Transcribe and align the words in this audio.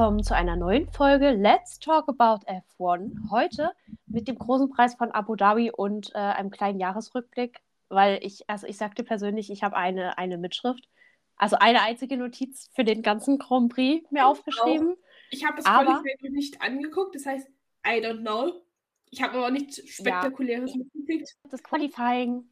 willkommen 0.00 0.24
zu 0.24 0.34
einer 0.34 0.56
neuen 0.56 0.90
Folge 0.90 1.32
Let's 1.32 1.78
Talk 1.78 2.08
About 2.08 2.46
F1. 2.46 3.30
Heute 3.30 3.70
mit 4.06 4.28
dem 4.28 4.38
großen 4.38 4.70
Preis 4.70 4.94
von 4.94 5.10
Abu 5.10 5.36
Dhabi 5.36 5.70
und 5.70 6.14
äh, 6.14 6.18
einem 6.18 6.50
kleinen 6.50 6.80
Jahresrückblick, 6.80 7.60
weil 7.90 8.18
ich, 8.22 8.48
also 8.48 8.66
ich 8.66 8.78
sagte 8.78 9.04
persönlich, 9.04 9.50
ich 9.50 9.62
habe 9.62 9.76
eine, 9.76 10.16
eine 10.16 10.38
Mitschrift, 10.38 10.88
also 11.36 11.56
eine 11.60 11.82
einzige 11.82 12.16
Notiz 12.16 12.70
für 12.74 12.82
den 12.82 13.02
ganzen 13.02 13.38
Grand 13.38 13.74
Prix 13.74 14.10
mir 14.10 14.26
aufgeschrieben. 14.26 14.96
Ich 15.32 15.44
habe 15.44 15.58
das 15.58 15.66
Aber- 15.66 16.00
Qualifying 16.00 16.32
nicht 16.32 16.62
angeguckt, 16.62 17.14
das 17.14 17.26
heißt, 17.26 17.46
I 17.86 18.02
don't 18.02 18.20
know. 18.20 18.62
Ich 19.10 19.20
habe 19.20 19.36
aber 19.36 19.50
nichts 19.50 19.86
Spektakuläres 19.86 20.76
mitgekriegt. 20.76 21.36
Das 21.50 21.62
Qualifying, 21.62 22.48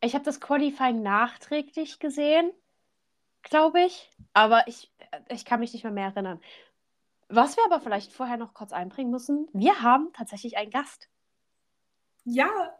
ich 0.00 0.14
habe 0.14 0.24
das 0.24 0.40
Qualifying 0.40 1.02
nachträglich 1.02 1.98
gesehen, 1.98 2.50
glaube 3.50 3.80
ich, 3.82 4.10
aber 4.32 4.66
ich, 4.68 4.92
ich 5.28 5.44
kann 5.44 5.60
mich 5.60 5.72
nicht 5.72 5.84
mehr, 5.84 5.92
mehr 5.92 6.06
erinnern. 6.08 6.40
Was 7.28 7.56
wir 7.56 7.64
aber 7.64 7.80
vielleicht 7.80 8.12
vorher 8.12 8.36
noch 8.36 8.54
kurz 8.54 8.72
einbringen 8.72 9.10
müssen, 9.10 9.48
wir 9.52 9.82
haben 9.82 10.12
tatsächlich 10.12 10.56
einen 10.56 10.70
Gast. 10.70 11.08
Ja, 12.24 12.76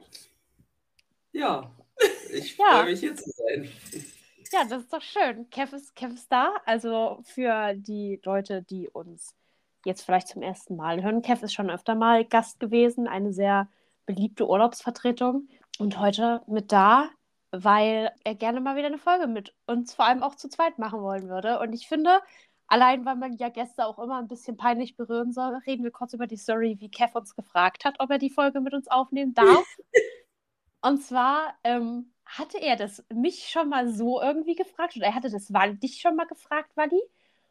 Ja, 1.33 1.71
ich 2.33 2.57
Ja. 2.57 2.65
freue 2.83 2.85
mich 2.87 3.01
hier 3.01 3.17
zu 3.17 3.31
sein. 3.31 3.71
Ja, 4.53 4.65
das 4.65 4.83
ist 4.83 4.93
doch 4.93 5.03
schön. 5.03 5.51
Kev 5.51 5.75
ist, 5.75 5.95
Kev 5.97 6.15
ist 6.15 6.31
da. 6.31 6.53
Also 6.65 7.21
für 7.25 7.75
die 7.75 8.21
Leute, 8.25 8.63
die 8.63 8.89
uns 8.89 9.35
jetzt 9.85 10.03
vielleicht 10.03 10.29
zum 10.29 10.43
ersten 10.43 10.77
Mal 10.77 11.03
hören. 11.03 11.23
Kev 11.23 11.45
ist 11.45 11.53
schon 11.55 11.71
öfter 11.71 11.95
mal 11.95 12.25
Gast 12.25 12.61
gewesen, 12.61 13.09
eine 13.09 13.33
sehr 13.33 13.69
beliebte 14.07 14.49
Urlaubsvertretung. 14.49 15.49
Und 15.79 15.99
heute 15.99 16.43
mit 16.47 16.71
da, 16.73 17.11
weil 17.51 18.13
er 18.25 18.35
gerne 18.35 18.61
mal 18.61 18.77
wieder 18.77 18.87
eine 18.87 18.99
Folge 18.99 19.27
mit 19.27 19.55
uns 19.67 19.95
vor 19.95 20.05
allem 20.05 20.23
auch 20.23 20.35
zu 20.35 20.49
zweit 20.49 20.79
machen 20.79 21.01
wollen 21.01 21.29
würde. 21.29 21.59
Und 21.61 21.73
ich 21.73 21.89
finde, 21.89 22.21
allein 22.67 23.05
weil 23.05 23.17
man 23.17 23.35
ja 23.35 23.49
Gäste 23.49 23.87
auch 23.87 23.99
immer 23.99 24.19
ein 24.19 24.29
bisschen 24.29 24.57
peinlich 24.57 24.97
berühren 24.97 25.33
soll, 25.33 25.55
reden 25.67 25.85
wir 25.85 25.91
kurz 25.91 26.13
über 26.13 26.27
die 26.27 26.37
Story, 26.37 26.77
wie 26.81 26.91
Kev 26.91 27.17
uns 27.17 27.35
gefragt 27.35 27.85
hat, 27.85 27.97
ob 27.99 28.11
er 28.11 28.19
die 28.19 28.31
Folge 28.31 28.61
mit 28.61 28.75
uns 28.75 28.89
aufnehmen 28.89 29.35
darf. 29.35 29.65
Und 30.83 31.03
zwar 31.03 31.55
ähm, 31.65 32.13
hatte 32.25 32.59
er 32.59 32.77
das 32.77 33.05
mich 33.13 33.49
schon 33.49 33.69
mal 33.69 33.89
so 33.89 34.21
irgendwie 34.21 34.55
gefragt 34.55 34.97
oder 34.97 35.07
er 35.07 35.15
hatte 35.15 35.31
das 35.31 35.53
Wal 35.53 35.77
dich 35.77 36.01
schon 36.01 36.17
mal 36.17 36.27
gefragt, 36.27 36.77
Wally. 36.77 37.01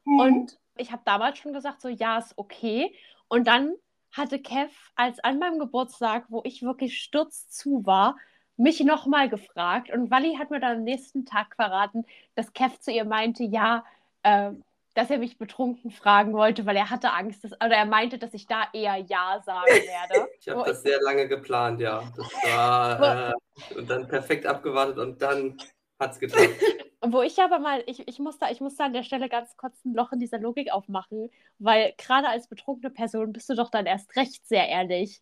Mhm. 0.06 0.20
Und 0.20 0.60
ich 0.78 0.92
habe 0.92 1.02
damals 1.06 1.40
schon 1.40 1.54
gesagt, 1.54 1.82
so 1.82 1.90
ja, 1.90 2.18
ist 2.18 2.34
okay. 2.38 2.96
Und 3.28 3.48
dann 3.48 3.74
hatte 4.12 4.40
Kev 4.40 4.74
als 4.96 5.20
an 5.20 5.40
meinem 5.40 5.60
Geburtstag, 5.60 6.26
wo 6.30 6.42
ich 6.46 6.62
wirklich 6.62 7.02
sturzzu 7.02 7.86
war, 7.86 8.18
mich 8.58 8.80
nochmal 8.82 9.30
gefragt. 9.30 9.92
Und 9.92 10.12
Wally 10.12 10.36
hat 10.36 10.52
mir 10.52 10.60
dann 10.60 10.78
am 10.78 10.84
nächsten 10.84 11.26
Tag 11.26 11.56
verraten, 11.56 12.06
dass 12.36 12.54
Kev 12.54 12.80
zu 12.80 12.92
ihr 12.92 13.06
meinte, 13.06 13.44
ja, 13.44 13.84
äh, 14.24 14.52
dass 14.96 15.10
er 15.10 15.18
mich 15.18 15.38
betrunken 15.38 15.92
fragen 15.92 16.34
wollte, 16.34 16.66
weil 16.66 16.78
er 16.78 16.90
hatte 16.90 17.12
Angst, 17.12 17.44
dass, 17.44 17.52
oder 17.54 17.76
er 17.76 17.86
meinte, 17.86 18.18
dass 18.18 18.34
ich 18.34 18.48
da 18.48 18.64
eher 18.74 18.96
Ja 18.98 19.42
sagen 19.46 19.66
werde. 19.68 20.30
Ich 20.40 20.48
habe 20.48 20.64
das 20.66 20.82
sehr 20.82 21.02
lange 21.02 21.28
geplant, 21.28 21.82
ja. 21.82 22.02
Das 22.16 22.34
war 22.56 23.30
äh, 23.30 23.34
und 23.78 23.90
dann 23.90 24.08
perfekt 24.08 24.46
abgewartet 24.46 24.98
und 24.98 25.22
dann 25.22 25.58
hat's 26.00 26.18
geklappt. 26.20 26.56
Wo 27.08 27.22
ich 27.22 27.38
aber 27.40 27.60
mal, 27.60 27.84
ich, 27.86 28.08
ich, 28.08 28.20
muss 28.20 28.40
da, 28.40 28.50
ich 28.50 28.62
muss 28.62 28.78
da 28.78 28.86
an 28.86 28.94
der 28.94 29.04
Stelle 29.04 29.30
ganz 29.30 29.56
kurz 29.58 29.84
ein 29.86 29.94
Loch 29.94 30.12
in 30.12 30.20
dieser 30.20 30.40
Logik 30.40 30.72
aufmachen, 30.72 31.30
weil 31.60 31.94
gerade 31.98 32.30
als 32.30 32.48
betrunkene 32.48 32.90
Person 32.90 33.32
bist 33.32 33.50
du 33.50 33.54
doch 33.54 33.70
dann 33.70 33.86
erst 33.86 34.16
recht 34.16 34.48
sehr 34.48 34.68
ehrlich. 34.68 35.22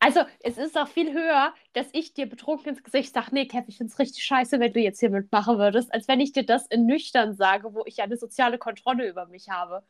Also, 0.00 0.20
es 0.40 0.58
ist 0.58 0.78
auch 0.78 0.86
viel 0.86 1.12
höher, 1.12 1.52
dass 1.72 1.88
ich 1.92 2.14
dir 2.14 2.28
betrunken 2.28 2.68
ins 2.68 2.84
Gesicht 2.84 3.12
sage, 3.12 3.28
nee, 3.32 3.46
Kev, 3.46 3.64
ich 3.66 3.78
find's 3.78 3.98
richtig 3.98 4.22
scheiße, 4.24 4.60
wenn 4.60 4.72
du 4.72 4.80
jetzt 4.80 5.00
hier 5.00 5.10
mitmachen 5.10 5.58
würdest, 5.58 5.92
als 5.92 6.06
wenn 6.06 6.20
ich 6.20 6.32
dir 6.32 6.44
das 6.46 6.66
in 6.68 6.86
nüchtern 6.86 7.34
sage, 7.34 7.74
wo 7.74 7.84
ich 7.84 8.00
eine 8.00 8.16
soziale 8.16 8.58
Kontrolle 8.58 9.08
über 9.08 9.26
mich 9.26 9.48
habe. 9.48 9.82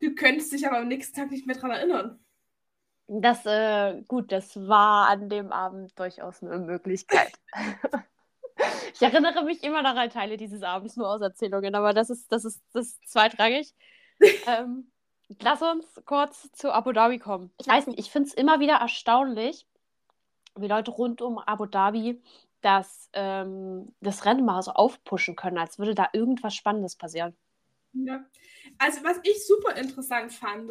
du 0.00 0.14
könntest 0.14 0.52
dich 0.52 0.66
aber 0.66 0.78
am 0.78 0.88
nächsten 0.88 1.16
Tag 1.16 1.30
nicht 1.30 1.46
mehr 1.46 1.56
dran 1.56 1.72
erinnern. 1.72 2.20
Das, 3.08 3.44
äh, 3.44 4.02
gut, 4.06 4.30
das 4.30 4.56
war 4.56 5.08
an 5.08 5.28
dem 5.28 5.50
Abend 5.50 5.98
durchaus 5.98 6.44
eine 6.44 6.58
Möglichkeit. 6.58 7.32
ich 8.94 9.02
erinnere 9.02 9.42
mich 9.44 9.64
immer 9.64 9.82
noch 9.82 9.96
an 9.96 10.10
Teile 10.10 10.36
dieses 10.36 10.62
Abends 10.62 10.96
nur 10.96 11.08
aus 11.08 11.20
Erzählungen, 11.20 11.74
aber 11.74 11.92
das 11.92 12.08
ist, 12.08 12.30
das 12.30 12.44
ist, 12.44 12.62
das 12.72 12.86
ist 12.86 13.08
zweitrangig. 13.10 13.74
ähm, 14.46 14.89
lass 15.40 15.62
uns 15.62 15.86
kurz 16.04 16.50
zu 16.52 16.72
Abu 16.72 16.92
Dhabi 16.92 17.18
kommen. 17.18 17.50
Ich 17.60 17.68
weiß 17.68 17.86
nicht, 17.86 17.98
ich 17.98 18.10
finde 18.10 18.28
es 18.28 18.34
immer 18.34 18.60
wieder 18.60 18.74
erstaunlich, 18.74 19.66
wie 20.56 20.66
Leute 20.66 20.90
rund 20.90 21.22
um 21.22 21.38
Abu 21.38 21.66
Dhabi 21.66 22.20
das, 22.60 23.08
ähm, 23.12 23.94
das 24.00 24.24
Rennen 24.24 24.44
mal 24.44 24.62
so 24.62 24.72
aufpushen 24.72 25.36
können, 25.36 25.58
als 25.58 25.78
würde 25.78 25.94
da 25.94 26.08
irgendwas 26.12 26.54
Spannendes 26.54 26.96
passieren. 26.96 27.34
Ja. 27.92 28.24
Also, 28.78 29.02
was 29.04 29.18
ich 29.22 29.46
super 29.46 29.76
interessant 29.76 30.32
fand, 30.32 30.68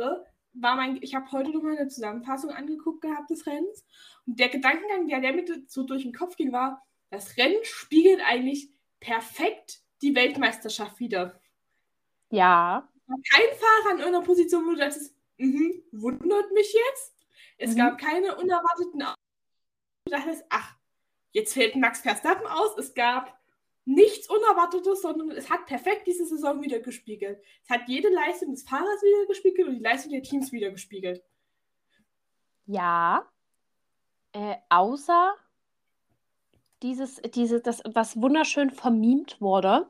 war 0.53 0.75
mein, 0.75 0.99
ich 1.01 1.15
habe 1.15 1.31
heute 1.31 1.51
nochmal 1.51 1.77
eine 1.77 1.87
Zusammenfassung 1.87 2.51
angeguckt 2.51 3.01
gehabt 3.01 3.29
des 3.29 3.45
Rennens. 3.45 3.85
Und 4.25 4.39
der 4.39 4.49
Gedankengang, 4.49 5.07
der, 5.07 5.21
der 5.21 5.33
mir 5.33 5.45
so 5.67 5.83
durch 5.83 6.03
den 6.03 6.13
Kopf 6.13 6.35
ging, 6.35 6.51
war, 6.51 6.85
das 7.09 7.37
Rennen 7.37 7.63
spiegelt 7.63 8.21
eigentlich 8.25 8.69
perfekt 8.99 9.81
die 10.01 10.15
Weltmeisterschaft 10.15 10.99
wieder. 10.99 11.39
Ja, 12.29 12.87
Kein 13.09 13.57
Fahrer 13.57 13.91
an 13.93 13.99
irgendeiner 13.99 14.25
Position, 14.25 14.65
wo 14.65 14.71
du 14.71 14.77
dachtest, 14.77 15.15
mhm, 15.37 15.83
wundert 15.91 16.51
mich 16.51 16.73
jetzt. 16.73 17.15
Es 17.57 17.73
Mhm. 17.73 17.77
gab 17.77 17.97
keine 17.97 18.35
unerwarteten 18.37 19.03
Du 20.05 20.11
dachtest, 20.11 20.45
ach, 20.49 20.75
jetzt 21.31 21.53
fällt 21.53 21.75
Max 21.75 22.01
Verstappen 22.01 22.47
aus. 22.47 22.77
Es 22.77 22.93
gab 22.93 23.37
nichts 23.85 24.29
Unerwartetes, 24.29 25.01
sondern 25.01 25.31
es 25.31 25.49
hat 25.49 25.65
perfekt 25.65 26.07
diese 26.07 26.25
Saison 26.25 26.61
wieder 26.61 26.79
gespiegelt. 26.79 27.41
Es 27.63 27.69
hat 27.69 27.87
jede 27.87 28.09
Leistung 28.09 28.51
des 28.51 28.63
Fahrers 28.63 29.01
wieder 29.01 29.25
gespiegelt 29.27 29.67
und 29.67 29.75
die 29.75 29.83
Leistung 29.83 30.11
der 30.11 30.23
Teams 30.23 30.51
wieder 30.51 30.69
gespiegelt. 30.71 31.23
Ja, 32.65 33.27
äh, 34.33 34.55
außer 34.69 35.35
dieses, 36.83 37.21
diese, 37.33 37.61
das, 37.61 37.81
was 37.85 38.21
wunderschön 38.21 38.69
vermimt 38.71 39.41
wurde, 39.41 39.89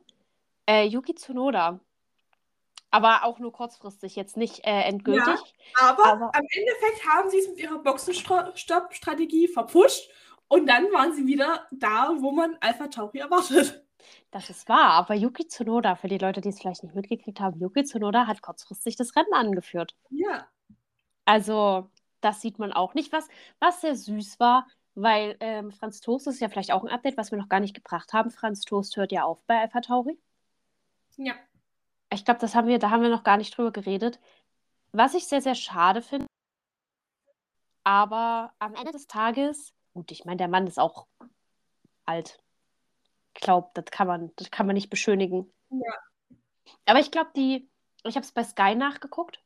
äh, 0.68 0.85
Yuki 0.85 1.13
Tsunoda. 1.16 1.79
Aber 2.91 3.23
auch 3.23 3.38
nur 3.39 3.51
kurzfristig, 3.51 4.16
jetzt 4.16 4.35
nicht 4.35 4.66
äh, 4.66 4.81
endgültig. 4.81 5.39
Aber, 5.79 6.05
Aber- 6.05 6.35
am 6.35 6.45
Endeffekt 6.51 7.07
haben 7.07 7.29
sie 7.29 7.38
es 7.39 7.47
mit 7.50 7.59
ihrer 7.59 7.79
Boxenstopp-Strategie 7.79 9.47
verpusht 9.47 10.09
und 10.47 10.67
dann 10.67 10.85
waren 10.91 11.13
sie 11.13 11.28
wieder 11.28 11.67
da, 11.72 12.16
wo 12.19 12.31
man 12.31 12.57
Alpha 12.61 12.88
Tauri 12.88 13.19
erwartet. 13.19 13.85
Das 14.31 14.49
ist 14.49 14.67
wahr, 14.69 14.91
aber 14.91 15.13
Yuki 15.13 15.47
Tsunoda, 15.47 15.95
für 15.95 16.07
die 16.07 16.17
Leute, 16.17 16.41
die 16.41 16.49
es 16.49 16.59
vielleicht 16.59 16.83
nicht 16.83 16.95
mitgekriegt 16.95 17.39
haben, 17.39 17.59
Yuki 17.59 17.83
Tsunoda 17.83 18.28
hat 18.28 18.41
kurzfristig 18.41 18.95
das 18.95 19.16
Rennen 19.16 19.33
angeführt. 19.33 19.95
Ja. 20.09 20.47
Also, 21.25 21.89
das 22.22 22.41
sieht 22.41 22.59
man 22.59 22.73
auch 22.73 22.94
nicht, 22.95 23.11
was, 23.11 23.28
was 23.59 23.81
sehr 23.81 23.95
süß 23.95 24.39
war, 24.39 24.67
weil 24.95 25.35
ähm, 25.41 25.72
Franz 25.72 26.01
Toast 26.01 26.28
ist 26.28 26.39
ja 26.39 26.49
vielleicht 26.49 26.72
auch 26.72 26.83
ein 26.83 26.89
Update, 26.89 27.17
was 27.17 27.31
wir 27.31 27.38
noch 27.38 27.49
gar 27.49 27.59
nicht 27.59 27.75
gebracht 27.75 28.13
haben. 28.13 28.31
Franz 28.31 28.61
Toast 28.61 28.97
hört 28.97 29.11
ja 29.11 29.23
auf 29.23 29.44
bei 29.45 29.59
Alpha 29.59 29.81
Tauri. 29.81 30.17
Ja. 31.17 31.33
Ich 32.12 32.25
glaube, 32.25 32.40
das 32.40 32.56
haben 32.56 32.68
wir, 32.68 32.80
da 32.80 32.90
haben 32.90 33.03
wir 33.03 33.09
noch 33.09 33.24
gar 33.24 33.38
nicht 33.38 33.56
drüber 33.56 33.72
geredet. 33.72 34.20
Was 34.92 35.14
ich 35.14 35.28
sehr, 35.28 35.42
sehr 35.42 35.56
schade 35.56 36.02
finde. 36.02 36.25
Aber 37.84 38.53
am 38.59 38.75
Ende 38.75 38.92
des 38.92 39.08
Tages, 39.08 39.74
gut, 39.94 40.12
ich 40.12 40.25
meine, 40.25 40.38
der 40.38 40.47
Mann 40.47 40.68
ist 40.68 40.80
auch 40.80 41.08
alt. 42.06 42.40
Ich 43.36 43.42
glaube, 43.42 43.70
das 43.74 43.85
kann 43.85 44.08
man, 44.08 44.32
das 44.35 44.52
kann 44.52 44.66
man 44.66 44.73
nicht 44.73 44.90
beschönigen. 44.90 45.52
Ja. 45.70 45.94
Aber 46.85 47.00
ich 47.00 47.11
glaube, 47.11 47.29
die, 47.35 47.70
ich 48.03 48.16
habe 48.16 48.26
es 48.26 48.32
bei 48.32 48.44
Sky 48.44 48.76
nachgeguckt. 48.76 49.41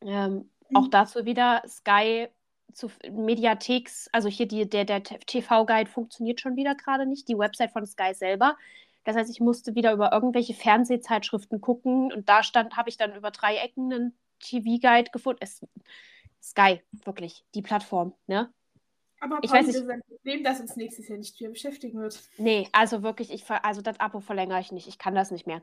Ähm, 0.00 0.50
Mhm. 0.72 0.76
Auch 0.76 0.88
dazu 0.88 1.24
wieder 1.24 1.62
Sky 1.66 2.28
zu 2.72 2.90
Mediatheks, 3.10 4.08
also 4.12 4.28
hier 4.28 4.48
die, 4.48 4.68
der, 4.68 4.84
der 4.84 5.02
TV-Guide 5.02 5.90
funktioniert 5.90 6.40
schon 6.40 6.56
wieder 6.56 6.74
gerade 6.74 7.06
nicht, 7.06 7.28
die 7.28 7.38
Website 7.38 7.70
von 7.70 7.86
Sky 7.86 8.14
selber. 8.14 8.56
Das 9.04 9.16
heißt, 9.16 9.30
ich 9.30 9.40
musste 9.40 9.74
wieder 9.74 9.92
über 9.92 10.12
irgendwelche 10.12 10.54
Fernsehzeitschriften 10.54 11.60
gucken 11.60 12.12
und 12.12 12.28
da 12.28 12.42
stand, 12.42 12.76
habe 12.76 12.88
ich 12.88 12.96
dann 12.96 13.14
über 13.14 13.30
drei 13.30 13.56
Ecken 13.56 13.92
einen 13.92 14.18
TV-Guide 14.40 15.10
gefunden. 15.10 15.40
Es, 15.42 15.60
Sky, 16.40 16.80
wirklich, 17.04 17.44
die 17.54 17.62
Plattform, 17.62 18.14
ne? 18.26 18.52
Aber 19.20 19.38
Ich 19.42 19.50
weiß 19.52 19.66
das 19.66 19.76
nicht- 19.76 19.84
ist 19.84 19.88
ein 19.90 20.02
Problem, 20.08 20.42
das 20.42 20.60
uns 20.60 20.74
nächstes 20.76 21.08
Jahr 21.08 21.18
nicht 21.18 21.40
mehr 21.40 21.50
beschäftigen 21.50 22.00
wird. 22.00 22.20
Nee, 22.38 22.68
also 22.72 23.02
wirklich, 23.04 23.30
ich 23.32 23.48
also 23.48 23.80
das 23.80 24.00
Abo 24.00 24.18
verlängere 24.20 24.58
ich 24.60 24.72
nicht. 24.72 24.88
Ich 24.88 24.98
kann 24.98 25.14
das 25.14 25.30
nicht 25.30 25.46
mehr. 25.46 25.62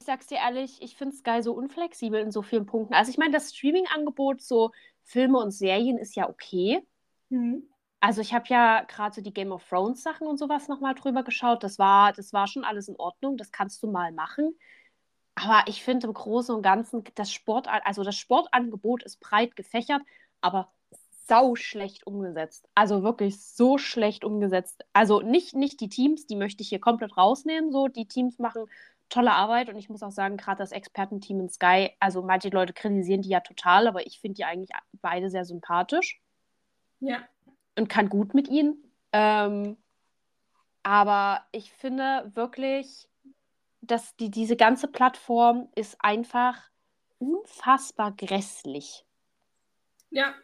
Ich 0.00 0.06
sag's 0.06 0.26
dir 0.26 0.36
ehrlich, 0.38 0.82
ich 0.82 0.96
finde 0.96 1.16
Sky 1.16 1.42
so 1.42 1.52
unflexibel 1.54 2.20
in 2.20 2.30
so 2.30 2.42
vielen 2.42 2.66
Punkten. 2.66 2.94
Also 2.94 3.10
ich 3.10 3.16
meine, 3.18 3.32
das 3.32 3.54
Streaming-Angebot, 3.54 4.42
so 4.42 4.70
Filme 5.02 5.38
und 5.38 5.50
Serien, 5.50 5.96
ist 5.96 6.14
ja 6.14 6.28
okay. 6.28 6.82
Mhm. 7.30 7.68
Also 8.00 8.22
ich 8.22 8.32
habe 8.32 8.46
ja 8.48 8.82
gerade 8.84 9.14
so 9.14 9.20
die 9.20 9.32
Game 9.32 9.52
of 9.52 9.68
Thrones 9.68 10.02
Sachen 10.02 10.26
und 10.26 10.38
sowas 10.38 10.68
nochmal 10.68 10.94
drüber 10.94 11.22
geschaut. 11.22 11.62
Das 11.62 11.78
war, 11.78 12.12
das 12.12 12.32
war 12.32 12.46
schon 12.46 12.64
alles 12.64 12.88
in 12.88 12.96
Ordnung. 12.96 13.36
Das 13.36 13.52
kannst 13.52 13.82
du 13.82 13.90
mal 13.90 14.10
machen. 14.12 14.58
Aber 15.34 15.62
ich 15.66 15.82
finde 15.82 16.06
im 16.06 16.14
Großen 16.14 16.54
und 16.54 16.62
Ganzen, 16.62 17.04
das 17.14 17.32
Sport, 17.32 17.68
also 17.68 18.02
das 18.02 18.16
Sportangebot 18.16 19.02
ist 19.02 19.20
breit 19.20 19.56
gefächert, 19.56 20.02
aber 20.40 20.72
sau 21.28 21.54
schlecht 21.54 22.06
umgesetzt. 22.06 22.68
Also 22.74 23.02
wirklich 23.02 23.40
so 23.40 23.78
schlecht 23.78 24.24
umgesetzt. 24.24 24.84
Also 24.92 25.20
nicht, 25.20 25.54
nicht 25.54 25.80
die 25.80 25.88
Teams, 25.88 26.26
die 26.26 26.36
möchte 26.36 26.62
ich 26.62 26.70
hier 26.70 26.80
komplett 26.80 27.16
rausnehmen. 27.16 27.70
So, 27.70 27.88
die 27.88 28.06
Teams 28.06 28.38
machen 28.38 28.64
tolle 29.10 29.32
Arbeit 29.32 29.68
und 29.68 29.76
ich 29.76 29.88
muss 29.88 30.02
auch 30.02 30.10
sagen, 30.10 30.36
gerade 30.36 30.58
das 30.58 30.72
Expertenteam 30.72 31.40
in 31.40 31.48
Sky, 31.48 31.90
also 32.00 32.22
manche 32.22 32.48
Leute 32.48 32.72
kritisieren 32.72 33.22
die 33.22 33.28
ja 33.28 33.40
total, 33.40 33.86
aber 33.86 34.06
ich 34.06 34.20
finde 34.20 34.36
die 34.36 34.44
eigentlich 34.44 34.70
beide 35.00 35.30
sehr 35.30 35.44
sympathisch. 35.44 36.20
Ja. 37.00 37.28
Und 37.80 37.88
kann 37.88 38.10
gut 38.10 38.34
mit 38.34 38.48
ihnen. 38.48 38.76
Ähm, 39.10 39.78
aber 40.82 41.46
ich 41.50 41.72
finde 41.72 42.30
wirklich, 42.34 43.08
dass 43.80 44.14
die, 44.16 44.30
diese 44.30 44.54
ganze 44.54 44.86
Plattform 44.86 45.70
ist 45.74 45.96
einfach 46.00 46.58
unfassbar 47.16 48.12
grässlich. 48.12 49.06
Ja. 50.10 50.34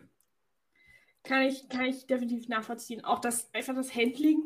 Kann 1.25 1.43
ich, 1.43 1.69
kann 1.69 1.85
ich 1.85 2.07
definitiv 2.07 2.49
nachvollziehen. 2.49 3.05
Auch 3.05 3.19
das, 3.19 3.53
einfach 3.53 3.75
das 3.75 3.95
Handling. 3.95 4.43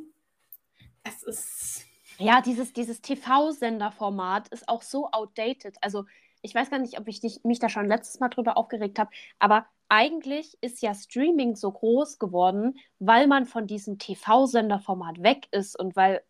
Es 1.04 1.22
ist. 1.22 1.84
Ja, 2.18 2.40
dieses, 2.40 2.72
dieses 2.72 3.00
TV-Senderformat 3.02 4.48
ist 4.48 4.68
auch 4.68 4.82
so 4.82 5.08
outdated. 5.12 5.76
Also, 5.80 6.06
ich 6.42 6.56
weiß 6.56 6.70
gar 6.70 6.80
nicht, 6.80 6.98
ob 6.98 7.06
ich 7.06 7.20
dich, 7.20 7.44
mich 7.44 7.60
da 7.60 7.68
schon 7.68 7.86
letztes 7.86 8.18
Mal 8.18 8.30
drüber 8.30 8.56
aufgeregt 8.56 8.98
habe, 8.98 9.12
aber 9.38 9.66
eigentlich 9.90 10.56
ist 10.60 10.82
ja 10.82 10.94
Streaming 10.94 11.56
so 11.56 11.70
groß 11.72 12.18
geworden, 12.18 12.78
weil 13.00 13.26
man 13.26 13.44
von 13.44 13.66
diesem 13.66 13.98
TV-Senderformat 13.98 15.22
weg 15.22 15.48
ist 15.50 15.78
und 15.78 15.96
weil 15.96 16.22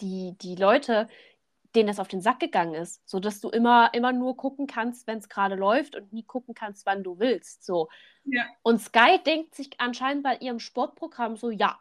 die, 0.00 0.36
die 0.42 0.56
Leute, 0.56 1.08
denen 1.76 1.86
das 1.86 2.00
auf 2.00 2.08
den 2.08 2.20
Sack 2.20 2.40
gegangen 2.40 2.74
ist, 2.74 3.00
sodass 3.08 3.40
du 3.40 3.48
immer, 3.50 3.94
immer 3.94 4.12
nur 4.12 4.36
gucken 4.36 4.66
kannst, 4.66 5.06
wenn 5.06 5.18
es 5.18 5.28
gerade 5.28 5.54
läuft 5.54 5.94
und 5.94 6.12
nie 6.12 6.24
gucken 6.24 6.54
kannst, 6.54 6.84
wann 6.84 7.04
du 7.04 7.20
willst. 7.20 7.64
So. 7.64 7.88
Ja. 8.24 8.44
Und 8.62 8.80
Sky 8.80 9.18
denkt 9.24 9.54
sich 9.54 9.70
anscheinend 9.78 10.24
bei 10.24 10.36
ihrem 10.38 10.58
Sportprogramm 10.58 11.36
so, 11.36 11.50
ja, 11.50 11.78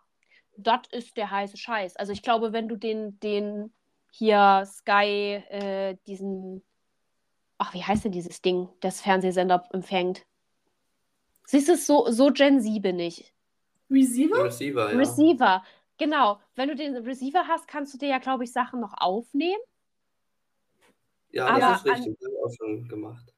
das 0.55 0.81
ist 0.91 1.17
der 1.17 1.31
heiße 1.31 1.57
Scheiß. 1.57 1.95
Also 1.95 2.13
ich 2.13 2.21
glaube, 2.21 2.53
wenn 2.53 2.67
du 2.67 2.75
den, 2.75 3.19
den 3.21 3.73
hier 4.11 4.63
Sky, 4.67 5.41
äh, 5.49 5.97
diesen, 6.05 6.61
ach, 7.57 7.73
wie 7.73 7.83
heißt 7.83 8.05
denn 8.05 8.11
dieses 8.11 8.43
Ding, 8.43 8.69
das 8.81 9.01
Fernsehsender 9.01 9.67
empfängt? 9.71 10.25
Siehst 11.51 11.67
du, 11.69 11.75
so, 11.77 12.09
so 12.11 12.31
Gen 12.31 12.61
Z 12.61 12.81
bin 12.81 12.99
ich. 12.99 13.33
Receiver? 13.91 14.35
Receiver, 14.43 14.91
ja. 14.91 14.97
Receiver, 14.99 15.63
genau. 15.97 16.39
Wenn 16.55 16.69
du 16.69 16.75
den 16.75 16.95
Receiver 16.97 17.47
hast, 17.47 17.67
kannst 17.67 17.93
du 17.93 17.97
dir 17.99 18.09
ja, 18.09 18.17
glaube 18.19 18.43
ich, 18.45 18.51
Sachen 18.53 18.79
noch 18.79 18.93
aufnehmen. 18.97 19.61
Ja, 21.31 21.47
Aber 21.49 21.59
das 21.59 21.79
ist 21.81 21.87
an- 21.89 22.03
richtig. 22.05 22.17
Ich 22.21 22.27
auch 22.45 22.53
schon 22.57 22.87
gemacht. 22.87 23.33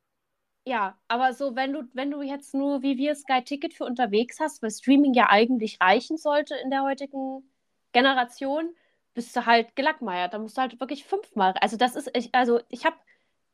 Ja, 0.66 0.98
aber 1.10 1.34
so, 1.34 1.56
wenn 1.56 1.74
du, 1.74 1.84
wenn 1.94 2.10
du 2.12 2.22
jetzt 2.22 2.54
nur 2.54 2.82
wie 2.84 2.98
wir 2.98 3.16
Sky 3.16 3.44
Ticket 3.44 3.74
für 3.74 3.84
unterwegs 3.86 4.40
hast, 4.40 4.62
weil 4.64 4.72
Streaming 4.72 5.14
ja 5.14 5.30
eigentlich 5.30 5.80
reichen 5.82 6.18
sollte 6.18 6.56
in 6.56 6.70
der 6.70 6.84
heutigen 6.84 7.44
Generation, 7.92 8.74
bist 9.14 9.36
du 9.36 9.46
halt 9.46 9.76
gelackmeiert. 9.76 10.34
Da 10.34 10.40
musst 10.40 10.58
du 10.58 10.62
halt 10.62 10.80
wirklich 10.80 11.04
fünfmal. 11.04 11.54
Also 11.60 11.76
das 11.78 11.96
ist, 11.98 12.10
ich, 12.16 12.34
also 12.34 12.62
ich 12.70 12.86
habe, 12.86 12.96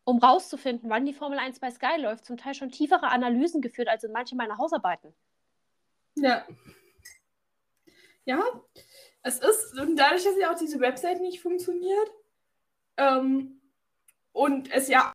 um 0.09 0.19
rauszufinden, 0.19 0.89
wann 0.89 1.05
die 1.05 1.13
Formel 1.13 1.39
1 1.39 1.59
bei 1.59 1.71
Sky 1.71 1.99
läuft, 1.99 2.25
zum 2.25 2.37
Teil 2.37 2.53
schon 2.53 2.71
tiefere 2.71 3.07
Analysen 3.09 3.61
geführt 3.61 3.87
als 3.87 4.03
in 4.03 4.11
manche 4.11 4.35
meiner 4.35 4.57
Hausarbeiten. 4.57 5.13
Ja. 6.15 6.45
Ja, 8.25 8.43
es 9.23 9.39
ist, 9.39 9.79
und 9.79 9.95
dadurch, 9.95 10.23
dass 10.23 10.37
ja 10.39 10.51
auch 10.51 10.57
diese 10.57 10.79
Website 10.79 11.21
nicht 11.21 11.41
funktioniert, 11.41 12.11
ähm, 12.97 13.61
und 14.33 14.71
es 14.71 14.87
ja 14.87 15.13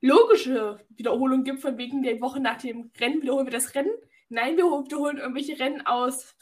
logische 0.00 0.80
Wiederholungen 0.90 1.44
gibt, 1.44 1.60
von 1.60 1.78
wegen 1.78 2.02
der 2.02 2.20
Woche 2.20 2.40
nach 2.40 2.58
dem 2.58 2.90
Rennen 2.98 3.22
wiederholen 3.22 3.46
wir 3.46 3.52
das 3.52 3.74
Rennen. 3.74 3.92
Nein, 4.28 4.56
wir 4.56 4.64
wiederholen 4.64 5.18
irgendwelche 5.18 5.58
Rennen 5.58 5.86
aus 5.86 6.34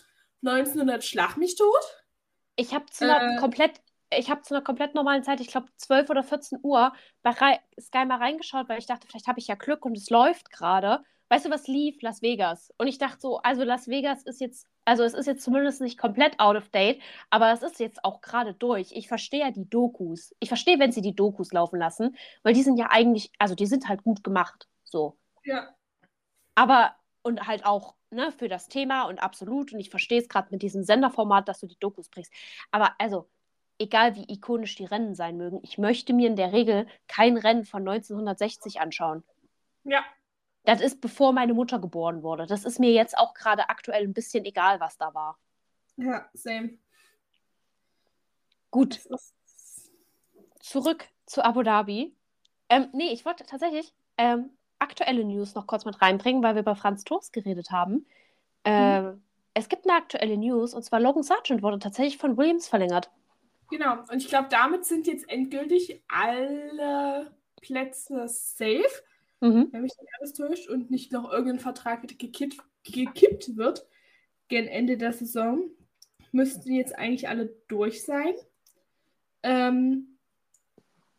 1900 0.44 1.04
Schlag 1.04 1.36
mich 1.36 1.54
tot. 1.56 2.04
Ich 2.56 2.74
habe 2.74 2.86
zu 2.86 3.04
einer 3.04 3.36
Äh. 3.36 3.38
komplett, 3.38 3.80
ich 4.18 4.30
habe 4.30 4.42
zu 4.42 4.54
einer 4.54 4.64
komplett 4.64 4.94
normalen 4.94 5.22
Zeit, 5.22 5.40
ich 5.40 5.48
glaube 5.48 5.68
12 5.76 6.10
oder 6.10 6.22
14 6.22 6.58
Uhr, 6.62 6.92
bei 7.22 7.32
Sky 7.80 8.04
mal 8.04 8.18
reingeschaut, 8.18 8.68
weil 8.68 8.78
ich 8.78 8.86
dachte, 8.86 9.06
vielleicht 9.06 9.26
habe 9.26 9.38
ich 9.38 9.48
ja 9.48 9.54
Glück 9.54 9.84
und 9.84 9.96
es 9.96 10.10
läuft 10.10 10.50
gerade. 10.50 11.02
Weißt 11.28 11.46
du, 11.46 11.50
was 11.50 11.66
lief? 11.66 12.02
Las 12.02 12.20
Vegas. 12.20 12.72
Und 12.76 12.88
ich 12.88 12.98
dachte 12.98 13.20
so, 13.20 13.38
also 13.38 13.62
Las 13.62 13.88
Vegas 13.88 14.22
ist 14.22 14.40
jetzt, 14.40 14.68
also 14.84 15.02
es 15.02 15.14
ist 15.14 15.26
jetzt 15.26 15.42
zumindest 15.42 15.80
nicht 15.80 15.96
komplett 15.96 16.38
out 16.38 16.56
of 16.56 16.68
date, 16.68 17.00
aber 17.30 17.52
es 17.52 17.62
ist 17.62 17.80
jetzt 17.80 18.04
auch 18.04 18.20
gerade 18.20 18.52
durch. 18.52 18.92
Ich 18.92 19.08
verstehe 19.08 19.40
ja 19.40 19.50
die 19.50 19.68
Dokus. 19.68 20.34
Ich 20.40 20.48
verstehe, 20.48 20.78
wenn 20.78 20.92
sie 20.92 21.00
die 21.00 21.14
Dokus 21.14 21.52
laufen 21.52 21.78
lassen, 21.78 22.16
weil 22.42 22.52
die 22.52 22.62
sind 22.62 22.76
ja 22.76 22.88
eigentlich, 22.90 23.32
also 23.38 23.54
die 23.54 23.66
sind 23.66 23.88
halt 23.88 24.02
gut 24.02 24.22
gemacht. 24.22 24.68
So. 24.84 25.16
Ja. 25.44 25.74
Aber, 26.54 26.94
und 27.22 27.46
halt 27.46 27.64
auch 27.64 27.94
ne, 28.10 28.30
für 28.32 28.48
das 28.48 28.68
Thema 28.68 29.04
und 29.04 29.22
absolut, 29.22 29.72
und 29.72 29.80
ich 29.80 29.90
verstehe 29.90 30.20
es 30.20 30.28
gerade 30.28 30.48
mit 30.50 30.62
diesem 30.62 30.84
Senderformat, 30.84 31.48
dass 31.48 31.60
du 31.60 31.66
die 31.66 31.78
Dokus 31.78 32.08
bringst. 32.10 32.32
Aber 32.70 32.94
also, 32.98 33.28
egal 33.78 34.14
wie 34.16 34.24
ikonisch 34.28 34.76
die 34.76 34.84
Rennen 34.84 35.14
sein 35.14 35.36
mögen, 35.36 35.60
ich 35.62 35.78
möchte 35.78 36.12
mir 36.12 36.28
in 36.28 36.36
der 36.36 36.52
Regel 36.52 36.86
kein 37.08 37.36
Rennen 37.36 37.64
von 37.64 37.86
1960 37.86 38.80
anschauen. 38.80 39.24
Ja. 39.84 40.04
Das 40.64 40.80
ist 40.80 41.00
bevor 41.00 41.32
meine 41.32 41.54
Mutter 41.54 41.80
geboren 41.80 42.22
wurde. 42.22 42.46
Das 42.46 42.64
ist 42.64 42.78
mir 42.78 42.92
jetzt 42.92 43.18
auch 43.18 43.34
gerade 43.34 43.68
aktuell 43.68 44.04
ein 44.04 44.14
bisschen 44.14 44.44
egal, 44.44 44.78
was 44.78 44.96
da 44.96 45.12
war. 45.12 45.38
Ja, 45.96 46.28
same. 46.34 46.78
Gut, 48.70 49.00
zurück 50.60 51.08
zu 51.26 51.44
Abu 51.44 51.62
Dhabi. 51.62 52.16
Ähm, 52.68 52.88
nee, 52.92 53.12
ich 53.12 53.24
wollte 53.24 53.44
tatsächlich 53.44 53.92
ähm, 54.16 54.50
aktuelle 54.78 55.24
News 55.24 55.54
noch 55.54 55.66
kurz 55.66 55.84
mit 55.84 56.00
reinbringen, 56.00 56.42
weil 56.42 56.54
wir 56.54 56.62
über 56.62 56.76
Franz 56.76 57.04
Toast 57.04 57.32
geredet 57.32 57.70
haben. 57.70 58.06
Ähm, 58.64 59.22
Es 59.54 59.68
gibt 59.68 59.86
eine 59.86 59.98
aktuelle 59.98 60.38
News 60.38 60.72
und 60.72 60.82
zwar 60.82 61.00
Logan 61.00 61.22
Sargent 61.22 61.62
wurde 61.62 61.78
tatsächlich 61.78 62.16
von 62.16 62.36
Williams 62.38 62.68
verlängert. 62.68 63.10
Genau. 63.72 63.98
Und 64.10 64.18
ich 64.18 64.28
glaube, 64.28 64.48
damit 64.50 64.84
sind 64.84 65.08
jetzt 65.08 65.28
endgültig 65.28 66.04
alle 66.06 67.34
Plätze 67.60 68.28
safe. 68.28 69.02
Mhm. 69.40 69.70
wenn 69.72 69.82
mich 69.82 69.92
nicht 69.98 70.12
alles 70.20 70.34
täuscht 70.34 70.68
und 70.68 70.92
nicht 70.92 71.10
noch 71.10 71.32
irgendein 71.32 71.58
Vertrag 71.58 72.04
wieder 72.04 72.14
gekippt, 72.14 72.58
gekippt 72.84 73.56
wird, 73.56 73.84
gegen 74.46 74.68
Ende 74.68 74.96
der 74.96 75.12
Saison, 75.12 75.68
müssten 76.30 76.72
jetzt 76.72 76.96
eigentlich 76.96 77.28
alle 77.28 77.52
durch 77.66 78.04
sein. 78.04 78.34
Ähm, 79.42 80.18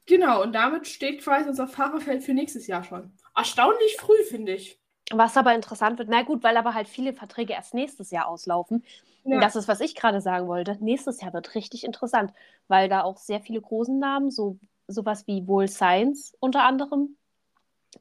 genau, 0.06 0.42
und 0.42 0.54
damit 0.54 0.88
steht 0.88 1.22
quasi 1.22 1.50
unser 1.50 1.68
Fahrerfeld 1.68 2.24
für 2.24 2.34
nächstes 2.34 2.68
Jahr 2.68 2.86
schon. 2.86 3.12
Erstaunlich 3.36 3.98
früh, 4.00 4.24
finde 4.30 4.54
ich. 4.54 4.80
Was 5.18 5.38
aber 5.38 5.54
interessant 5.54 6.00
wird, 6.00 6.10
na 6.10 6.24
gut, 6.24 6.44
weil 6.44 6.58
aber 6.58 6.74
halt 6.74 6.88
viele 6.88 7.14
Verträge 7.14 7.54
erst 7.54 7.74
nächstes 7.74 8.12
Jahr 8.12 8.28
auslaufen. 8.28 8.84
Ja. 9.24 9.40
Das 9.40 9.56
ist, 9.56 9.68
was 9.68 9.80
ich 9.80 9.96
gerade 9.96 10.22
sagen 10.22 10.48
wollte. 10.48 10.78
Nächstes 10.82 11.22
Jahr 11.22 11.34
wird 11.34 11.56
richtig 11.56 11.84
interessant, 11.84 12.34
weil 12.68 12.90
da 12.90 13.04
auch 13.04 13.18
sehr 13.18 13.40
viele 13.40 13.62
großen 13.62 13.98
Namen, 13.98 14.32
so 14.32 14.58
sowas 14.88 15.28
wie 15.28 15.48
wohl 15.48 15.68
Science 15.68 16.36
unter 16.40 16.64
anderem, 16.64 17.16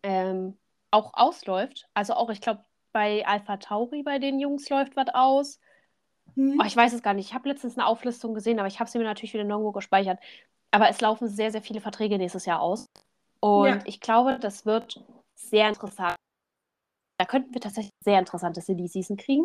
ähm, 0.02 0.58
auch 0.90 1.12
ausläuft. 1.14 1.88
Also 1.94 2.14
auch, 2.14 2.30
ich 2.30 2.40
glaube, 2.40 2.64
bei 2.92 3.26
Alpha 3.26 3.56
Tauri 3.56 4.02
bei 4.02 4.18
den 4.18 4.40
Jungs 4.40 4.68
läuft 4.68 4.96
was 4.96 5.08
aus. 5.14 5.60
Hm. 6.34 6.58
Oh, 6.60 6.64
ich 6.66 6.76
weiß 6.76 6.92
es 6.92 7.02
gar 7.02 7.14
nicht. 7.14 7.28
Ich 7.28 7.34
habe 7.34 7.48
letztens 7.48 7.78
eine 7.78 7.86
Auflistung 7.86 8.34
gesehen, 8.34 8.58
aber 8.58 8.68
ich 8.68 8.80
habe 8.80 8.90
sie 8.90 8.98
mir 8.98 9.04
natürlich 9.04 9.32
wieder 9.32 9.44
nirgendwo 9.44 9.72
gespeichert. 9.72 10.18
Aber 10.70 10.88
es 10.88 11.00
laufen 11.00 11.28
sehr, 11.28 11.50
sehr 11.50 11.62
viele 11.62 11.80
Verträge 11.80 12.18
nächstes 12.18 12.46
Jahr 12.46 12.60
aus. 12.60 12.86
Und 13.40 13.66
Ja. 13.66 13.78
ich 13.84 14.00
glaube, 14.00 14.38
das 14.38 14.66
wird 14.66 15.02
sehr 15.34 15.68
interessant. 15.68 16.16
Da 17.22 17.26
könnten 17.26 17.54
wir 17.54 17.60
tatsächlich 17.60 17.94
sehr 18.00 18.18
interessante 18.18 18.60
Silly 18.60 18.88
Season 18.88 19.16
kriegen. 19.16 19.44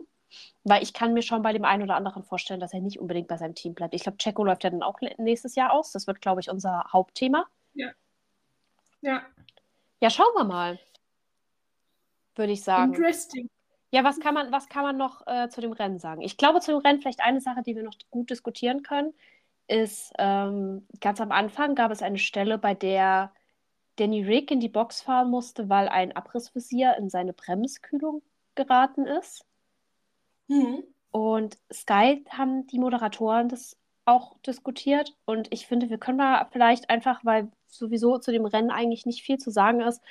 Weil 0.64 0.82
ich 0.82 0.94
kann 0.94 1.14
mir 1.14 1.22
schon 1.22 1.44
bei 1.44 1.54
dem 1.54 1.64
einen 1.64 1.84
oder 1.84 1.94
anderen 1.94 2.24
vorstellen, 2.24 2.60
dass 2.60 2.74
er 2.74 2.82
nicht 2.82 3.00
unbedingt 3.00 3.28
bei 3.28 3.38
seinem 3.38 3.54
Team 3.54 3.76
bleibt. 3.76 3.94
Ich 3.94 4.02
glaube, 4.02 4.18
Checo 4.18 4.44
läuft 4.44 4.64
ja 4.64 4.72
dann 4.72 4.82
auch 4.82 5.00
nächstes 5.20 5.54
Jahr 5.54 5.72
aus. 5.72 5.92
Das 5.92 6.08
wird, 6.08 6.20
glaube 6.20 6.42
ich, 6.42 6.50
unser 6.50 6.86
Hauptthema. 6.92 7.46
ja, 9.02 9.22
Ja, 10.02 10.10
schauen 10.10 10.34
wir 10.36 10.44
mal. 10.44 10.80
Würde 12.36 12.52
ich 12.52 12.64
sagen. 12.64 12.96
interesting. 12.96 13.48
Ja, 13.92 14.04
was 14.04 14.20
kann 14.20 14.34
man, 14.34 14.52
was 14.52 14.70
kann 14.70 14.82
man 14.82 14.98
noch 14.98 15.28
äh, 15.28 15.48
zu 15.50 15.62
dem 15.62 15.72
Rennen 15.72 16.00
sagen? 16.00 16.22
Ich 16.22 16.36
glaube, 16.36 16.62
zu 16.62 16.72
dem 16.72 16.82
Rennen 16.82 17.00
vielleicht 17.00 17.22
eine 17.22 17.42
Sache, 17.42 17.62
die 17.62 17.76
wir 17.76 17.84
noch 17.84 17.94
gut 18.10 18.32
diskutieren 18.32 18.82
können, 18.82 19.14
ist, 19.68 20.14
ähm, 20.18 20.88
ganz 21.00 21.22
am 21.22 21.32
Anfang 21.32 21.76
gab 21.76 21.92
es 21.92 22.02
eine 22.02 22.18
Stelle, 22.18 22.58
bei 22.58 22.74
der 22.74 23.32
Danny 23.98 24.24
Rick 24.24 24.52
in 24.52 24.60
die 24.60 24.70
Box 24.70 25.02
fahren 25.02 25.30
musste, 25.30 25.70
weil 25.70 25.90
ein 25.90 26.16
Abrissvisier 26.16 26.96
in 26.98 27.10
seine 27.10 27.34
Bremskühlung 27.34 28.22
geraten 28.56 29.06
ist. 29.06 29.46
Hm. 30.48 30.84
Und 31.12 31.58
Sky 31.72 32.24
haben 32.30 32.68
die 32.68 32.80
Moderatoren 32.80 33.50
das 33.50 33.78
auch 34.06 34.38
diskutiert. 34.46 35.16
Und 35.26 35.52
ich 35.52 35.68
finde, 35.68 35.90
wir 35.90 35.98
können 35.98 36.18
mal 36.18 36.48
vielleicht 36.52 36.90
einfach, 36.90 37.24
weil 37.24 37.52
sowieso 37.68 38.18
zu 38.18 38.32
dem 38.32 38.46
Rennen 38.46 38.72
eigentlich 38.72 39.06
nicht 39.06 39.24
viel 39.24 39.38
zu 39.38 39.52
sagen 39.52 39.82
ist, 39.82 40.02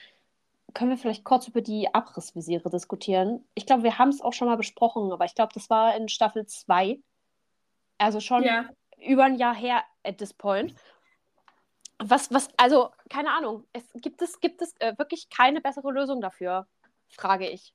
können 0.74 0.90
wir 0.90 0.98
vielleicht 0.98 1.24
kurz 1.24 1.48
über 1.48 1.62
die 1.62 1.92
Abrissvisiere 1.94 2.68
diskutieren. 2.68 3.44
Ich 3.54 3.64
glaube, 3.64 3.82
wir 3.82 3.98
haben 3.98 4.10
es 4.10 4.20
auch 4.20 4.34
schon 4.34 4.48
mal 4.48 4.56
besprochen, 4.56 5.10
aber 5.10 5.24
ich 5.24 5.34
glaube, 5.34 5.52
das 5.54 5.70
war 5.70 5.96
in 5.96 6.08
Staffel 6.08 6.44
2. 6.44 6.98
Also 7.98 8.20
schon 8.20 8.42
Ja, 8.42 8.68
über 8.98 9.24
ein 9.24 9.36
Jahr 9.36 9.54
her 9.54 9.82
at 10.02 10.18
this 10.18 10.34
point. 10.34 10.74
Was, 11.98 12.30
was, 12.30 12.48
also, 12.56 12.90
keine 13.08 13.30
Ahnung. 13.30 13.64
Es, 13.72 13.84
gibt 13.94 14.20
es, 14.22 14.40
gibt 14.40 14.60
es 14.60 14.74
äh, 14.80 14.96
wirklich 14.98 15.30
keine 15.30 15.60
bessere 15.60 15.90
Lösung 15.92 16.20
dafür, 16.20 16.66
frage 17.08 17.48
ich. 17.48 17.74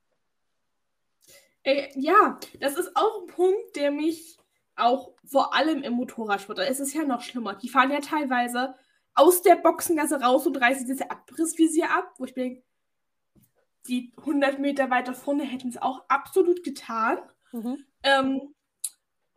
Ey, 1.63 1.91
ja, 1.95 2.39
das 2.59 2.75
ist 2.75 2.95
auch 2.95 3.21
ein 3.21 3.27
Punkt, 3.27 3.75
der 3.75 3.91
mich 3.91 4.37
auch 4.75 5.13
vor 5.25 5.53
allem 5.53 5.83
im 5.83 5.93
Motorradsport, 5.93 6.57
da 6.57 6.63
ist 6.63 6.79
es 6.79 6.93
ja 6.93 7.03
noch 7.03 7.21
schlimmer. 7.21 7.55
Die 7.55 7.69
fahren 7.69 7.91
ja 7.91 7.99
teilweise 7.99 8.75
aus 9.13 9.41
der 9.41 9.55
Boxengasse 9.55 10.21
raus 10.21 10.47
und 10.47 10.57
reißen 10.57 10.87
das 10.87 11.07
Abrissvisier 11.07 11.91
ab, 11.91 12.13
wo 12.17 12.25
ich 12.25 12.33
denke, 12.33 12.63
die 13.87 14.13
100 14.17 14.59
Meter 14.59 14.89
weiter 14.89 15.13
vorne 15.13 15.43
hätten 15.43 15.69
es 15.69 15.77
auch 15.77 16.03
absolut 16.07 16.63
getan. 16.63 17.19
Mhm. 17.51 17.85
Ähm, 18.03 18.55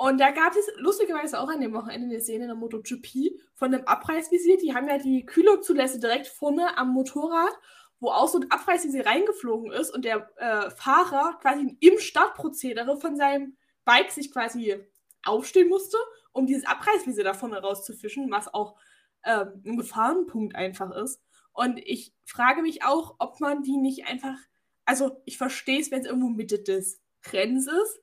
und 0.05 0.19
da 0.19 0.33
gab 0.33 0.55
es 0.55 0.71
lustigerweise 0.77 1.41
auch 1.41 1.49
an 1.49 1.63
dem 1.63 1.73
Wochenende 1.73 2.09
eine 2.09 2.21
Szene 2.21 2.45
in 2.45 2.49
der 2.49 2.57
MotoGP 2.57 3.41
von 3.55 3.73
einem 3.73 3.87
Abreißvisier. 3.87 4.59
Die 4.59 4.75
haben 4.75 4.87
ja 4.87 4.99
die 4.99 5.25
Kühlungszulässe 5.25 5.99
direkt 5.99 6.27
vorne 6.27 6.77
am 6.77 6.93
Motorrad, 6.93 7.59
wo 8.01 8.11
auch 8.11 8.29
so 8.29 8.39
ein 8.39 8.51
Abreißvisier 8.51 9.07
reingeflogen 9.07 9.73
ist 9.73 9.89
und 9.89 10.05
der 10.05 10.31
äh, 10.37 10.69
Fahrer 10.69 11.39
quasi 11.41 11.79
im 11.81 11.99
Startprozedere 11.99 13.01
von 13.01 13.17
seinem 13.17 13.57
Bike 13.87 14.11
sich 14.11 14.31
quasi 14.31 14.77
aufstehen 15.25 15.71
musste, 15.71 15.97
um 16.33 16.45
dieses 16.45 16.67
Abreißvisier 16.67 17.25
da 17.25 17.33
vorne 17.33 17.63
rauszufischen, 17.63 18.31
was 18.31 18.53
auch 18.53 18.77
ähm, 19.25 19.63
ein 19.65 19.79
Gefahrenpunkt 19.79 20.55
einfach 20.55 20.91
ist. 20.91 21.23
Und 21.55 21.79
ich 21.79 22.13
frage 22.27 22.61
mich 22.61 22.85
auch, 22.85 23.15
ob 23.21 23.41
man 23.41 23.63
die 23.63 23.79
nicht 23.79 24.07
einfach, 24.07 24.37
also 24.85 25.23
ich 25.25 25.39
verstehe 25.39 25.81
es, 25.81 25.91
wenn 25.91 26.03
es 26.03 26.07
irgendwo 26.07 26.29
Mitte 26.29 26.59
des 26.59 27.01
Rennens 27.33 27.69
ist, 27.69 28.03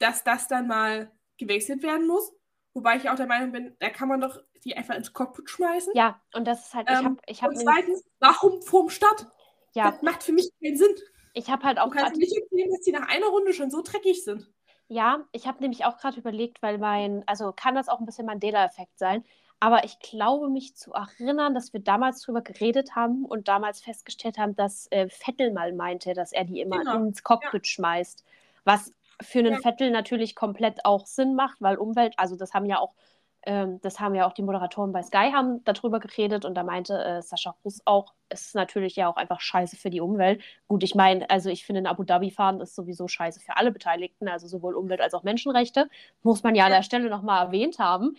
dass 0.00 0.24
das 0.24 0.48
dann 0.48 0.66
mal 0.66 1.12
gewechselt 1.38 1.82
werden 1.82 2.06
muss. 2.06 2.32
Wobei 2.74 2.96
ich 2.96 3.08
auch 3.08 3.16
der 3.16 3.26
Meinung 3.26 3.52
bin, 3.52 3.76
da 3.80 3.90
kann 3.90 4.08
man 4.08 4.20
doch 4.20 4.38
die 4.64 4.76
einfach 4.76 4.94
ins 4.94 5.12
Cockpit 5.12 5.48
schmeißen. 5.48 5.92
Ja, 5.94 6.20
und 6.34 6.46
das 6.46 6.66
ist 6.66 6.74
halt, 6.74 6.88
ich 6.88 6.96
habe. 6.96 7.16
Ich 7.26 7.42
hab 7.42 7.50
und 7.50 7.56
zweitens, 7.56 8.04
warum 8.20 8.62
vorm 8.62 8.90
Start? 8.90 9.26
Ja. 9.74 9.90
Das 9.90 10.02
macht 10.02 10.22
für 10.22 10.32
mich 10.32 10.50
keinen 10.62 10.76
Sinn. 10.76 10.94
Ich 11.32 11.48
habe 11.48 11.62
halt 11.64 11.78
auch. 11.78 11.90
Du 11.90 11.98
kannst 11.98 12.20
nicht 12.20 12.36
empfehlen, 12.36 12.70
dass 12.70 12.80
die 12.82 12.92
nach 12.92 13.08
einer 13.08 13.26
Runde 13.26 13.52
schon 13.52 13.70
so 13.70 13.82
dreckig 13.82 14.24
sind. 14.24 14.48
Ja, 14.88 15.26
ich 15.32 15.46
habe 15.46 15.60
nämlich 15.60 15.84
auch 15.84 15.98
gerade 15.98 16.18
überlegt, 16.18 16.62
weil 16.62 16.78
mein, 16.78 17.22
also 17.26 17.52
kann 17.52 17.74
das 17.74 17.88
auch 17.88 18.00
ein 18.00 18.06
bisschen 18.06 18.24
Mandela-Effekt 18.24 18.98
sein, 18.98 19.22
aber 19.60 19.84
ich 19.84 19.98
glaube 19.98 20.48
mich 20.48 20.76
zu 20.76 20.92
erinnern, 20.92 21.54
dass 21.54 21.74
wir 21.74 21.80
damals 21.80 22.22
drüber 22.22 22.40
geredet 22.40 22.96
haben 22.96 23.26
und 23.26 23.48
damals 23.48 23.80
festgestellt 23.80 24.38
haben, 24.38 24.56
dass 24.56 24.86
äh, 24.90 25.08
Vettel 25.10 25.52
mal 25.52 25.74
meinte, 25.74 26.14
dass 26.14 26.32
er 26.32 26.44
die 26.44 26.60
immer 26.60 26.78
genau. 26.78 26.96
ins 26.96 27.22
Cockpit 27.22 27.66
ja. 27.66 27.70
schmeißt. 27.70 28.24
Was 28.64 28.94
für 29.20 29.40
einen 29.40 29.54
ja. 29.54 29.60
Vettel 29.60 29.90
natürlich 29.90 30.34
komplett 30.34 30.84
auch 30.84 31.06
Sinn 31.06 31.34
macht, 31.34 31.60
weil 31.60 31.76
Umwelt, 31.76 32.14
also 32.16 32.36
das 32.36 32.54
haben 32.54 32.66
ja 32.66 32.78
auch, 32.78 32.94
ähm, 33.42 33.80
das 33.80 34.00
haben 34.00 34.14
ja 34.14 34.26
auch 34.26 34.32
die 34.32 34.42
Moderatoren 34.42 34.92
bei 34.92 35.02
Sky 35.02 35.30
haben 35.32 35.62
darüber 35.64 36.00
geredet 36.00 36.44
und 36.44 36.54
da 36.54 36.62
meinte 36.62 37.02
äh, 37.02 37.22
Sascha 37.22 37.54
Russ 37.64 37.80
auch, 37.84 38.14
es 38.28 38.48
ist 38.48 38.54
natürlich 38.54 38.96
ja 38.96 39.08
auch 39.08 39.16
einfach 39.16 39.40
scheiße 39.40 39.76
für 39.76 39.90
die 39.90 40.00
Umwelt. 40.00 40.42
Gut, 40.68 40.82
ich 40.82 40.94
meine, 40.94 41.28
also 41.30 41.50
ich 41.50 41.64
finde, 41.64 41.80
in 41.80 41.86
Abu 41.86 42.04
Dhabi 42.04 42.30
fahren 42.30 42.60
ist 42.60 42.74
sowieso 42.74 43.08
scheiße 43.08 43.40
für 43.40 43.56
alle 43.56 43.72
Beteiligten, 43.72 44.28
also 44.28 44.46
sowohl 44.46 44.74
Umwelt 44.74 45.00
als 45.00 45.14
auch 45.14 45.22
Menschenrechte, 45.22 45.88
muss 46.22 46.42
man 46.42 46.54
ja 46.54 46.66
an 46.66 46.72
der 46.72 46.82
Stelle 46.82 47.10
nochmal 47.10 47.46
erwähnt 47.46 47.78
haben. 47.78 48.16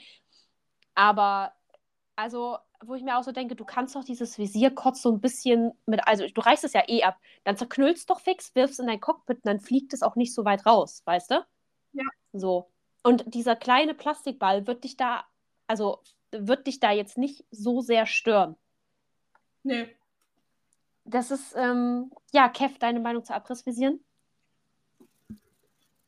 Aber 0.95 1.53
also, 2.19 2.57
wo 2.85 2.95
ich 2.95 3.03
mir 3.03 3.17
auch 3.17 3.23
so 3.23 3.31
denke, 3.31 3.55
du 3.55 3.65
kannst 3.65 3.95
doch 3.95 4.03
dieses 4.03 4.37
Visier 4.37 4.71
kurz 4.71 5.01
so 5.01 5.11
ein 5.11 5.19
bisschen 5.19 5.71
mit, 5.85 6.07
also 6.07 6.27
du 6.27 6.41
reißt 6.41 6.63
es 6.63 6.73
ja 6.73 6.83
eh 6.87 7.03
ab, 7.03 7.17
dann 7.43 7.57
zerknüllst 7.57 8.09
doch 8.09 8.21
fix, 8.21 8.55
wirfst 8.55 8.79
in 8.79 8.87
dein 8.87 9.01
Cockpit 9.01 9.37
und 9.37 9.47
dann 9.47 9.59
fliegt 9.59 9.93
es 9.93 10.01
auch 10.01 10.15
nicht 10.15 10.33
so 10.33 10.45
weit 10.45 10.65
raus, 10.65 11.01
weißt 11.05 11.31
du? 11.31 11.45
Ja. 11.93 12.05
So. 12.33 12.71
Und 13.03 13.33
dieser 13.33 13.55
kleine 13.55 13.93
Plastikball 13.93 14.67
wird 14.67 14.83
dich 14.83 14.97
da, 14.97 15.25
also 15.67 16.01
wird 16.31 16.67
dich 16.67 16.79
da 16.79 16.91
jetzt 16.91 17.17
nicht 17.17 17.45
so 17.51 17.81
sehr 17.81 18.05
stören. 18.05 18.55
Nee. 19.63 19.95
Das 21.05 21.31
ist, 21.31 21.55
ähm, 21.55 22.11
ja, 22.31 22.49
Kev, 22.49 22.77
deine 22.79 22.99
Meinung 22.99 23.23
zu 23.23 23.33
Abrissvisieren? 23.33 23.99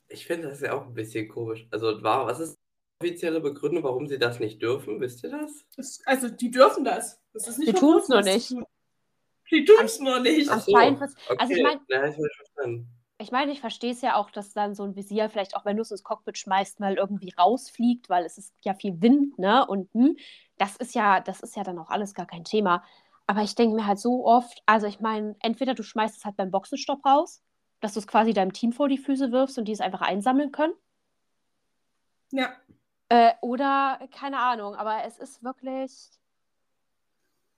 Ich 0.08 0.26
finde 0.26 0.50
das 0.50 0.62
ja 0.62 0.74
auch 0.74 0.86
ein 0.86 0.94
bisschen 0.94 1.28
komisch. 1.28 1.66
Also, 1.72 2.04
war, 2.04 2.28
was 2.28 2.40
ist 2.40 2.58
offizielle 3.02 3.42
Begründung, 3.42 3.84
warum 3.84 4.08
sie 4.08 4.20
das 4.20 4.40
nicht 4.40 4.62
dürfen? 4.62 5.02
Wisst 5.02 5.24
ihr 5.24 5.32
das? 5.32 5.66
das 5.76 6.02
also, 6.06 6.30
die 6.30 6.52
dürfen 6.52 6.84
das. 6.84 7.22
das 7.34 7.48
ist 7.48 7.58
nicht 7.58 7.76
die 7.76 7.80
tun 7.80 7.98
es 7.98 8.08
nur 8.08 8.22
nicht. 8.22 8.56
Die 9.52 9.66
tun 9.66 9.84
es 9.84 10.00
nur 10.00 10.20
nicht. 10.20 10.50
Ach 10.50 10.62
so. 10.62 10.72
okay. 10.72 11.06
Also, 11.38 11.54
ich 11.54 11.64
meine, 11.64 11.82
ja, 11.90 12.08
ich, 12.08 12.16
ich 13.18 13.32
meine, 13.32 13.52
ich 13.52 13.60
verstehe 13.60 13.92
es 13.92 14.02
ja 14.02 14.16
auch, 14.16 14.32
dass 14.32 14.54
dann 14.54 14.76
so 14.76 14.84
ein 14.84 14.96
Visier 14.96 15.30
vielleicht 15.30 15.56
auch, 15.56 15.66
wenn 15.66 15.76
du 15.76 15.82
es 15.82 15.92
ins 15.92 16.04
Cockpit 16.04 16.38
schmeißt, 16.38 16.80
mal 16.80 16.96
irgendwie 16.96 17.34
rausfliegt, 17.38 18.10
weil 18.10 18.24
es 18.24 18.38
ist 18.38 18.54
ja 18.64 18.74
viel 18.74 19.02
Wind, 19.02 19.38
ne? 19.40 19.66
Und 19.68 19.94
hm, 19.94 20.16
das 20.58 20.78
ist 20.78 20.96
ja, 20.96 21.20
das 21.20 21.42
ist 21.42 21.56
ja 21.56 21.64
dann 21.64 21.80
auch 21.80 21.90
alles 21.90 22.14
gar 22.14 22.28
kein 22.28 22.44
Thema. 22.44 22.84
Aber 23.28 23.42
ich 23.42 23.56
denke 23.56 23.76
mir 23.76 23.88
halt 23.88 24.00
so 24.00 24.26
oft, 24.26 24.62
also 24.66 24.88
ich 24.88 25.00
meine, 25.00 25.36
entweder 25.40 25.74
du 25.74 25.84
schmeißt 25.84 26.18
es 26.18 26.26
halt 26.26 26.38
beim 26.38 26.52
Boxenstopp 26.52 27.06
raus, 27.06 27.42
dass 27.80 27.94
du 27.94 28.00
es 28.00 28.08
quasi 28.08 28.34
deinem 28.34 28.54
Team 28.54 28.72
vor 28.72 28.88
die 28.88 28.98
Füße 28.98 29.32
wirfst 29.32 29.58
und 29.58 29.66
die 29.66 29.72
es 29.72 29.82
einfach 29.82 30.02
einsammeln 30.02 30.52
können. 30.52 30.74
Ja. 32.32 32.54
Äh, 33.12 33.34
oder 33.42 34.00
keine 34.18 34.40
Ahnung, 34.40 34.74
aber 34.74 35.04
es 35.04 35.20
ist 35.20 35.44
wirklich, 35.44 35.92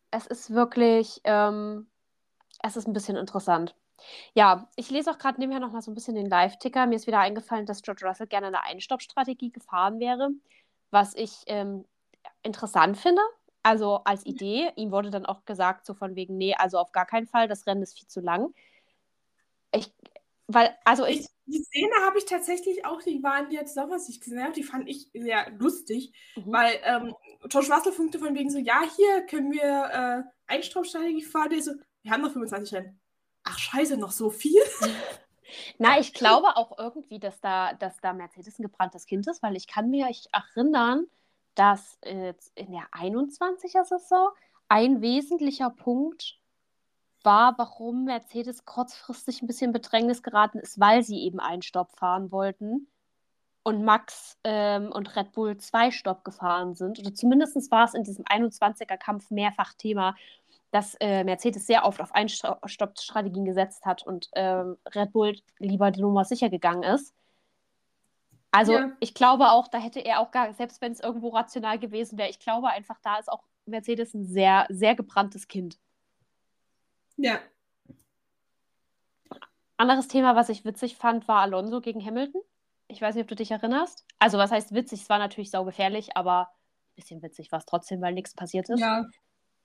es 0.10 0.26
ist 0.26 0.50
wirklich, 0.50 1.22
ähm, 1.26 1.86
es 2.64 2.76
ist 2.76 2.88
ein 2.88 2.94
bisschen 2.94 3.18
interessant. 3.18 3.76
Ja, 4.34 4.68
ich 4.78 4.90
lese 4.90 5.12
auch 5.12 5.20
gerade 5.20 5.40
nebenher 5.40 5.60
noch 5.60 5.72
mal 5.72 5.84
so 5.84 5.92
ein 5.92 5.94
bisschen 5.94 6.16
den 6.16 6.28
Live-Ticker. 6.28 6.88
Mir 6.88 6.96
ist 6.96 7.06
wieder 7.06 7.20
eingefallen, 7.20 7.68
dass 7.68 7.84
George 7.84 8.04
Russell 8.04 8.26
gerne 8.26 8.48
eine 8.48 8.64
Einstoppstrategie 8.64 9.52
gefahren 9.52 10.00
wäre, 10.00 10.32
was 10.90 11.14
ich 11.14 11.44
ähm, 11.46 11.86
interessant 12.42 12.98
finde. 12.98 13.22
Also 13.62 13.98
als 14.06 14.26
Idee. 14.26 14.72
Ihm 14.76 14.92
wurde 14.92 15.12
dann 15.12 15.28
auch 15.28 15.46
gesagt, 15.46 15.86
so 15.86 15.94
von 15.94 16.16
wegen, 16.16 16.36
nee, 16.36 16.56
also 16.56 16.80
auf 16.80 16.92
gar 16.94 17.06
keinen 17.06 17.28
Fall, 17.28 17.48
das 17.48 17.68
Rennen 17.68 17.84
ist 17.84 17.96
viel 18.00 18.08
zu 18.08 18.22
lang. 18.22 18.56
Ich, 19.72 19.94
weil, 20.48 20.76
also 20.84 21.06
ich. 21.06 21.28
Die 21.46 21.62
Szene 21.62 21.94
habe 22.06 22.18
ich 22.18 22.26
tatsächlich 22.26 22.86
auch, 22.86 23.02
die 23.02 23.22
waren 23.22 23.52
jetzt 23.52 23.74
zusammen, 23.74 23.92
was 23.92 24.08
ich 24.08 24.22
gesehen 24.22 24.42
habe, 24.42 24.54
die 24.54 24.64
fand 24.64 24.88
ich 24.88 25.10
sehr 25.14 25.52
lustig, 25.58 26.14
mhm. 26.38 26.54
weil 26.54 26.80
ähm, 26.84 27.16
George 27.50 27.68
Russell 27.70 27.92
funkte 27.92 28.18
von 28.18 28.34
wegen 28.34 28.50
so, 28.50 28.60
ja, 28.60 28.82
hier 28.96 29.26
können 29.26 29.52
wir 29.52 29.62
äh, 29.62 30.24
Einstromstrategie 30.48 31.24
fahren. 31.24 31.50
Der 31.50 31.62
so, 31.62 31.74
wir 32.02 32.12
haben 32.12 32.22
noch 32.22 32.32
25 32.32 32.74
Rennen. 32.74 33.00
Ach 33.44 33.60
scheiße, 33.60 33.98
noch 33.98 34.12
so 34.12 34.30
viel? 34.30 34.62
Na, 35.78 36.00
ich 36.00 36.14
glaube 36.14 36.56
auch 36.56 36.78
irgendwie, 36.78 37.20
dass 37.20 37.42
da, 37.42 37.74
dass 37.74 37.98
da 38.00 38.14
Mercedes 38.14 38.60
ein 38.60 38.64
gebranntes 38.64 39.06
Kind 39.06 39.28
ist, 39.28 39.44
weil 39.44 39.56
ich 39.56 39.68
kann 39.68 39.90
mir 39.90 40.10
erinnern, 40.32 41.08
dass 41.56 41.98
äh, 42.02 42.34
in 42.56 42.72
der 42.72 42.88
21er 42.92 43.84
Saison 43.84 44.30
ein 44.70 45.02
wesentlicher 45.02 45.70
Punkt 45.70 46.40
war, 47.24 47.58
warum 47.58 48.06
Mercedes 48.06 48.66
kurzfristig 48.66 49.42
ein 49.42 49.48
bisschen 49.48 49.72
Bedrängnis 49.72 50.24
geraten 50.24 50.60
ist, 50.60 50.80
weil 50.80 51.04
sie 51.04 51.22
eben 51.24 51.40
einen 51.40 51.62
Stopp 51.62 51.92
fahren 51.98 52.32
wollten 52.32 52.88
und 53.64 53.84
Max 53.84 54.38
ähm, 54.44 54.92
und 54.92 55.16
Red 55.16 55.32
Bull 55.32 55.58
zwei 55.58 55.92
Stopp 55.92 56.24
gefahren 56.26 56.76
sind. 56.76 57.00
Oder 57.00 57.14
zumindest 57.14 57.72
war 57.72 57.86
es 57.86 57.94
in 57.94 58.04
diesem 58.04 58.26
21er-Kampf 58.26 59.32
mehrfach 59.32 59.74
Thema, 59.74 60.16
dass 60.72 60.96
äh, 61.00 61.24
Mercedes 61.24 61.66
sehr 61.68 61.86
oft 61.86 62.02
auf 62.02 62.14
Einstoppstrategien 62.14 63.46
gesetzt 63.46 63.86
hat 63.86 64.04
und 64.04 64.30
ähm, 64.34 64.78
Red 64.94 65.14
Bull 65.14 65.36
lieber 65.60 65.92
die 65.92 66.02
Nummer 66.02 66.26
sicher 66.26 66.50
gegangen 66.50 66.84
ist. 66.84 67.14
Also 68.52 68.74
ja. 68.74 68.92
ich 69.00 69.14
glaube 69.14 69.50
auch, 69.52 69.68
da 69.68 69.80
hätte 69.80 70.00
er 70.00 70.20
auch 70.20 70.32
gar, 70.32 70.54
selbst 70.54 70.82
wenn 70.82 70.92
es 70.92 71.00
irgendwo 71.00 71.30
rational 71.30 71.80
gewesen 71.80 72.18
wäre, 72.18 72.30
ich 72.30 72.40
glaube 72.40 72.68
einfach, 72.68 73.00
da 73.02 73.18
ist 73.18 73.32
auch 73.32 73.44
Mercedes 73.66 74.14
ein 74.14 74.26
sehr, 74.26 74.68
sehr 74.70 74.96
gebranntes 74.96 75.48
Kind. 75.48 75.80
Ja. 77.18 77.40
Anderes 79.78 80.08
Thema, 80.08 80.36
was 80.36 80.50
ich 80.50 80.66
witzig 80.66 80.98
fand, 80.98 81.28
war 81.28 81.42
Alonso 81.42 81.82
gegen 81.82 82.04
Hamilton. 82.06 82.42
Ich 82.88 83.02
weiß 83.02 83.16
nicht, 83.16 83.24
ob 83.24 83.30
du 83.30 83.36
dich 83.36 83.52
erinnerst. 83.52 84.06
Also, 84.20 84.38
was 84.38 84.52
heißt 84.52 84.74
witzig? 84.74 85.02
Es 85.02 85.10
war 85.10 85.20
natürlich 85.20 85.52
saugefährlich, 85.52 86.16
aber 86.16 86.50
ein 86.50 86.96
bisschen 86.96 87.22
witzig 87.22 87.52
war 87.52 87.60
es 87.60 87.66
trotzdem, 87.66 88.02
weil 88.02 88.14
nichts 88.14 88.34
passiert 88.34 88.70
ist. 88.70 88.80
Ja. 88.80 89.06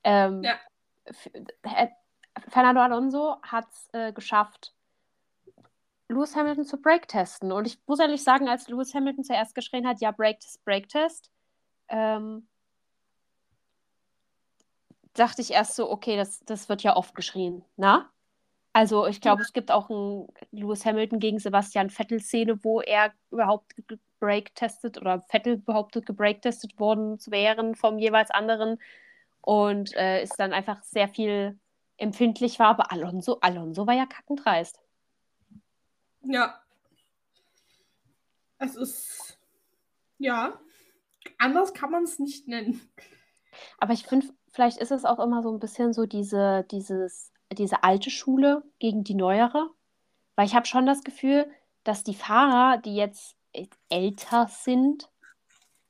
Ähm, 0.05 0.43
ja. 0.43 0.59
Fernando 2.49 2.81
Alonso 2.81 3.37
hat 3.43 3.67
es 3.71 3.89
äh, 3.93 4.13
geschafft, 4.13 4.75
Lewis 6.09 6.35
Hamilton 6.35 6.65
zu 6.65 6.81
Break-testen. 6.81 7.53
Und 7.53 7.67
ich 7.67 7.79
muss 7.87 7.99
ehrlich 7.99 8.23
sagen, 8.23 8.49
als 8.49 8.69
Lewis 8.69 8.95
Hamilton 8.95 9.25
zuerst 9.25 9.55
geschrien 9.55 9.87
hat, 9.87 10.01
ja, 10.01 10.11
Break-Test, 10.11 10.65
Break-Test, 10.65 11.31
ähm, 11.89 12.49
dachte 15.19 15.43
ich 15.43 15.53
erst 15.53 15.77
so, 15.77 15.91
okay, 15.91 16.17
das, 16.17 16.41
das 16.45 16.69
wird 16.69 16.83
ja 16.83 16.97
oft 16.97 17.15
geschrien, 17.15 17.65
na? 17.77 18.11
Also 18.73 19.07
ich 19.07 19.21
glaube, 19.21 19.43
es 19.43 19.53
gibt 19.53 19.73
auch 19.73 19.91
ein 19.91 20.29
Lewis 20.53 20.85
Hamilton 20.85 21.19
gegen 21.19 21.39
Sebastian 21.39 21.91
Vettel-Szene, 21.91 22.63
wo 22.63 22.81
er 22.81 23.13
überhaupt 23.31 23.75
gebreak-testet 23.89 24.99
oder 24.99 25.25
Vettel 25.29 25.57
behauptet 25.57 26.07
gebreak-testet 26.07 26.79
worden 26.79 27.19
zu 27.19 27.31
wären 27.31 27.75
vom 27.75 27.99
jeweils 27.99 28.31
anderen 28.31 28.79
und 29.41 29.97
äh, 29.97 30.23
ist 30.23 30.39
dann 30.39 30.53
einfach 30.53 30.83
sehr 30.83 31.09
viel 31.09 31.59
empfindlich 31.97 32.59
war. 32.59 32.69
Aber 32.69 32.93
Alonso, 32.93 33.39
Alonso 33.41 33.87
war 33.87 33.95
ja 33.95 34.07
kackendreist. 34.07 34.81
Ja. 36.23 36.61
Es 38.59 38.77
ist, 38.77 39.39
ja, 40.19 40.61
anders 41.39 41.75
kann 41.75 41.91
man 41.91 42.05
es 42.05 42.19
nicht 42.19 42.49
nennen. 42.49 42.81
Aber 43.79 43.93
ich 43.93 44.05
finde, 44.05 44.29
vielleicht 44.51 44.79
ist 44.79 44.93
es 44.93 45.05
auch 45.05 45.19
immer 45.19 45.43
so 45.43 45.51
ein 45.51 45.61
bisschen 45.61 45.93
so 45.93 46.07
diese, 46.07 46.65
dieses, 46.71 47.33
diese 47.53 47.83
alte 47.83 48.11
Schule 48.11 48.63
gegen 48.79 49.05
die 49.05 49.15
neuere. 49.15 49.71
Weil 50.37 50.47
ich 50.47 50.55
habe 50.55 50.67
schon 50.67 50.87
das 50.87 51.03
Gefühl, 51.03 51.51
dass 51.85 52.05
die 52.05 52.15
Fahrer, 52.15 52.79
die 52.79 52.95
jetzt 52.95 53.37
älter 53.89 54.47
sind, 54.49 55.09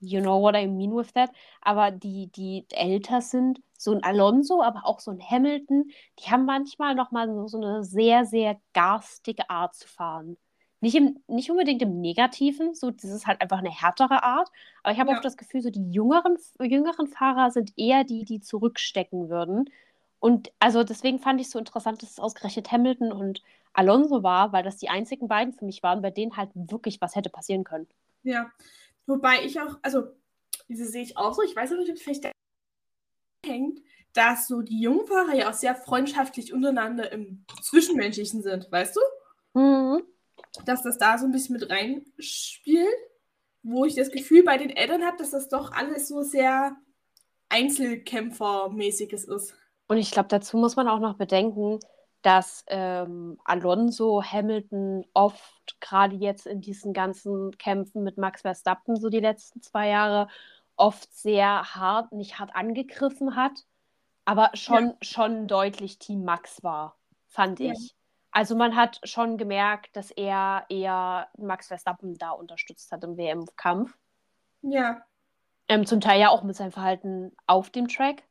you 0.00 0.20
know 0.20 0.40
what 0.40 0.54
I 0.56 0.66
mean 0.66 0.96
with 0.96 1.12
that. 1.12 1.30
Aber 1.60 1.90
die, 1.90 2.28
die 2.28 2.66
älter 2.70 3.20
sind, 3.20 3.60
so 3.76 3.92
ein 3.92 4.02
Alonso, 4.02 4.62
aber 4.62 4.86
auch 4.86 5.00
so 5.00 5.10
ein 5.10 5.20
Hamilton, 5.20 5.90
die 6.18 6.30
haben 6.30 6.44
manchmal 6.44 6.94
nochmal 6.94 7.28
so, 7.28 7.46
so 7.46 7.58
eine 7.58 7.84
sehr, 7.84 8.24
sehr 8.24 8.60
garstige 8.72 9.48
Art 9.50 9.74
zu 9.74 9.86
fahren. 9.86 10.36
Nicht, 10.80 10.94
im, 10.94 11.20
nicht 11.26 11.50
unbedingt 11.50 11.82
im 11.82 12.00
Negativen, 12.00 12.74
so 12.74 12.90
das 12.92 13.04
ist 13.04 13.26
halt 13.26 13.40
einfach 13.40 13.58
eine 13.58 13.70
härtere 13.70 14.22
Art, 14.22 14.48
aber 14.82 14.92
ich 14.92 15.00
habe 15.00 15.10
Ja. 15.10 15.18
auch 15.18 15.22
das 15.22 15.36
Gefühl, 15.36 15.60
so 15.60 15.70
die 15.70 15.90
jüngeren, 15.90 16.36
jüngeren 16.60 17.08
Fahrer 17.08 17.50
sind 17.50 17.72
eher 17.76 18.04
die, 18.04 18.24
die 18.24 18.40
zurückstecken 18.40 19.28
würden. 19.28 19.70
Und 20.20 20.52
also 20.60 20.84
deswegen 20.84 21.18
fand 21.18 21.40
ich 21.40 21.46
es 21.48 21.52
so 21.52 21.58
interessant, 21.58 22.02
dass 22.02 22.10
es 22.12 22.20
ausgerechnet 22.20 22.70
Hamilton 22.70 23.12
und 23.12 23.42
Alonso 23.72 24.22
war, 24.22 24.52
weil 24.52 24.62
das 24.62 24.76
die 24.76 24.88
einzigen 24.88 25.28
beiden 25.28 25.52
für 25.52 25.64
mich 25.64 25.82
waren, 25.82 26.02
bei 26.02 26.10
denen 26.10 26.36
halt 26.36 26.50
wirklich 26.54 27.00
was 27.00 27.14
hätte 27.16 27.30
passieren 27.30 27.64
können. 27.64 27.88
Ja. 28.22 28.50
Wobei 29.06 29.44
ich 29.44 29.60
auch, 29.60 29.78
also, 29.82 30.08
diese 30.68 30.86
sehe 30.86 31.02
ich 31.02 31.16
auch 31.16 31.34
so. 31.34 31.42
Ich 31.42 31.56
weiß 31.56 31.70
nicht, 31.70 31.88
ob 31.90 31.96
es 31.96 32.02
vielleicht 32.02 32.32
hängt, 33.46 33.80
dass 34.12 34.48
so 34.48 34.62
die 34.62 34.80
jungen 34.80 35.06
Fahrer 35.06 35.34
ja 35.34 35.48
auch 35.50 35.54
sehr 35.54 35.74
freundschaftlich 35.74 36.52
untereinander 36.52 37.10
im 37.12 37.44
Zwischenmenschlichen 37.62 38.42
sind, 38.42 38.70
weißt 38.70 38.96
du? 38.96 39.00
Mhm. 39.54 40.02
Dass 40.64 40.82
das 40.82 40.98
da 40.98 41.18
so 41.18 41.26
ein 41.26 41.32
bisschen 41.32 41.54
mit 41.58 41.70
reinspielt, 41.70 42.86
wo 43.62 43.84
ich 43.84 43.94
das 43.94 44.10
Gefühl 44.10 44.44
bei 44.44 44.56
den 44.56 44.70
Eltern 44.70 45.04
habe, 45.04 45.16
dass 45.18 45.30
das 45.30 45.48
doch 45.48 45.72
alles 45.72 46.08
so 46.08 46.22
sehr 46.22 46.76
Einzelkämpfermäßiges 47.48 49.24
ist. 49.24 49.54
Und 49.88 49.98
ich 49.98 50.10
glaube, 50.10 50.28
dazu 50.28 50.56
muss 50.58 50.76
man 50.76 50.88
auch 50.88 51.00
noch 51.00 51.14
bedenken, 51.14 51.78
dass 52.22 52.64
ähm, 52.66 53.38
Alonso 53.44 54.22
Hamilton 54.22 55.04
oft, 55.14 55.76
gerade 55.80 56.16
jetzt 56.16 56.46
in 56.46 56.60
diesen 56.60 56.92
ganzen 56.92 57.56
Kämpfen 57.58 58.02
mit 58.02 58.18
Max 58.18 58.42
Verstappen, 58.42 58.96
so 58.96 59.08
die 59.08 59.20
letzten 59.20 59.62
zwei 59.62 59.88
Jahre, 59.88 60.28
oft 60.76 61.12
sehr 61.12 61.74
hart, 61.74 62.12
nicht 62.12 62.38
hart 62.38 62.54
angegriffen 62.54 63.36
hat, 63.36 63.64
aber 64.24 64.50
schon, 64.54 64.94
schon 65.00 65.48
deutlich 65.48 65.98
Team 65.98 66.24
Max 66.24 66.62
war, 66.62 66.96
fand 67.28 67.60
Ja. 67.60 67.72
ich. 67.72 67.94
Also 68.38 68.54
man 68.54 68.76
hat 68.76 69.00
schon 69.02 69.36
gemerkt, 69.36 69.96
dass 69.96 70.12
er 70.12 70.64
eher 70.68 71.26
Max 71.38 71.66
Verstappen 71.66 72.16
da 72.18 72.30
unterstützt 72.30 72.92
hat 72.92 73.02
im 73.02 73.16
WM-Kampf. 73.16 73.98
Ja, 74.62 75.02
Ähm, 75.66 75.84
zum 75.86 76.00
Teil 76.00 76.20
ja 76.20 76.28
auch 76.28 76.44
mit 76.44 76.54
seinem 76.54 76.70
Verhalten 76.70 77.32
auf 77.48 77.70
dem 77.70 77.88
Track. 77.88 78.22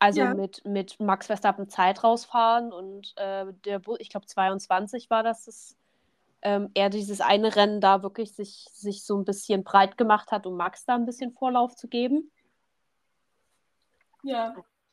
Also 0.00 0.22
Ja. 0.22 0.34
mit, 0.34 0.64
mit 0.64 0.98
Max 0.98 1.26
Verstappen 1.26 1.68
Zeit 1.68 2.02
rausfahren 2.02 2.72
und 2.72 3.16
äh, 3.16 3.46
der 3.64 3.80
ich 4.00 4.10
glaube 4.10 4.26
22 4.26 5.08
war 5.08 5.22
das, 5.22 5.44
dass 5.44 5.76
ähm, 6.42 6.72
er 6.74 6.90
dieses 6.90 7.20
eine 7.20 7.54
Rennen 7.54 7.80
da 7.80 8.02
wirklich 8.02 8.34
sich, 8.34 8.66
sich 8.72 9.04
so 9.04 9.16
ein 9.16 9.24
bisschen 9.24 9.62
breit 9.62 9.96
gemacht 9.96 10.32
hat, 10.32 10.48
um 10.48 10.56
Max 10.56 10.84
da 10.84 10.96
ein 10.96 11.06
bisschen 11.06 11.30
Vorlauf 11.30 11.76
zu 11.76 11.86
geben. 11.86 12.32
ja, 14.24 14.52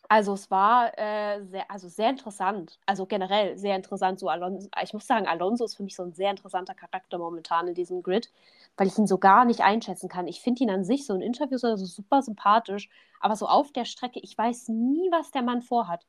Also 0.09 0.33
es 0.33 0.51
war 0.51 0.97
äh, 0.97 1.43
sehr, 1.45 1.69
also 1.71 1.87
sehr 1.89 2.09
interessant. 2.09 2.79
Also 2.85 3.05
generell 3.05 3.57
sehr 3.57 3.75
interessant. 3.75 4.19
So 4.19 4.29
Alonso, 4.29 4.69
ich 4.83 4.93
muss 4.93 5.07
sagen, 5.07 5.27
Alonso 5.27 5.65
ist 5.65 5.75
für 5.75 5.83
mich 5.83 5.95
so 5.95 6.03
ein 6.03 6.13
sehr 6.13 6.29
interessanter 6.31 6.75
Charakter 6.75 7.17
momentan 7.17 7.67
in 7.67 7.73
diesem 7.73 8.03
Grid, 8.03 8.31
weil 8.77 8.87
ich 8.87 8.97
ihn 8.97 9.07
so 9.07 9.17
gar 9.17 9.45
nicht 9.45 9.61
einschätzen 9.61 10.09
kann. 10.09 10.27
Ich 10.27 10.41
finde 10.41 10.63
ihn 10.63 10.69
an 10.69 10.83
sich 10.83 11.05
so 11.05 11.15
in 11.15 11.21
Interviews 11.21 11.63
oder 11.63 11.77
so 11.77 11.85
super 11.85 12.21
sympathisch, 12.21 12.89
aber 13.21 13.35
so 13.35 13.47
auf 13.47 13.71
der 13.71 13.85
Strecke, 13.85 14.19
ich 14.21 14.37
weiß 14.37 14.69
nie, 14.69 15.09
was 15.11 15.31
der 15.31 15.41
Mann 15.41 15.61
vorhat. 15.61 16.05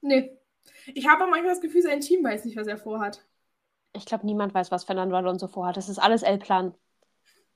nee. 0.00 0.36
Ich 0.94 1.08
habe 1.08 1.24
auch 1.24 1.28
manchmal 1.30 1.52
das 1.54 1.62
Gefühl, 1.62 1.82
sein 1.82 2.00
Team 2.00 2.22
weiß 2.22 2.44
nicht, 2.44 2.56
was 2.56 2.66
er 2.66 2.76
vorhat. 2.76 3.26
Ich 3.92 4.04
glaube, 4.04 4.26
niemand 4.26 4.52
weiß, 4.52 4.70
was 4.72 4.82
Fernando 4.84 5.16
Alonso 5.16 5.46
vorhat. 5.48 5.76
Das 5.76 5.88
ist 5.88 5.98
alles 6.00 6.22
El-Plan. 6.22 6.74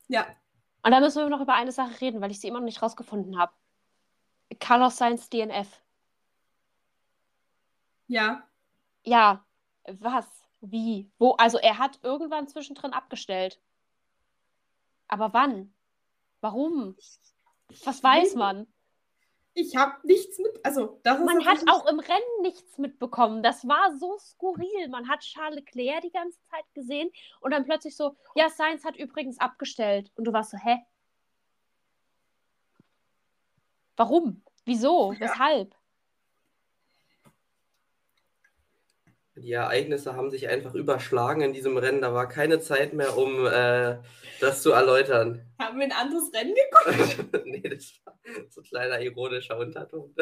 Ja, 0.08 0.26
Und 0.84 0.90
da 0.92 1.00
müssen 1.00 1.22
wir 1.22 1.28
noch 1.30 1.40
über 1.40 1.54
eine 1.54 1.72
Sache 1.72 2.00
reden, 2.00 2.20
weil 2.20 2.30
ich 2.30 2.40
sie 2.40 2.48
immer 2.48 2.60
noch 2.60 2.66
nicht 2.66 2.82
rausgefunden 2.82 3.38
habe. 3.38 3.52
Carlos 4.60 4.96
Sainz 4.96 5.28
DNF. 5.28 5.80
ja. 8.06 8.48
Ja, 9.06 9.44
was? 9.86 10.26
Wie? 10.60 11.10
Wo? 11.18 11.32
Also 11.32 11.58
er 11.58 11.78
hat 11.78 11.98
irgendwann 12.02 12.48
zwischendrin 12.48 12.94
abgestellt. 12.94 13.60
Aber 15.08 15.34
wann? 15.34 15.74
Warum? 16.40 16.96
Was 17.84 18.02
weiß 18.02 18.34
man? 18.34 18.66
Ich 19.56 19.76
habe 19.76 20.04
nichts 20.04 20.38
mit. 20.38 20.64
Also, 20.64 21.00
das 21.04 21.20
ist 21.20 21.24
Man 21.24 21.46
hat 21.46 21.62
auch 21.70 21.86
im 21.86 22.00
Rennen 22.00 22.42
nichts 22.42 22.76
mitbekommen. 22.76 23.42
Das 23.42 23.68
war 23.68 23.96
so 23.96 24.18
skurril. 24.18 24.88
Man 24.88 25.08
hat 25.08 25.20
Charles 25.20 25.56
Leclerc 25.56 26.02
die 26.02 26.10
ganze 26.10 26.38
Zeit 26.50 26.64
gesehen 26.74 27.10
und 27.40 27.52
dann 27.52 27.64
plötzlich 27.64 27.96
so, 27.96 28.16
ja, 28.34 28.50
Sainz 28.50 28.84
hat 28.84 28.96
übrigens 28.96 29.38
abgestellt. 29.38 30.10
Und 30.16 30.24
du 30.24 30.32
warst 30.32 30.50
so, 30.50 30.58
hä? 30.58 30.84
Warum? 33.96 34.42
Wieso? 34.64 35.12
Ja. 35.12 35.20
Weshalb? 35.20 35.74
Die 39.36 39.50
Ereignisse 39.52 40.14
haben 40.14 40.30
sich 40.30 40.48
einfach 40.48 40.74
überschlagen 40.74 41.40
in 41.40 41.52
diesem 41.52 41.76
Rennen. 41.76 42.00
Da 42.02 42.14
war 42.14 42.28
keine 42.28 42.60
Zeit 42.60 42.92
mehr, 42.92 43.16
um 43.18 43.44
äh, 43.46 43.98
das 44.40 44.62
zu 44.62 44.70
erläutern. 44.70 45.44
Haben 45.58 45.78
wir 45.78 45.86
ein 45.86 45.92
anderes 45.92 46.32
Rennen 46.32 46.54
geguckt? 46.54 47.44
nee, 47.46 47.60
das 47.60 48.00
war 48.04 48.16
so 48.48 48.60
ein 48.60 48.64
kleiner 48.64 49.00
ironischer 49.00 49.58
Unterton. 49.58 50.14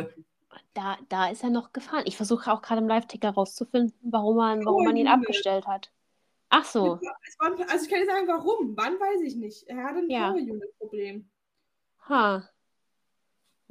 Da, 0.72 0.96
da 1.10 1.28
ist 1.28 1.42
er 1.44 1.50
noch 1.50 1.72
gefahren. 1.72 2.04
Ich 2.06 2.16
versuche 2.16 2.50
auch 2.50 2.62
gerade 2.62 2.80
im 2.80 2.88
Live-Ticker 2.88 3.30
rauszufinden, 3.30 3.94
warum 4.10 4.36
man, 4.36 4.64
warum 4.64 4.82
Oh, 4.82 4.84
man 4.84 4.96
ihn 4.96 5.08
abgestellt 5.08 5.66
hat. 5.66 5.92
Ach 6.48 6.64
so. 6.64 6.98
Es 7.26 7.38
war, 7.38 7.52
also, 7.70 7.84
ich 7.84 7.90
kann 7.90 8.00
nicht 8.00 8.10
sagen, 8.10 8.28
warum. 8.28 8.74
Wann 8.76 8.94
weiß 8.94 9.20
ich 9.22 9.36
nicht. 9.36 9.62
Er 9.68 9.84
hatte 9.84 9.98
ein 10.00 10.10
Ja. 10.10 10.30
Power-Unit-Problem. 10.30 11.30
Ha. 12.08 12.48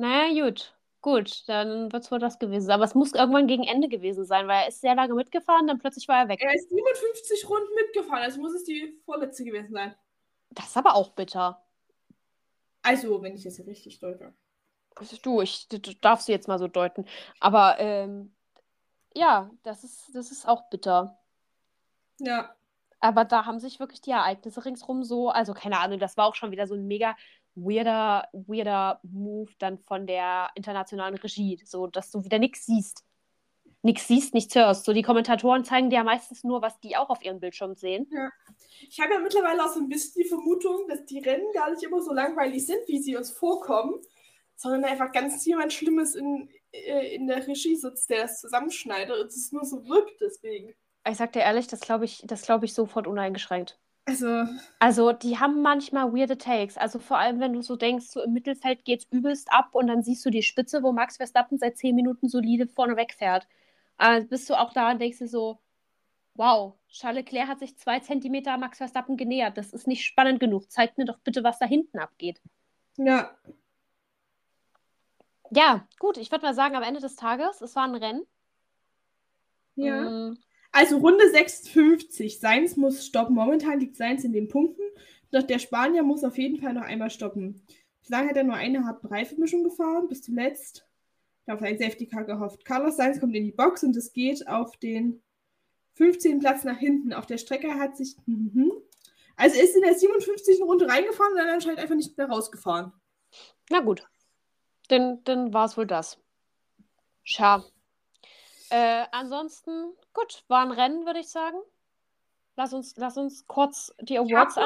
Naja, 0.02 0.44
gut. 0.44 0.76
Gut, 1.02 1.48
dann 1.48 1.92
wird 1.92 2.04
es 2.04 2.12
wohl 2.12 2.20
das 2.20 2.40
gewesen 2.40 2.66
sein. 2.66 2.76
Aber 2.76 2.86
es 2.86 2.96
muss 2.96 3.14
irgendwann 3.14 3.48
gegen 3.48 3.64
Ende 3.64 3.88
gewesen 3.88 4.26
sein, 4.26 4.48
weil 4.48 4.64
er 4.64 4.68
ist 4.70 4.82
sehr 4.82 4.96
lange 4.96 5.14
mitgefahren, 5.16 5.68
dann 5.68 5.80
plötzlich 5.80 6.08
war 6.08 6.24
er 6.24 6.28
weg. 6.30 6.42
Er 6.42 6.54
ist 6.56 6.70
57 6.70 7.48
Runden 7.50 7.74
mitgefahren, 7.76 8.24
also 8.24 8.42
muss 8.42 8.54
es 8.56 8.64
die 8.64 9.00
vorletzte 9.06 9.44
gewesen 9.44 9.74
sein. 9.74 9.96
Das 10.52 10.68
ist 10.68 10.78
aber 10.78 10.96
auch 10.96 11.10
bitter. 11.10 11.62
Also, 12.84 13.22
wenn 13.24 13.36
ich 13.36 13.44
das 13.44 13.56
hier 13.56 13.66
richtig 13.68 14.00
deute. 14.00 14.34
Das 14.96 15.12
ist 15.14 15.26
du, 15.26 15.42
ich 15.42 15.68
darf 16.02 16.22
sie 16.22 16.32
jetzt 16.32 16.48
mal 16.48 16.60
so 16.60 16.68
deuten. 16.68 17.06
Aber 17.40 17.80
ähm, 17.80 18.36
ja, 19.16 19.52
das 19.64 19.84
ist, 19.84 20.14
das 20.16 20.32
ist 20.32 20.48
auch 20.48 20.70
bitter. 20.70 21.20
Ja, 22.20 22.56
Aber 23.00 23.26
da 23.26 23.46
haben 23.46 23.60
sich 23.60 23.80
wirklich 23.80 24.02
die 24.02 24.12
Ereignisse 24.12 24.64
ringsrum 24.66 25.04
so, 25.04 25.30
also 25.30 25.54
keine 25.54 25.80
Ahnung, 25.80 26.00
das 26.00 26.18
war 26.18 26.28
auch 26.28 26.36
schon 26.36 26.52
wieder 26.52 26.68
so 26.68 26.76
ein 26.76 26.88
mega 26.88 27.16
weirder, 27.64 28.28
weirder 28.34 29.00
Move 29.04 29.52
dann 29.60 29.80
von 29.80 30.08
der 30.08 30.50
internationalen 30.56 31.16
Regie, 31.16 31.62
so 31.66 31.88
dass 31.88 32.12
du 32.12 32.24
wieder 32.24 32.40
nichts 32.40 32.66
siehst. 32.66 33.04
Nichts 33.84 34.08
siehst, 34.08 34.34
nichts 34.34 34.54
hörst. 34.54 34.86
So 34.86 34.94
die 34.94 35.02
Kommentatoren 35.02 35.64
zeigen 35.66 35.90
dir 35.90 35.98
ja 35.98 36.04
meistens 36.04 36.44
nur, 36.44 36.62
was 36.62 36.80
die 36.82 36.96
auch 36.98 37.10
auf 37.10 37.24
ihrem 37.24 37.40
Bildschirm 37.40 37.74
sehen. 37.74 38.08
ich 38.80 39.00
habe 39.00 39.14
ja 39.14 39.20
mittlerweile 39.20 39.64
auch 39.64 39.74
so 39.74 39.80
ein 39.80 39.90
bisschen 39.90 40.22
die 40.22 40.30
Vermutung, 40.30 40.88
dass 40.88 41.04
die 41.06 41.20
Rennen 41.20 41.52
gar 41.54 41.72
nicht 41.72 41.82
immer 41.82 42.02
so 42.02 42.14
langweilig 42.14 42.66
sind, 42.66 42.88
wie 42.88 43.02
sie 43.02 43.16
uns 43.16 43.32
vorkommen, 43.32 43.96
sondern 44.56 44.86
einfach 44.86 45.12
ganz 45.12 45.44
jemand 45.46 45.74
Schlimmes 45.74 46.14
in, 46.14 46.50
äh, 46.72 47.16
in 47.16 47.26
der 47.26 47.48
Regie 47.48 47.76
sitzt, 47.76 48.10
der 48.12 48.24
das 48.24 48.40
zusammenschneidet 48.40 49.20
und 49.20 49.28
es 49.28 49.52
nur 49.52 49.66
so 49.66 49.88
wirkt 49.88 50.22
deswegen. 50.22 50.76
Ich 51.10 51.18
sag 51.18 51.34
dir 51.34 51.40
ehrlich, 51.40 51.66
das 51.66 51.80
glaube 51.80 52.06
ich, 52.06 52.24
das 52.28 52.44
glaube 52.44 52.66
ich 52.66 52.76
sofort 52.76 53.08
uneingeschränkt. 53.08 53.80
Also, 54.06 54.46
Also, 54.80 55.12
die 55.14 55.38
haben 55.40 55.62
manchmal 55.62 56.12
weirde 56.14 56.38
Takes. 56.38 56.78
Also, 56.78 57.00
vor 57.00 57.18
allem, 57.20 57.40
wenn 57.40 57.54
du 57.54 57.62
so 57.62 57.76
denkst, 57.76 58.08
so 58.08 58.22
im 58.22 58.34
Mittelfeld 58.34 58.84
geht's 58.84 59.06
übelst 59.12 59.52
ab 59.52 59.76
und 59.76 59.88
dann 59.88 60.02
siehst 60.04 60.26
du 60.26 60.30
die 60.32 60.42
Spitze, 60.44 60.82
wo 60.84 60.92
Max 60.92 61.18
Verstappen 61.18 61.58
seit 61.60 61.78
10 61.78 61.96
Minuten 61.96 62.28
solide 62.28 62.68
vorne 62.68 62.96
wegfährt. 62.98 63.48
Äh, 64.00 64.24
bist 64.26 64.50
du 64.50 64.56
auch 64.60 64.74
da 64.74 64.92
und 64.92 65.00
denkst 65.00 65.20
dir 65.20 65.28
so, 65.28 65.60
wow, 66.36 66.76
Charles 66.90 67.18
Leclerc 67.26 67.48
hat 67.50 67.60
sich 67.60 67.78
zwei 67.78 68.00
Zentimeter 68.02 68.58
Max 68.58 68.80
Verstappen 68.80 69.18
genähert. 69.18 69.58
Das 69.58 69.74
ist 69.74 69.88
nicht 69.88 70.06
spannend 70.06 70.40
genug. 70.42 70.72
Zeig 70.72 70.98
mir 70.98 71.06
doch 71.06 71.20
bitte, 71.20 71.44
was 71.44 71.60
da 71.60 71.66
hinten 71.68 72.00
abgeht. 72.00 72.42
ja, 72.98 73.36
Ja, 75.52 75.88
gut, 76.00 76.18
ich 76.18 76.32
würde 76.32 76.46
mal 76.46 76.54
sagen, 76.56 76.76
am 76.76 76.84
Ende 76.84 77.00
des 77.02 77.16
Tages, 77.16 77.62
es 77.62 77.76
war 77.76 77.84
ein 77.86 77.96
Rennen. 77.96 78.26
ja. 79.76 80.12
Mm, 80.30 80.38
Also 80.72 80.98
Runde 80.98 81.30
56. 81.30 82.40
Seins 82.40 82.78
muss 82.78 83.06
stoppen. 83.06 83.36
Momentan 83.36 83.80
liegt 83.80 83.98
Seins 83.98 84.24
in 84.24 84.34
den 84.34 84.48
Punkten. 84.48 84.84
Doch 85.32 85.44
der 85.44 85.60
Spanier 85.60 86.04
muss 86.04 86.24
auf 86.24 86.38
jeden 86.38 86.62
Fall 86.62 86.74
noch 86.74 86.84
einmal 86.84 87.10
stoppen. 87.10 87.62
Bislang 88.00 88.30
hat 88.30 88.38
er 88.38 88.44
nur 88.44 88.56
eine 88.56 88.86
harte 88.86 89.10
Reifenmischung 89.10 89.64
gefahren, 89.64 90.08
bis 90.08 90.22
zuletzt 90.22 90.86
auf 91.48 91.62
einen 91.62 91.78
Safety 91.78 92.08
Car 92.08 92.24
gehofft. 92.24 92.66
Carlos 92.66 92.98
Sainz 92.98 93.20
kommt 93.20 93.36
in 93.36 93.44
die 93.44 93.52
Box 93.52 93.84
und 93.84 93.96
es 93.96 94.14
geht 94.14 94.48
auf 94.48 94.78
den 94.78 95.22
15. 95.96 96.40
Platz 96.40 96.64
nach 96.64 96.78
hinten. 96.78 97.14
Auf 97.14 97.26
der 97.26 97.38
Strecke 97.38 97.76
hat 97.76 97.98
sich. 97.98 98.16
Mhm. 98.26 98.72
Also 99.36 99.60
ist 99.60 99.76
in 99.76 99.82
der 99.82 99.96
57. 99.96 100.62
Runde 100.62 100.88
reingefahren 100.88 101.34
und 101.34 101.40
dann 101.40 101.50
anscheinend 101.50 101.80
einfach 101.80 101.96
nicht 101.96 102.18
mehr 102.18 102.30
rausgefahren. 102.30 102.94
Na 103.70 103.80
gut. 103.82 104.08
Dann, 104.88 105.24
dann 105.24 105.54
war 105.54 105.66
es 105.66 105.78
wohl 105.78 105.88
das. 105.88 106.20
Schade. 107.24 107.66
Äh, 108.72 109.06
ansonsten, 109.12 109.94
gut, 110.14 110.46
war 110.48 110.62
ein 110.62 110.72
Rennen, 110.72 111.06
würde 111.06 111.20
ich 111.20 111.28
sagen. 111.28 111.58
Lass 112.56 112.74
uns, 112.74 112.96
lass 112.96 113.18
uns 113.18 113.46
kurz 113.46 113.94
die 114.00 114.18
Awards 114.18 114.58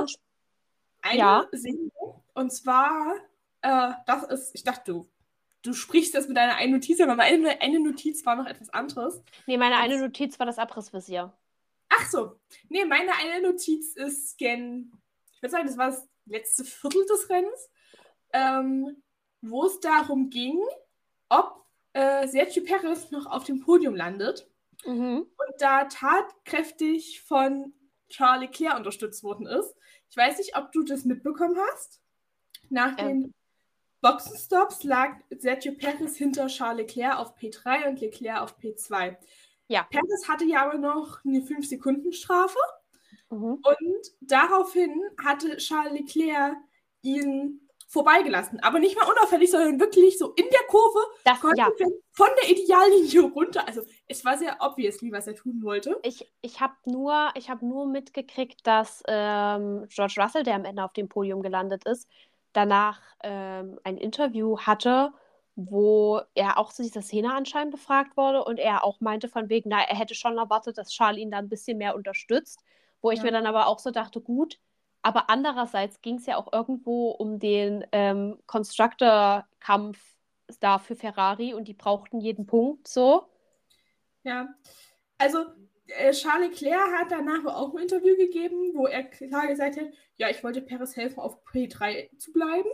eine 1.01 1.17
Ja. 1.17 1.47
Szene. 1.53 1.89
Und 2.35 2.51
zwar, 2.51 3.15
äh, 3.61 3.93
das 4.05 4.23
ist, 4.25 4.53
ich 4.53 4.63
dachte, 4.63 4.91
du, 4.91 5.09
du 5.63 5.73
sprichst 5.73 6.13
das 6.13 6.27
mit 6.27 6.37
deiner 6.37 6.55
einen 6.55 6.73
Notiz, 6.73 7.01
aber 7.01 7.15
meine 7.15 7.59
eine 7.61 7.79
Notiz 7.79 8.23
war 8.25 8.35
noch 8.35 8.45
etwas 8.45 8.69
anderes. 8.69 9.23
Nee, 9.47 9.57
meine 9.57 9.77
eine 9.77 9.99
Notiz 9.99 10.37
war 10.37 10.45
das 10.45 10.59
Abrissvisier. 10.59 11.33
Ach 11.89 12.07
so. 12.07 12.39
Nee, 12.69 12.85
meine 12.85 13.11
eine 13.13 13.41
Notiz 13.41 13.95
ist 13.95 14.37
gen, 14.37 14.91
ich 15.33 15.41
würde 15.41 15.51
sagen, 15.51 15.65
das 15.67 15.77
war 15.77 15.87
das 15.87 16.07
letzte 16.25 16.63
Viertel 16.63 17.05
des 17.07 17.29
Rennens, 17.29 17.69
ähm, 18.33 19.01
wo 19.41 19.65
es 19.65 19.79
darum 19.79 20.29
ging, 20.29 20.59
ob 21.29 21.64
äh, 21.95 22.27
Sergio 22.27 22.63
Perez 22.63 23.09
noch 23.11 23.25
auf 23.25 23.45
dem 23.45 23.59
Podium 23.61 23.95
landet 23.95 24.47
Mhm. 24.85 25.19
und 25.21 25.55
da 25.61 25.85
tatkräftig 25.85 27.21
von 27.21 27.73
Charles 28.09 28.41
Leclerc 28.49 28.77
unterstützt 28.77 29.23
worden 29.23 29.47
ist. 29.47 29.73
Ich 30.09 30.17
weiß 30.17 30.37
nicht, 30.37 30.55
ob 30.57 30.71
du 30.71 30.83
das 30.83 31.05
mitbekommen 31.05 31.57
hast. 31.71 32.01
Nach 32.69 32.95
Ähm. 32.99 33.07
den 33.23 33.33
Boxenstops 34.01 34.83
lag 34.83 35.15
Sergio 35.31 35.73
Perez 35.73 36.15
hinter 36.17 36.47
Charles 36.47 36.81
Leclerc 36.81 37.17
auf 37.17 37.35
P3 37.37 37.87
und 37.87 37.99
Leclerc 38.01 38.41
auf 38.41 38.57
P2. 38.59 39.17
Ja. 39.67 39.83
Perez 39.89 40.27
hatte 40.27 40.45
ja 40.45 40.63
aber 40.67 40.77
noch 40.77 41.23
eine 41.25 41.41
5-Sekunden-Strafe 41.41 42.59
Mhm. 43.31 43.61
und 43.63 44.07
daraufhin 44.21 45.01
hatte 45.23 45.57
Charles 45.57 45.93
Leclerc 45.93 46.55
ihn 47.01 47.64
vorbeigelassen. 47.95 48.59
Aber 48.61 48.79
nicht 48.79 48.95
mal 48.99 49.09
unauffällig, 49.09 49.49
sondern 49.51 49.79
wirklich 49.79 50.17
so 50.17 50.33
in 50.33 50.45
der 50.51 50.63
Kurve 50.67 50.99
Das, 51.23 51.39
ja, 51.55 51.71
von 52.11 52.27
der 52.41 52.49
Ideallinie 52.51 53.21
runter. 53.33 53.67
Also 53.67 53.81
es 54.07 54.23
war 54.25 54.37
sehr 54.37 54.57
obviously, 54.59 55.11
was 55.11 55.27
er 55.27 55.35
tun 55.35 55.61
wollte. 55.63 55.95
ich, 56.03 56.31
ich 56.41 56.59
habe 56.61 56.73
nur, 56.85 57.29
ich 57.35 57.49
hab 57.49 57.61
nur 57.61 57.87
mitgekriegt, 57.87 58.65
dass 58.67 59.01
ähm, 59.07 59.85
George 59.89 60.15
Russell, 60.21 60.43
der 60.43 60.55
am 60.55 60.65
Ende 60.65 60.83
auf 60.83 60.93
dem 60.93 61.09
Podium 61.09 61.41
gelandet 61.41 61.85
ist, 61.85 62.07
danach 62.53 63.01
ähm, 63.23 63.79
ein 63.83 63.97
Interview 63.97 64.59
hatte, 64.59 65.11
wo 65.55 66.21
er 66.35 66.57
auch 66.59 66.71
zu 66.73 66.83
dieser 66.83 67.01
Szene 67.01 67.33
anscheinend 67.33 67.71
befragt 67.71 68.17
wurde 68.17 68.43
und 68.43 68.59
er 68.59 68.83
auch 68.83 68.99
meinte 69.01 69.29
von 69.29 69.49
wegen, 69.49 69.69
na, 69.69 69.81
er 69.81 69.97
hätte 69.97 70.13
schon 70.15 70.37
erwartet, 70.37 70.77
dass 70.77 70.89
Charles 70.91 71.19
ihn 71.19 71.31
da 71.31 71.37
ein 71.39 71.49
bisschen 71.49 71.77
mehr 71.77 71.95
unterstützt, 71.95 72.59
wo 73.01 73.11
ich 73.11 73.19
Ja. 73.19 73.23
mir 73.23 73.31
dann 73.31 73.45
aber 73.47 73.67
auch 73.67 73.79
so 73.79 73.89
dachte, 73.91 74.21
gut, 74.21 74.59
aber 75.05 75.29
andererseits 75.29 76.01
ging 76.01 76.15
es 76.15 76.25
ja 76.25 76.35
auch 76.35 76.51
irgendwo 76.51 77.11
um 77.11 77.37
den 77.37 77.85
ähm, 77.91 78.39
Constructor-Kampf 78.47 79.99
da 80.59 80.79
für 80.79 80.95
Ferrari 80.95 81.53
und 81.53 81.67
die 81.67 81.73
brauchten 81.73 82.19
jeden 82.19 82.47
Punkt 82.47 82.87
so. 82.87 83.27
Ja, 84.23 84.47
also 85.19 85.45
äh, 85.87 86.11
Charles 86.11 86.49
Leclerc 86.49 86.91
hat 86.99 87.11
danach 87.11 87.45
auch 87.45 87.75
ein 87.75 87.83
Interview 87.83 88.15
gegeben, 88.17 88.73
wo 88.73 88.87
er 88.87 89.03
klar 89.03 89.47
gesagt 89.47 89.77
hat, 89.77 89.87
ja, 90.17 90.29
ich 90.29 90.43
wollte 90.43 90.61
Perez 90.63 90.95
helfen, 90.95 91.19
auf 91.19 91.37
P3 91.45 92.09
zu 92.17 92.33
bleiben, 92.33 92.69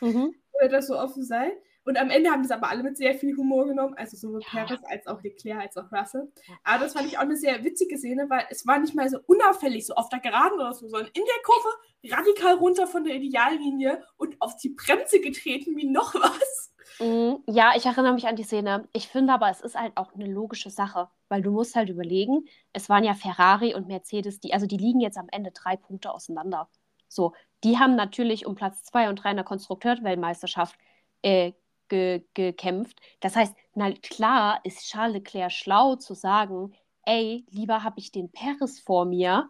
Mhm. 0.00 0.34
oder 0.54 0.68
das 0.68 0.86
so 0.86 0.98
offen 0.98 1.22
sei. 1.22 1.52
Und 1.84 1.98
am 1.98 2.10
Ende 2.10 2.30
haben 2.30 2.42
das 2.42 2.50
aber 2.50 2.68
alle 2.70 2.82
mit 2.82 2.96
sehr 2.96 3.14
viel 3.14 3.36
Humor 3.36 3.66
genommen, 3.66 3.94
also 3.96 4.16
sowohl 4.16 4.40
Ja. 4.52 4.64
Perez 4.64 4.80
als 4.88 5.06
auch 5.06 5.22
Leclerc 5.22 5.60
als 5.60 5.76
auch 5.76 5.90
Russell. 5.92 6.32
Aber 6.62 6.84
das 6.84 6.94
fand 6.94 7.06
ich 7.06 7.18
auch 7.18 7.22
eine 7.22 7.36
sehr 7.36 7.62
witzige 7.62 7.98
Szene, 7.98 8.28
weil 8.28 8.46
es 8.50 8.66
war 8.66 8.78
nicht 8.78 8.94
mal 8.94 9.08
so 9.08 9.18
unauffällig, 9.26 9.86
so 9.86 9.94
auf 9.94 10.08
der 10.08 10.20
Geraden 10.20 10.58
oder 10.58 10.72
so, 10.72 10.88
sondern 10.88 11.10
in 11.14 11.22
der 11.24 11.42
Kurve 11.44 11.68
radikal 12.16 12.54
runter 12.54 12.86
von 12.86 13.04
der 13.04 13.14
Ideallinie 13.16 14.02
und 14.16 14.36
auf 14.40 14.56
die 14.56 14.70
Bremse 14.70 15.20
getreten 15.20 15.76
wie 15.76 15.86
noch 15.86 16.14
was. 16.14 16.72
Mm, 17.00 17.42
Ja, 17.48 17.72
ich 17.76 17.86
erinnere 17.86 18.14
mich 18.14 18.26
an 18.26 18.36
die 18.36 18.42
Szene. 18.44 18.88
Ich 18.92 19.08
finde 19.08 19.32
aber, 19.32 19.50
es 19.50 19.60
ist 19.60 19.78
halt 19.78 19.96
auch 19.96 20.14
eine 20.14 20.26
logische 20.26 20.70
Sache, 20.70 21.08
weil 21.28 21.42
du 21.42 21.50
musst 21.50 21.74
halt 21.76 21.88
überlegen, 21.88 22.46
es 22.72 22.88
waren 22.88 23.04
ja 23.04 23.14
Ferrari 23.14 23.74
und 23.74 23.88
Mercedes, 23.88 24.40
die, 24.40 24.52
also 24.54 24.66
die 24.66 24.76
liegen 24.76 25.00
jetzt 25.00 25.18
am 25.18 25.28
Ende 25.32 25.50
drei 25.50 25.76
Punkte 25.76 26.12
auseinander. 26.12 26.68
So, 27.08 27.32
die 27.62 27.78
haben 27.78 27.94
natürlich 27.96 28.46
um 28.46 28.54
Platz 28.54 28.82
zwei 28.84 29.08
und 29.08 29.16
drei 29.16 29.30
in 29.30 29.36
der 29.36 29.44
Konstrukteursweltmeisterschaft 29.44 30.76
äh, 31.22 31.52
ge 31.88 32.24
gekämpft. 32.34 33.00
Das 33.20 33.36
heißt, 33.36 33.54
na 33.74 33.92
klar 33.92 34.60
ist 34.64 34.88
Charles 34.88 35.14
Leclerc 35.14 35.52
schlau 35.52 35.96
zu 35.96 36.14
sagen, 36.14 36.72
ey, 37.04 37.44
lieber 37.50 37.82
habe 37.82 38.00
ich 38.00 38.12
den 38.12 38.30
Perez 38.30 38.80
vor 38.80 39.04
mir 39.04 39.48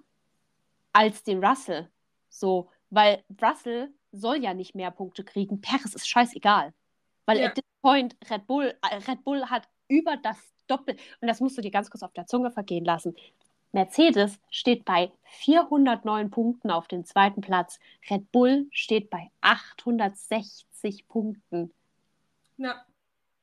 als 0.92 1.22
den 1.22 1.44
Russell. 1.44 1.90
So, 2.28 2.68
weil 2.90 3.24
Russell 3.42 3.92
soll 4.12 4.36
ja 4.42 4.54
nicht 4.54 4.74
mehr 4.74 4.90
Punkte 4.90 5.24
kriegen. 5.24 5.60
Perez 5.60 5.94
ist 5.94 6.08
scheißegal. 6.08 6.72
Weil 7.26 7.38
Ja. 7.40 7.46
at 7.46 7.54
this 7.54 7.64
point 7.82 8.16
Red 8.30 8.46
Bull, 8.46 8.74
äh, 8.82 8.96
Red 9.10 9.24
Bull 9.24 9.44
hat 9.50 9.68
über 9.88 10.16
das 10.16 10.36
Doppel, 10.66 10.96
und 11.20 11.28
das 11.28 11.40
musst 11.40 11.56
du 11.58 11.62
dir 11.62 11.70
ganz 11.70 11.90
kurz 11.90 12.02
auf 12.02 12.12
der 12.12 12.26
Zunge 12.26 12.50
vergehen 12.50 12.84
lassen. 12.84 13.14
Mercedes 13.72 14.38
steht 14.50 14.84
bei 14.84 15.10
409 15.24 16.30
Punkten 16.30 16.70
auf 16.70 16.86
dem 16.86 17.04
zweiten 17.04 17.40
Platz. 17.40 17.80
Red 18.08 18.30
Bull 18.30 18.68
steht 18.70 19.10
bei 19.10 19.30
860 19.40 21.08
Punkten. 21.08 21.72
Ja, 22.56 22.84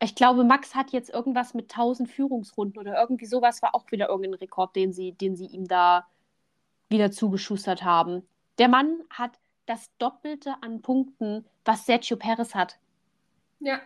Ich 0.01 0.15
glaube, 0.15 0.43
Max 0.43 0.75
hat 0.75 0.91
jetzt 0.91 1.09
irgendwas 1.09 1.53
mit 1.53 1.71
1000 1.71 2.09
Führungsrunden 2.09 2.79
oder 2.79 2.99
irgendwie 2.99 3.25
sowas 3.25 3.61
war 3.61 3.75
auch 3.75 3.91
wieder 3.91 4.09
irgendein 4.09 4.35
Rekord, 4.35 4.75
den 4.75 4.93
sie, 4.93 5.13
den 5.13 5.35
sie 5.35 5.45
ihm 5.47 5.67
da 5.67 6.07
wieder 6.89 7.11
zugeschustert 7.11 7.83
haben. 7.83 8.27
Der 8.57 8.67
Mann 8.69 9.03
hat 9.09 9.39
das 9.65 9.91
Doppelte 9.97 10.55
an 10.61 10.81
Punkten, 10.81 11.45
was 11.65 11.85
Sergio 11.85 12.17
Perez 12.17 12.55
hat. 12.55 12.79
ja, 13.59 13.81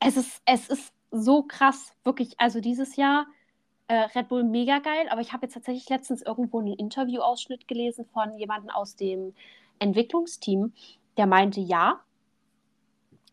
Es 0.00 0.16
ist, 0.16 0.42
es 0.44 0.68
ist 0.68 0.92
so 1.10 1.42
krass, 1.42 1.92
wirklich. 2.04 2.38
Also 2.40 2.60
dieses 2.60 2.96
Jahr 2.96 3.26
äh, 3.88 3.94
Red 3.94 4.28
Bull 4.28 4.44
mega 4.44 4.78
geil, 4.80 5.08
aber 5.10 5.20
ich 5.20 5.32
habe 5.32 5.46
jetzt 5.46 5.54
tatsächlich 5.54 5.88
letztens 5.88 6.22
irgendwo 6.22 6.60
einen 6.60 6.74
Interviewausschnitt 6.74 7.68
gelesen 7.68 8.04
von 8.06 8.36
jemandem 8.38 8.70
aus 8.70 8.96
dem 8.96 9.34
Entwicklungsteam, 9.78 10.72
der 11.16 11.26
meinte, 11.26 11.60
ja, 11.60 12.00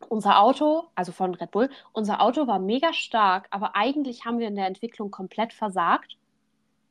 unser 0.10 0.40
Auto, 0.42 0.86
also 0.96 1.12
von 1.12 1.36
Red 1.36 1.52
Bull, 1.52 1.70
unser 1.94 2.22
Auto 2.22 2.48
war 2.48 2.60
mega 2.60 2.94
stark, 2.94 3.48
aber 3.52 3.76
eigentlich 3.76 4.26
haben 4.26 4.40
wir 4.40 4.48
in 4.48 4.56
der 4.56 4.68
Entwicklung 4.68 5.12
komplett 5.12 5.54
versagt, 5.54 6.18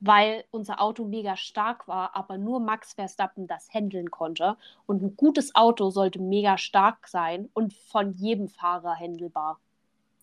weil 0.01 0.45
unser 0.51 0.81
Auto 0.81 1.05
mega 1.05 1.37
stark 1.37 1.87
war, 1.89 2.17
aber 2.17 2.39
nur 2.39 2.61
Max 2.61 2.95
Verstappen 2.95 3.47
das 3.47 3.73
handeln 3.73 4.11
konnte. 4.11 4.57
Und 4.87 5.03
ein 5.03 5.17
gutes 5.17 5.55
Auto 5.55 5.91
sollte 5.91 6.21
mega 6.21 6.59
stark 6.59 7.09
sein 7.09 7.49
und 7.55 7.73
von 7.75 8.15
jedem 8.15 8.49
Fahrer 8.49 8.97
handelbar. 8.97 9.61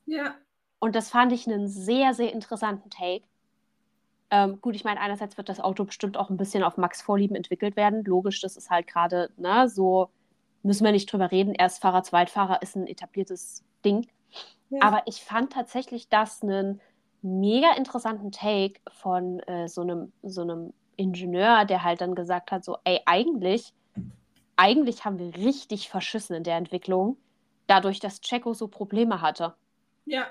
ja. 0.06 0.36
Und 0.80 0.96
das 0.96 1.10
fand 1.10 1.34
ich 1.34 1.48
einen 1.48 1.68
sehr, 1.68 2.14
sehr 2.14 2.34
interessanten 2.34 2.90
Take. 2.90 3.26
Ähm, 4.32 4.62
gut, 4.62 4.76
ich 4.76 4.84
meine, 4.84 5.00
einerseits 5.02 5.38
wird 5.38 5.50
das 5.50 5.60
Auto 5.60 5.86
bestimmt 5.86 6.18
auch 6.18 6.30
ein 6.30 6.38
bisschen 6.38 6.64
auf 6.64 6.78
Max 6.78 7.02
Vorlieben 7.02 7.36
entwickelt 7.36 7.76
werden. 7.76 8.04
Logisch, 8.06 8.42
das 8.42 8.58
ist 8.58 8.70
halt 8.70 8.88
gerade, 8.88 9.32
ne, 9.38 9.68
so 9.70 10.10
müssen 10.64 10.84
wir 10.84 10.92
nicht 10.92 11.12
drüber 11.12 11.32
reden. 11.32 11.56
Erstfahrer, 11.56 12.04
Zweitfahrer 12.04 12.62
ist 12.62 12.76
ein 12.76 12.88
etabliertes 12.88 13.64
Ding. 13.84 14.08
Ja. 14.70 14.82
Aber 14.82 15.04
ich 15.06 15.24
fand 15.24 15.54
tatsächlich 15.54 16.10
das 16.10 16.44
einen 16.44 16.82
mega 17.22 17.74
interessanten 17.74 18.32
Take 18.32 18.80
von 18.92 19.40
äh, 19.42 19.68
so 19.68 19.82
einem, 19.82 20.12
so 20.24 20.42
einem 20.42 20.74
Ingenieur, 20.96 21.66
der 21.66 21.84
halt 21.84 22.02
dann 22.02 22.16
gesagt 22.16 22.52
hat, 22.52 22.64
so, 22.64 22.78
ey, 22.84 23.02
eigentlich, 23.06 23.74
eigentlich 24.56 25.06
haben 25.06 25.18
wir 25.18 25.34
richtig 25.36 25.90
verschissen 25.90 26.36
in 26.36 26.44
der 26.44 26.58
Entwicklung, 26.58 27.18
dadurch, 27.68 28.00
dass 28.00 28.22
Checo 28.22 28.54
so 28.54 28.68
Probleme 28.68 29.22
hatte. 29.22 29.56
Ja. 30.06 30.28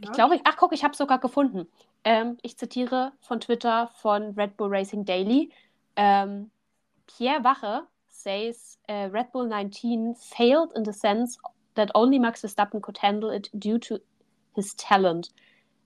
Ich 0.00 0.12
glaube, 0.12 0.36
ich, 0.36 0.42
ach 0.44 0.56
guck, 0.56 0.72
ich 0.72 0.82
habe 0.82 0.92
es 0.92 0.98
sogar 0.98 1.18
gefunden. 1.18 1.68
Ähm, 2.04 2.38
ich 2.42 2.58
zitiere 2.58 3.12
von 3.20 3.40
Twitter 3.40 3.88
von 3.94 4.34
Red 4.34 4.56
Bull 4.56 4.68
Racing 4.74 5.04
Daily. 5.04 5.50
Ähm, 5.94 6.50
Pierre 7.06 7.44
Wache 7.44 7.86
says 8.26 8.76
uh, 8.88 9.08
Red 9.12 9.30
Bull 9.30 9.46
19 9.46 10.16
failed 10.16 10.72
in 10.74 10.82
the 10.82 10.92
sense 10.92 11.38
that 11.76 11.92
only 11.94 12.18
Max 12.18 12.42
Verstappen 12.42 12.82
could 12.82 12.98
handle 12.98 13.30
it 13.30 13.48
due 13.56 13.78
to 13.78 14.00
his 14.56 14.74
talent. 14.74 15.30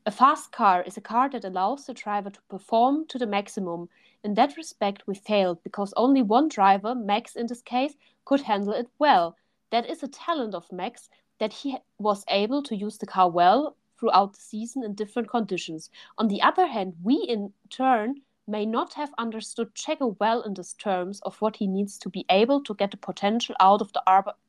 A 0.07 0.11
fast 0.11 0.51
car 0.51 0.83
is 0.85 0.97
a 0.97 1.03
car 1.03 1.29
that 1.29 1.45
allows 1.45 1.85
the 1.85 1.93
driver 1.93 2.31
to 2.31 2.41
perform 2.49 3.07
to 3.09 3.19
the 3.19 3.27
maximum. 3.27 3.91
In 4.25 4.33
that 4.35 4.57
respect, 4.57 5.07
we 5.07 5.15
failed 5.15 5.63
because 5.63 5.93
only 5.99 6.23
one 6.23 6.49
driver, 6.49 6.95
Max 6.95 7.37
in 7.37 7.47
this 7.47 7.61
case, 7.61 7.95
could 8.25 8.41
handle 8.41 8.73
it 8.73 8.89
well. 8.99 9.37
That 9.69 9.91
is 9.91 10.03
a 10.03 10.09
talent 10.09 10.55
of 10.55 10.73
Max 10.73 11.11
that 11.41 11.53
he 11.53 11.77
was 11.99 12.25
able 12.29 12.63
to 12.63 12.75
use 12.75 12.97
the 12.97 13.07
car 13.07 13.29
well 13.29 13.77
throughout 13.99 14.33
the 14.33 14.41
season 14.41 14.83
in 14.83 14.95
different 14.95 15.29
conditions. 15.29 15.91
On 16.17 16.29
the 16.29 16.41
other 16.41 16.67
hand, 16.67 16.95
we 17.03 17.17
in 17.17 17.53
turn 17.69 18.23
may 18.51 18.67
not 18.67 18.95
have 18.95 19.13
understood 19.17 19.73
Checo 19.75 20.17
well 20.19 20.43
in 20.43 20.55
these 20.55 20.77
terms 20.77 21.23
of 21.23 21.41
what 21.41 21.57
he 21.57 21.67
needs 21.67 21.99
to 22.01 22.11
be 22.11 22.25
able 22.29 22.63
to 22.65 22.75
get 22.75 22.91
the 22.91 22.97
potential 22.97 23.55
out 23.61 23.81
of 23.81 23.91
the 23.93 24.03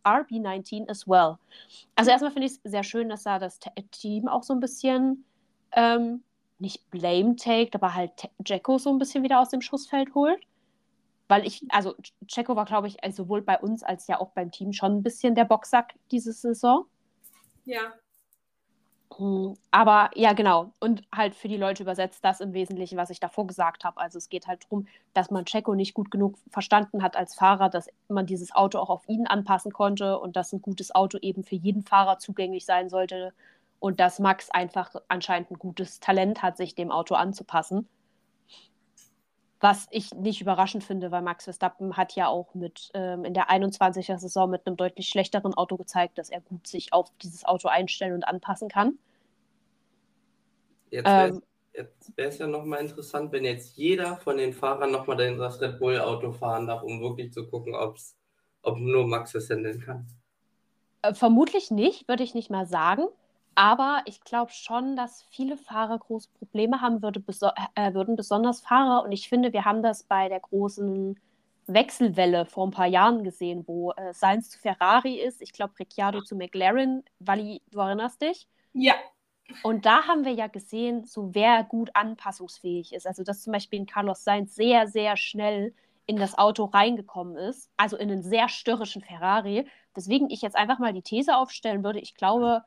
RB19 0.05 0.89
as 0.89 1.07
well. 1.07 1.39
Also 1.95 2.11
erstmal 2.11 2.31
finde 2.31 2.47
ich 2.47 2.53
es 2.53 2.71
sehr 2.71 2.83
schön, 2.83 3.09
dass 3.09 3.23
da 3.23 3.39
das 3.39 3.59
Te- 3.59 3.71
Team 3.91 4.27
auch 4.27 4.43
so 4.43 4.53
ein 4.53 4.59
bisschen 4.59 5.23
ähm, 5.73 6.23
nicht 6.59 6.89
blame 6.89 7.35
taked, 7.35 7.75
aber 7.75 7.93
halt 7.93 8.29
Jacko 8.45 8.77
so 8.77 8.89
ein 8.89 8.97
bisschen 8.97 9.23
wieder 9.23 9.39
aus 9.39 9.49
dem 9.49 9.61
Schussfeld 9.61 10.13
holt. 10.15 10.41
Weil 11.27 11.45
ich, 11.45 11.63
also 11.69 11.95
Checo 12.27 12.55
war, 12.55 12.65
glaube 12.65 12.87
ich, 12.87 12.97
sowohl 13.11 13.41
bei 13.41 13.57
uns 13.57 13.83
als 13.83 14.07
ja 14.07 14.19
auch 14.19 14.31
beim 14.31 14.51
Team 14.51 14.73
schon 14.73 14.97
ein 14.97 15.03
bisschen 15.03 15.33
der 15.33 15.45
Boxsack 15.45 15.93
diese 16.11 16.33
Saison. 16.33 16.85
Ja. 17.63 17.93
Hm, 19.21 19.53
Aber 19.69 20.09
ja, 20.15 20.33
genau. 20.33 20.73
Und 20.79 21.03
halt 21.13 21.35
für 21.35 21.47
die 21.47 21.57
Leute 21.57 21.83
übersetzt 21.83 22.25
das 22.25 22.39
im 22.41 22.53
Wesentlichen, 22.53 22.97
was 22.97 23.09
ich 23.11 23.19
davor 23.19 23.45
gesagt 23.47 23.83
habe. 23.83 23.99
Also 23.99 24.17
es 24.17 24.29
geht 24.29 24.47
halt 24.47 24.63
darum, 24.63 24.87
dass 25.13 25.29
man 25.31 25.45
Checo 25.45 25.75
nicht 25.75 25.93
gut 25.93 26.09
genug 26.11 26.37
verstanden 26.49 27.03
hat 27.03 27.15
als 27.15 27.35
Fahrer, 27.35 27.69
dass 27.69 27.87
man 28.07 28.25
dieses 28.25 28.53
Auto 28.55 28.79
auch 28.79 28.89
auf 28.89 29.07
ihn 29.07 29.27
anpassen 29.27 29.71
konnte 29.73 30.17
und 30.19 30.35
dass 30.35 30.53
ein 30.53 30.61
gutes 30.61 30.93
Auto 30.95 31.17
eben 31.21 31.43
für 31.43 31.55
jeden 31.55 31.83
Fahrer 31.83 32.17
zugänglich 32.19 32.65
sein 32.65 32.89
sollte. 32.89 33.33
Und 33.79 33.99
dass 33.99 34.19
Max 34.19 34.49
einfach 34.51 34.95
anscheinend 35.07 35.51
ein 35.51 35.59
gutes 35.59 35.99
Talent 35.99 36.41
hat, 36.43 36.57
sich 36.57 36.75
dem 36.75 36.91
Auto 36.91 37.15
anzupassen. 37.15 37.87
Was 39.61 39.87
ich 39.91 40.11
nicht 40.13 40.41
überraschend 40.41 40.83
finde, 40.83 41.11
weil 41.11 41.21
Max 41.21 41.43
Verstappen 41.45 41.95
hat 41.95 42.15
ja 42.15 42.27
auch 42.27 42.53
mit 42.55 42.89
ähm, 42.95 43.23
in 43.25 43.33
der 43.35 43.49
21er 43.51 44.17
Saison 44.17 44.49
mit 44.49 44.65
einem 44.67 44.75
deutlich 44.75 45.07
schlechteren 45.07 45.53
Auto 45.53 45.77
gezeigt, 45.77 46.17
dass 46.17 46.29
er 46.29 46.41
gut 46.41 46.67
sich 46.67 46.91
auf 46.93 47.11
dieses 47.21 47.45
Auto 47.45 47.67
einstellen 47.69 48.13
und 48.13 48.23
anpassen 48.27 48.69
kann. 48.69 48.97
Jetzt 50.91 51.17
wäre 51.17 51.33
Ähm, 51.33 51.41
es 52.17 52.37
ja 52.37 52.47
nochmal 52.47 52.81
interessant, 52.81 53.31
wenn 53.31 53.45
jetzt 53.45 53.77
jeder 53.77 54.17
von 54.17 54.37
den 54.37 54.53
Fahrern 54.53 54.91
nochmal 54.91 55.17
das 55.37 55.61
Red 55.61 55.79
Bull-Auto 55.79 56.33
fahren 56.33 56.67
darf, 56.67 56.83
um 56.83 57.01
wirklich 57.01 57.33
zu 57.33 57.47
gucken, 57.47 57.75
ob's, 57.75 58.17
ob 58.61 58.77
nur 58.79 59.07
Max 59.07 59.35
es 59.35 59.49
handeln 59.49 59.81
kann. 59.81 60.07
Äh, 61.01 61.13
vermutlich 61.13 61.71
nicht, 61.71 62.07
würde 62.07 62.23
ich 62.23 62.33
nicht 62.35 62.49
mal 62.49 62.65
sagen. 62.65 63.03
Aber 63.55 64.01
ich 64.05 64.21
glaube 64.21 64.51
schon, 64.51 64.95
dass 64.95 65.23
viele 65.23 65.57
Fahrer 65.57 65.99
große 65.99 66.29
Probleme 66.39 66.81
haben 66.81 67.01
würde, 67.01 67.19
beso 67.19 67.49
äh, 67.75 67.93
würden, 67.93 68.15
besonders 68.15 68.61
Fahrer. 68.61 69.03
Und 69.03 69.11
ich 69.11 69.27
finde, 69.29 69.51
wir 69.53 69.65
haben 69.65 69.83
das 69.83 70.03
bei 70.03 70.29
der 70.29 70.39
großen 70.39 71.19
Wechselwelle 71.67 72.45
vor 72.45 72.67
ein 72.67 72.71
paar 72.71 72.87
Jahren 72.87 73.23
gesehen, 73.23 73.63
wo 73.67 73.91
äh, 73.93 74.13
Sainz 74.13 74.49
zu 74.49 74.59
Ferrari 74.59 75.15
ist, 75.19 75.41
ich 75.41 75.53
glaube 75.53 75.77
Ricciardo 75.79 76.21
zu 76.21 76.35
McLaren, 76.35 77.03
Wally, 77.19 77.61
du 77.71 77.79
erinnerst 77.79 78.21
dich? 78.21 78.47
Ja, 78.73 78.95
Und 79.63 79.85
da 79.85 80.07
haben 80.07 80.25
wir 80.25 80.33
ja 80.33 80.47
gesehen, 80.47 81.05
so 81.05 81.33
wer 81.35 81.63
gut 81.63 81.91
anpassungsfähig 81.93 82.93
ist. 82.93 83.05
Also 83.05 83.23
dass 83.23 83.43
zum 83.43 83.53
Beispiel 83.53 83.81
ein 83.81 83.85
Carlos 83.85 84.23
Sainz 84.23 84.55
sehr, 84.55 84.87
sehr 84.87 85.17
schnell 85.17 85.73
in 86.05 86.17
das 86.17 86.37
Auto 86.37 86.65
reingekommen 86.65 87.37
ist, 87.37 87.69
also 87.77 87.95
in 87.97 88.11
einen 88.11 88.23
sehr 88.23 88.49
störrischen 88.49 89.01
Ferrari. 89.01 89.67
Deswegen 89.95 90.29
ich 90.29 90.41
jetzt 90.41 90.55
einfach 90.55 90.79
mal 90.79 90.93
die 90.93 91.01
These 91.01 91.35
aufstellen 91.35 91.83
würde, 91.83 91.99
ich 91.99 92.15
glaube, 92.15 92.63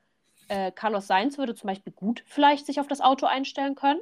äh, 0.48 0.70
Carlos 0.72 1.06
Sainz 1.06 1.38
würde 1.38 1.54
zum 1.54 1.68
Beispiel 1.68 1.92
gut 1.92 2.22
vielleicht 2.26 2.66
sich 2.66 2.80
auf 2.80 2.87
das 2.87 3.00
Auto 3.00 3.26
einstellen 3.26 3.74
können, 3.74 4.00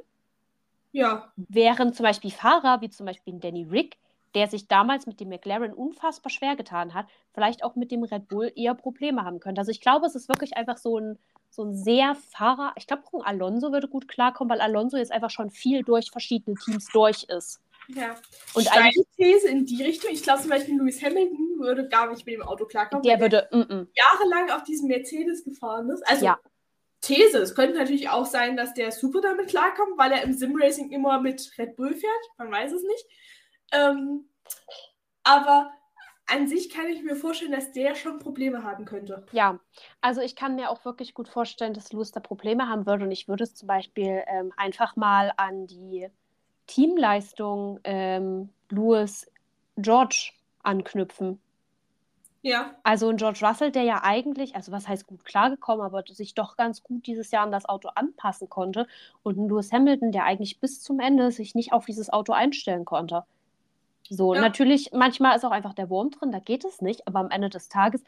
ja, 0.91 1.31
während 1.35 1.95
zum 1.95 2.03
Beispiel 2.03 2.31
Fahrer 2.31 2.81
wie 2.81 2.89
zum 2.89 3.05
Beispiel 3.05 3.33
ein 3.33 3.39
Danny 3.39 3.63
Rick, 3.63 3.97
der 4.35 4.47
sich 4.47 4.67
damals 4.67 5.05
mit 5.05 5.19
dem 5.19 5.29
McLaren 5.29 5.73
unfassbar 5.73 6.29
schwer 6.29 6.55
getan 6.55 6.93
hat, 6.93 7.07
vielleicht 7.33 7.63
auch 7.63 7.75
mit 7.75 7.91
dem 7.91 8.03
Red 8.03 8.27
Bull 8.27 8.51
eher 8.55 8.73
Probleme 8.73 9.23
haben 9.23 9.39
könnte. 9.39 9.61
Also 9.61 9.71
ich 9.71 9.81
glaube, 9.81 10.05
es 10.05 10.15
ist 10.15 10.29
wirklich 10.29 10.57
einfach 10.57 10.77
so 10.77 10.99
ein, 10.99 11.19
so 11.49 11.63
ein 11.63 11.75
sehr 11.75 12.15
Fahrer, 12.15 12.73
ich 12.75 12.87
glaube 12.87 13.03
auch 13.05 13.21
ein 13.21 13.25
Alonso 13.25 13.71
würde 13.71 13.87
gut 13.87 14.07
klarkommen, 14.07 14.51
weil 14.51 14.61
Alonso 14.61 14.97
jetzt 14.97 15.11
einfach 15.11 15.29
schon 15.29 15.51
viel 15.51 15.83
durch 15.83 16.09
verschiedene 16.11 16.57
Teams 16.57 16.87
durch 16.93 17.23
ist. 17.23 17.59
ja. 17.89 18.15
Und 18.53 18.71
eigentlich, 18.75 19.05
These 19.17 19.47
in 19.47 19.65
die 19.65 19.83
Richtung. 19.83 20.11
Ich 20.11 20.23
glaube 20.23 20.41
zum 20.41 20.49
Beispiel, 20.49 20.77
Lewis 20.77 21.03
Hamilton 21.03 21.59
würde 21.59 21.87
gar 21.87 22.09
nicht 22.09 22.25
mit 22.25 22.35
dem 22.35 22.41
Auto 22.41 22.65
klarkommen, 22.65 23.03
der 23.03 23.19
würde, 23.19 23.47
mm, 23.51 23.57
mm. 23.57 23.87
jahrelang 23.93 24.51
auf 24.51 24.63
diesem 24.63 24.87
Mercedes 24.87 25.43
gefahren 25.43 25.89
ist. 25.89 26.01
Also 26.07 26.25
Ja. 26.25 26.39
These. 27.03 27.37
Es 27.37 27.53
könnte 27.53 27.77
natürlich 27.77 28.09
auch 28.09 28.25
sein, 28.25 28.55
dass 28.55 28.73
der 28.73 28.91
super 28.91 29.19
damit 29.21 29.49
klarkommt, 29.49 29.97
weil 29.97 30.13
er 30.13 30.23
im 30.23 30.33
Simracing 30.33 30.89
immer 30.91 31.19
mit 31.19 31.51
Red 31.57 31.75
Bull 31.75 31.93
fährt. 31.93 32.23
Man 32.37 32.49
weiß 32.49 32.71
es 32.71 32.81
nicht. 32.81 33.05
Ähm, 33.73 34.25
aber 35.23 35.71
an 36.25 36.47
sich 36.47 36.69
kann 36.69 36.87
ich 36.87 37.03
mir 37.03 37.15
vorstellen, 37.15 37.51
dass 37.51 37.71
der 37.73 37.95
schon 37.95 38.19
Probleme 38.19 38.63
haben 38.63 38.85
könnte. 38.85 39.25
Ja, 39.31 39.59
also 40.01 40.21
ich 40.21 40.35
kann 40.35 40.55
mir 40.55 40.69
auch 40.69 40.85
wirklich 40.85 41.13
gut 41.13 41.27
vorstellen, 41.27 41.73
dass 41.73 41.91
Lewis 41.91 42.11
da 42.11 42.19
Probleme 42.19 42.69
haben 42.69 42.85
würde. 42.85 43.05
Und 43.05 43.11
ich 43.11 43.27
würde 43.27 43.43
es 43.43 43.55
zum 43.55 43.67
Beispiel 43.67 44.23
ähm, 44.27 44.53
einfach 44.55 44.95
mal 44.95 45.33
an 45.35 45.67
die 45.67 46.07
Teamleistung 46.67 47.79
ähm, 47.83 48.49
Lewis 48.69 49.29
George 49.77 50.31
anknüpfen. 50.63 51.39
Ja, 52.41 52.75
Also 52.83 53.07
ein 53.07 53.15
George 53.15 53.39
Russell, 53.41 53.71
der 53.71 53.83
ja 53.83 54.01
eigentlich, 54.03 54.55
also 54.55 54.73
was 54.73 54.87
heißt 54.87 55.07
gut 55.07 55.23
klargekommen, 55.23 55.85
aber 55.85 56.03
sich 56.09 56.33
doch 56.35 56.57
ganz 56.57 56.83
gut 56.83 57.07
dieses 57.07 57.31
Jahr 57.31 57.43
an 57.43 57.53
das 57.53 57.65
Auto 57.65 57.89
anpassen 57.95 58.49
konnte. 58.49 58.85
Und 59.23 59.37
ein 59.37 59.47
Lewis 59.47 59.71
Hamilton, 59.71 60.11
der 60.11 60.25
eigentlich 60.25 60.59
bis 60.59 60.81
zum 60.81 60.99
Ende 60.99 61.31
sich 61.31 61.55
nicht 61.55 61.71
auf 61.71 61.85
dieses 61.85 62.11
Auto 62.11 62.33
einstellen 62.33 62.83
konnte. 62.83 63.23
So, 64.13 64.33
Ja. 64.35 64.41
natürlich, 64.41 64.91
manchmal 64.93 65.35
ist 65.35 65.43
auch 65.43 65.51
einfach 65.51 65.73
der 65.73 65.89
Wurm 65.89 66.11
drin, 66.11 66.31
da 66.31 66.39
geht 66.39 66.65
es 66.65 66.81
nicht, 66.81 67.07
aber 67.07 67.19
am 67.19 67.31
Ende 67.31 67.49
des 67.49 67.67
Tages 67.69 68.03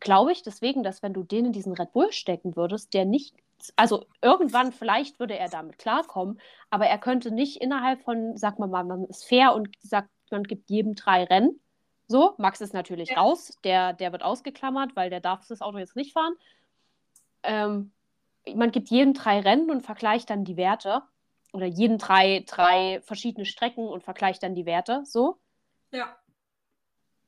glaube 0.00 0.32
ich 0.32 0.42
deswegen, 0.42 0.82
dass 0.82 1.02
wenn 1.02 1.12
du 1.12 1.22
den 1.22 1.46
in 1.46 1.52
diesen 1.52 1.74
Red 1.74 1.92
Bull 1.92 2.10
stecken 2.12 2.56
würdest, 2.56 2.94
der 2.94 3.04
nicht, 3.04 3.34
also 3.76 4.06
irgendwann 4.22 4.72
vielleicht 4.72 5.20
würde 5.20 5.38
er 5.38 5.50
damit 5.50 5.76
klarkommen, 5.78 6.40
aber 6.70 6.86
er 6.86 6.96
könnte 6.98 7.30
nicht 7.30 7.60
innerhalb 7.60 8.00
von, 8.02 8.36
sag 8.36 8.58
mal 8.58 8.68
mal, 8.68 8.84
man 8.84 9.04
ist 9.04 9.24
fair 9.24 9.54
und 9.54 9.68
sagt, 9.80 10.08
man 10.30 10.44
gibt 10.44 10.70
jedem 10.70 10.94
drei 10.94 11.24
Rennen. 11.24 11.60
So, 12.08 12.34
Max 12.38 12.60
ist 12.62 12.72
natürlich 12.72 13.10
Ja. 13.10 13.20
raus, 13.20 13.52
der, 13.62 13.92
der 13.92 14.12
wird 14.12 14.22
ausgeklammert, 14.22 14.96
weil 14.96 15.10
der 15.10 15.20
darf 15.20 15.46
das 15.46 15.60
Auto 15.60 15.76
jetzt 15.76 15.96
nicht 15.96 16.12
fahren. 16.14 16.32
Ähm, 17.42 17.92
man 18.54 18.70
gibt 18.70 18.88
jedem 18.88 19.12
drei 19.12 19.40
Rennen 19.40 19.70
und 19.70 19.82
vergleicht 19.82 20.30
dann 20.30 20.44
die 20.44 20.56
Werte. 20.56 21.02
Oder 21.52 21.66
jeden 21.66 21.98
drei, 21.98 22.44
drei 22.46 23.00
verschiedene 23.02 23.44
Strecken 23.44 23.86
und 23.86 24.04
vergleicht 24.04 24.42
dann 24.42 24.54
die 24.54 24.66
Werte. 24.66 25.02
So. 25.04 25.36
Ja. 25.92 26.16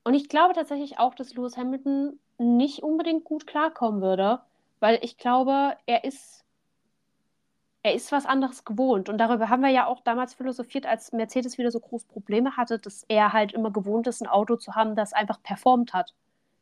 Und 0.04 0.14
ich 0.14 0.28
glaube 0.28 0.54
tatsächlich 0.54 0.98
auch, 0.98 1.14
dass 1.14 1.34
Lewis 1.34 1.56
Hamilton 1.56 2.18
nicht 2.38 2.82
unbedingt 2.82 3.24
gut 3.24 3.46
klarkommen 3.46 4.00
würde, 4.00 4.40
weil 4.80 4.98
ich 5.02 5.16
glaube, 5.16 5.76
er 5.86 6.04
ist, 6.04 6.44
er 7.82 7.94
ist 7.94 8.10
was 8.10 8.26
anderes 8.26 8.64
gewohnt. 8.64 9.08
Und 9.08 9.18
darüber 9.18 9.48
haben 9.48 9.62
wir 9.62 9.70
ja 9.70 9.86
auch 9.86 10.00
damals 10.00 10.34
philosophiert, 10.34 10.86
als 10.86 11.12
Mercedes 11.12 11.56
wieder 11.56 11.70
so 11.70 11.78
große 11.78 12.06
Probleme 12.08 12.56
hatte, 12.56 12.78
dass 12.78 13.04
er 13.08 13.32
halt 13.32 13.52
immer 13.52 13.70
gewohnt 13.70 14.06
ist, 14.08 14.20
ein 14.20 14.26
Auto 14.26 14.56
zu 14.56 14.74
haben, 14.74 14.96
das 14.96 15.12
einfach 15.12 15.40
performt 15.42 15.92
hat. 15.92 16.14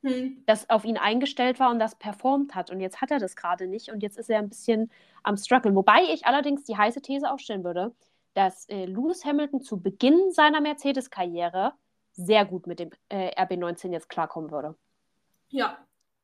Hm. 0.02 0.42
Das 0.46 0.68
auf 0.70 0.84
ihn 0.84 0.96
eingestellt 0.96 1.60
war 1.60 1.70
und 1.70 1.78
das 1.78 1.94
performt 1.94 2.54
hat. 2.54 2.70
Und 2.70 2.80
jetzt 2.80 3.00
hat 3.00 3.10
er 3.10 3.18
das 3.18 3.36
gerade 3.36 3.66
nicht 3.66 3.90
und 3.90 4.02
jetzt 4.02 4.18
ist 4.18 4.30
er 4.30 4.38
ein 4.38 4.48
bisschen 4.48 4.90
am 5.22 5.36
struggeln. 5.36 5.74
Wobei 5.74 6.02
ich 6.12 6.26
allerdings 6.26 6.64
die 6.64 6.76
heiße 6.76 7.02
These 7.02 7.30
aufstellen 7.30 7.64
würde, 7.64 7.94
dass 8.34 8.66
äh, 8.68 8.86
Lewis 8.86 9.24
Hamilton 9.24 9.60
zu 9.60 9.80
Beginn 9.80 10.32
seiner 10.32 10.60
Mercedes-Karriere 10.60 11.72
sehr 12.12 12.44
gut 12.44 12.66
mit 12.66 12.78
dem 12.80 12.90
äh, 13.08 13.30
RB19 13.40 13.92
jetzt 13.92 14.08
klarkommen 14.08 14.50
würde. 14.50 14.76
Ja, 15.48 15.78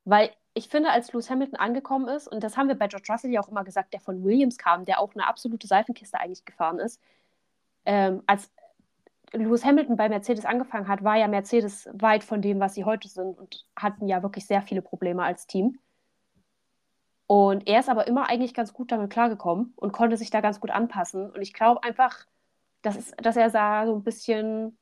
Weil 0.04 0.30
ich 0.54 0.68
finde, 0.68 0.90
als 0.90 1.12
Lewis 1.12 1.28
Hamilton 1.28 1.58
angekommen 1.58 2.08
ist, 2.08 2.28
und 2.28 2.42
das 2.42 2.56
haben 2.56 2.68
wir 2.68 2.76
bei 2.76 2.88
George 2.88 3.06
Russell 3.10 3.30
ja 3.30 3.40
auch 3.40 3.48
immer 3.48 3.64
gesagt, 3.64 3.92
der 3.92 4.00
von 4.00 4.24
Williams 4.24 4.56
kam, 4.56 4.84
der 4.84 5.00
auch 5.00 5.14
eine 5.14 5.26
absolute 5.26 5.66
Seifenkiste 5.66 6.18
eigentlich 6.18 6.44
gefahren 6.44 6.78
ist, 6.78 7.00
ähm, 7.84 8.22
als 8.26 8.50
Lewis 9.32 9.64
Hamilton 9.64 9.96
bei 9.96 10.08
Mercedes 10.08 10.44
angefangen 10.44 10.88
hat, 10.88 11.04
war 11.04 11.16
ja 11.16 11.28
Mercedes 11.28 11.88
weit 11.92 12.24
von 12.24 12.40
dem, 12.40 12.60
was 12.60 12.74
sie 12.74 12.84
heute 12.84 13.08
sind 13.08 13.38
und 13.38 13.66
hatten 13.76 14.08
ja 14.08 14.22
wirklich 14.22 14.46
sehr 14.46 14.62
viele 14.62 14.82
Probleme 14.82 15.24
als 15.24 15.46
Team. 15.46 15.78
Und 17.26 17.66
er 17.66 17.80
ist 17.80 17.88
aber 17.88 18.06
immer 18.06 18.28
eigentlich 18.28 18.54
ganz 18.54 18.72
gut 18.72 18.92
damit 18.92 19.10
klargekommen 19.10 19.72
und 19.76 19.92
konnte 19.92 20.16
sich 20.16 20.30
da 20.30 20.40
ganz 20.40 20.60
gut 20.60 20.70
anpassen. 20.70 21.30
Und 21.30 21.42
ich 21.42 21.52
glaube 21.52 21.82
einfach, 21.82 22.26
dass, 22.82 22.96
es, 22.96 23.10
dass 23.18 23.36
er 23.36 23.50
da 23.50 23.86
so 23.86 23.96
ein 23.96 24.04
bisschen 24.04 24.78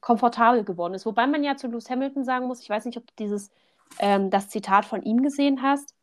komfortabel 0.00 0.64
geworden 0.64 0.94
ist. 0.94 1.06
Wobei 1.06 1.26
man 1.26 1.44
ja 1.44 1.56
zu 1.56 1.68
Lewis 1.68 1.90
Hamilton 1.90 2.24
sagen 2.24 2.46
muss, 2.46 2.60
ich 2.60 2.70
weiß 2.70 2.84
nicht, 2.84 2.98
ob 2.98 3.06
du 3.06 3.14
dieses, 3.18 3.50
ähm, 3.98 4.30
das 4.30 4.48
Zitat 4.48 4.84
von 4.84 5.02
ihm 5.02 5.22
gesehen 5.22 5.62
hast. 5.62 5.94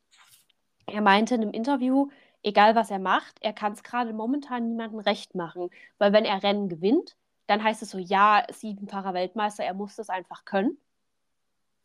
Er 0.87 1.01
meinte 1.01 1.35
in 1.35 1.41
einem 1.41 1.51
Interview, 1.51 2.09
egal 2.43 2.75
was 2.75 2.91
er 2.91 2.99
macht, 2.99 3.37
er 3.41 3.53
kann 3.53 3.73
es 3.73 3.83
gerade 3.83 4.13
momentan 4.13 4.69
niemandem 4.69 4.99
recht 4.99 5.35
machen. 5.35 5.69
Weil 5.97 6.13
wenn 6.13 6.25
er 6.25 6.43
Rennen 6.43 6.69
gewinnt, 6.69 7.15
dann 7.47 7.63
heißt 7.63 7.81
es 7.81 7.91
so, 7.91 7.97
ja, 7.97 8.45
siebenfacher 8.51 9.13
Weltmeister, 9.13 9.63
er 9.63 9.73
muss 9.73 9.95
das 9.95 10.09
einfach 10.09 10.45
können. 10.45 10.77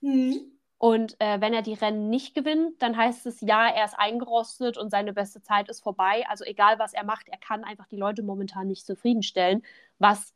hm. 0.02 0.58
Und 0.78 1.20
äh, 1.20 1.40
wenn 1.40 1.52
er 1.52 1.62
die 1.62 1.74
Rennen 1.74 2.08
nicht 2.08 2.36
gewinnt, 2.36 2.80
dann 2.80 2.96
heißt 2.96 3.26
es, 3.26 3.40
ja, 3.40 3.68
er 3.68 3.84
ist 3.84 3.98
eingerostet 3.98 4.78
und 4.78 4.90
seine 4.90 5.12
beste 5.12 5.42
Zeit 5.42 5.68
ist 5.68 5.82
vorbei. 5.82 6.24
Also 6.28 6.44
egal, 6.44 6.78
was 6.78 6.94
er 6.94 7.04
macht, 7.04 7.28
er 7.28 7.38
kann 7.38 7.64
einfach 7.64 7.88
die 7.88 7.96
Leute 7.96 8.22
momentan 8.22 8.68
nicht 8.68 8.86
zufriedenstellen, 8.86 9.64
was 9.98 10.34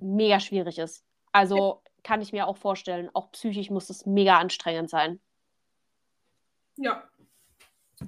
mega 0.00 0.40
schwierig 0.40 0.78
ist. 0.78 1.04
Also 1.32 1.82
kann 2.02 2.20
ich 2.20 2.32
mir 2.32 2.46
auch 2.46 2.56
vorstellen, 2.56 3.10
auch 3.14 3.32
psychisch 3.32 3.70
muss 3.70 3.90
es 3.90 4.06
mega 4.06 4.38
anstrengend 4.38 4.90
sein. 4.90 5.20
ja. 6.76 7.08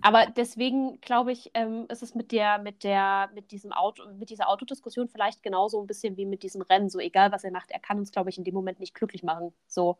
Aber 0.02 0.26
deswegen 0.26 1.00
glaube 1.00 1.32
ich, 1.32 1.50
ähm, 1.54 1.86
ist 1.88 2.02
es 2.02 2.14
mit 2.14 2.32
der, 2.32 2.58
mit 2.58 2.82
der, 2.82 3.30
mit 3.34 3.52
diesem 3.52 3.72
Auto, 3.72 4.02
mit 4.14 4.30
dieser 4.30 4.48
Autodiskussion 4.48 5.08
vielleicht 5.08 5.42
genauso 5.42 5.80
ein 5.80 5.86
bisschen 5.86 6.16
wie 6.16 6.26
mit 6.26 6.42
diesem 6.42 6.62
Rennen. 6.62 6.90
So 6.90 6.98
egal, 6.98 7.32
was 7.32 7.44
er 7.44 7.52
macht, 7.52 7.70
er 7.70 7.78
kann 7.78 7.98
uns, 7.98 8.10
glaube 8.10 8.30
ich, 8.30 8.36
in 8.36 8.44
dem 8.44 8.54
Moment 8.54 8.80
nicht 8.80 8.94
glücklich 8.94 9.22
machen. 9.22 9.54
So, 9.68 9.96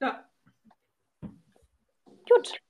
Ja, 0.00 0.24
gut, 2.28 2.60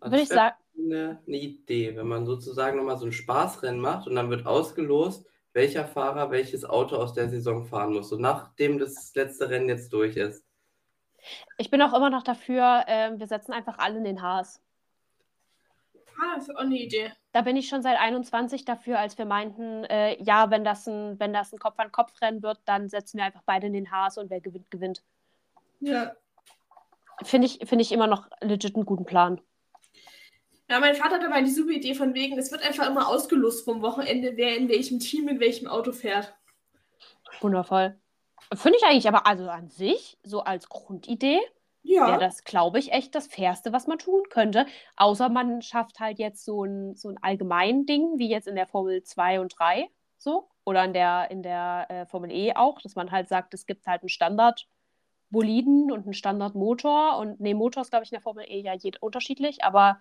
Also 0.00 0.12
würde 0.12 0.22
ich 0.22 0.28
sagen. 0.28 0.56
Eine, 0.78 1.22
eine 1.26 1.36
Idee, 1.36 1.96
wenn 1.96 2.06
man 2.06 2.26
sozusagen 2.26 2.76
nochmal 2.76 2.98
so 2.98 3.06
ein 3.06 3.12
Spaßrennen 3.12 3.80
macht 3.80 4.06
und 4.06 4.14
dann 4.14 4.30
wird 4.30 4.46
ausgelost, 4.46 5.26
welcher 5.58 5.84
Fahrer 5.84 6.30
welches 6.30 6.64
Auto 6.64 6.96
aus 6.96 7.14
der 7.14 7.28
Saison 7.28 7.64
fahren 7.64 7.92
muss. 7.92 8.12
Und 8.12 8.20
nachdem 8.20 8.78
das 8.78 9.12
letzte 9.16 9.50
Rennen 9.50 9.68
jetzt 9.68 9.92
durch 9.92 10.16
ist. 10.16 10.44
Ich 11.58 11.68
bin 11.68 11.82
auch 11.82 11.92
immer 11.92 12.10
noch 12.10 12.22
dafür, 12.22 12.84
ähm, 12.86 13.18
wir 13.18 13.26
setzen 13.26 13.52
einfach 13.52 13.76
alle 13.78 13.98
in 13.98 14.04
den 14.04 14.22
Haas. 14.22 14.62
Ah, 16.20 16.36
das 16.36 16.48
ist 16.48 16.56
auch 16.56 16.60
eine 16.60 16.78
Idee. 16.78 17.12
Da 17.32 17.42
bin 17.42 17.56
ich 17.56 17.68
schon 17.68 17.82
seit 17.82 17.98
21 17.98 18.64
dafür, 18.64 19.00
als 19.00 19.18
wir 19.18 19.26
meinten, 19.26 19.84
äh, 19.84 20.20
ja, 20.22 20.50
wenn 20.50 20.62
das 20.62 20.86
ein, 20.86 21.18
wenn 21.18 21.32
das 21.32 21.52
ein 21.52 21.58
Kopf-an-Kopf-Rennen 21.58 22.42
wird, 22.42 22.60
dann 22.64 22.88
setzen 22.88 23.18
wir 23.18 23.24
einfach 23.24 23.42
beide 23.44 23.66
in 23.66 23.72
den 23.72 23.90
Haas 23.90 24.16
und 24.16 24.30
wer 24.30 24.40
gewinnt, 24.40 24.70
gewinnt. 24.70 25.02
Ja. 25.80 26.12
Finde 27.24 27.48
ich, 27.48 27.58
find 27.68 27.82
ich 27.82 27.90
immer 27.90 28.06
noch 28.06 28.28
legit 28.40 28.76
einen 28.76 28.86
guten 28.86 29.04
Plan. 29.04 29.40
Ja, 30.70 30.80
mein 30.80 30.94
Vater 30.94 31.16
hat 31.16 31.24
aber 31.24 31.40
die 31.40 31.50
super 31.50 31.70
Idee 31.72 31.94
von 31.94 32.14
wegen, 32.14 32.38
es 32.38 32.52
wird 32.52 32.62
einfach 32.62 32.86
immer 32.88 33.08
ausgelost 33.08 33.64
vom 33.64 33.80
Wochenende, 33.80 34.36
wer 34.36 34.56
in 34.56 34.68
welchem 34.68 34.98
Team 35.00 35.24
mit 35.24 35.40
welchem 35.40 35.66
Auto 35.66 35.92
fährt. 35.92 36.34
Wundervoll. 37.40 37.98
Finde 38.54 38.78
ich 38.78 38.84
eigentlich 38.84 39.08
aber, 39.08 39.26
also 39.26 39.48
an 39.48 39.68
sich, 39.70 40.18
so 40.22 40.40
als 40.40 40.68
Grundidee, 40.68 41.40
Ja. 41.82 42.06
wäre 42.06 42.18
das, 42.20 42.44
glaube 42.44 42.78
ich, 42.78 42.92
echt 42.92 43.14
das 43.14 43.26
Fairste, 43.28 43.72
was 43.72 43.86
man 43.86 43.98
tun 43.98 44.22
könnte. 44.30 44.66
Außer 44.96 45.28
man 45.30 45.62
schafft 45.62 46.00
halt 46.00 46.18
jetzt 46.18 46.44
so 46.44 46.64
ein, 46.64 46.94
so 46.96 47.08
ein 47.08 47.18
allgemein 47.22 47.86
Ding, 47.86 48.18
wie 48.18 48.28
jetzt 48.28 48.48
in 48.48 48.54
der 48.56 48.66
Formel 48.66 49.02
2 49.02 49.40
und 49.40 49.58
3, 49.58 49.88
so. 50.18 50.48
Oder 50.64 50.84
in 50.84 50.92
der, 50.92 51.30
in 51.30 51.42
der 51.42 51.86
äh, 51.88 52.06
Formel 52.06 52.30
E 52.30 52.54
auch, 52.54 52.80
dass 52.82 52.94
man 52.94 53.10
halt 53.10 53.28
sagt, 53.28 53.54
es 53.54 53.64
gibt 53.64 53.86
halt 53.86 54.02
einen 54.02 54.10
Standard-Boliden 54.10 55.90
und 55.92 56.04
einen 56.04 56.12
Standard-Motor. 56.14 57.16
Und 57.18 57.40
nee, 57.40 57.54
Motor 57.54 57.82
ist, 57.82 57.90
glaube 57.90 58.04
ich, 58.04 58.12
in 58.12 58.16
der 58.16 58.22
Formel 58.22 58.44
E 58.46 58.60
ja 58.60 58.74
jed 58.74 59.00
unterschiedlich, 59.02 59.64
aber 59.64 59.98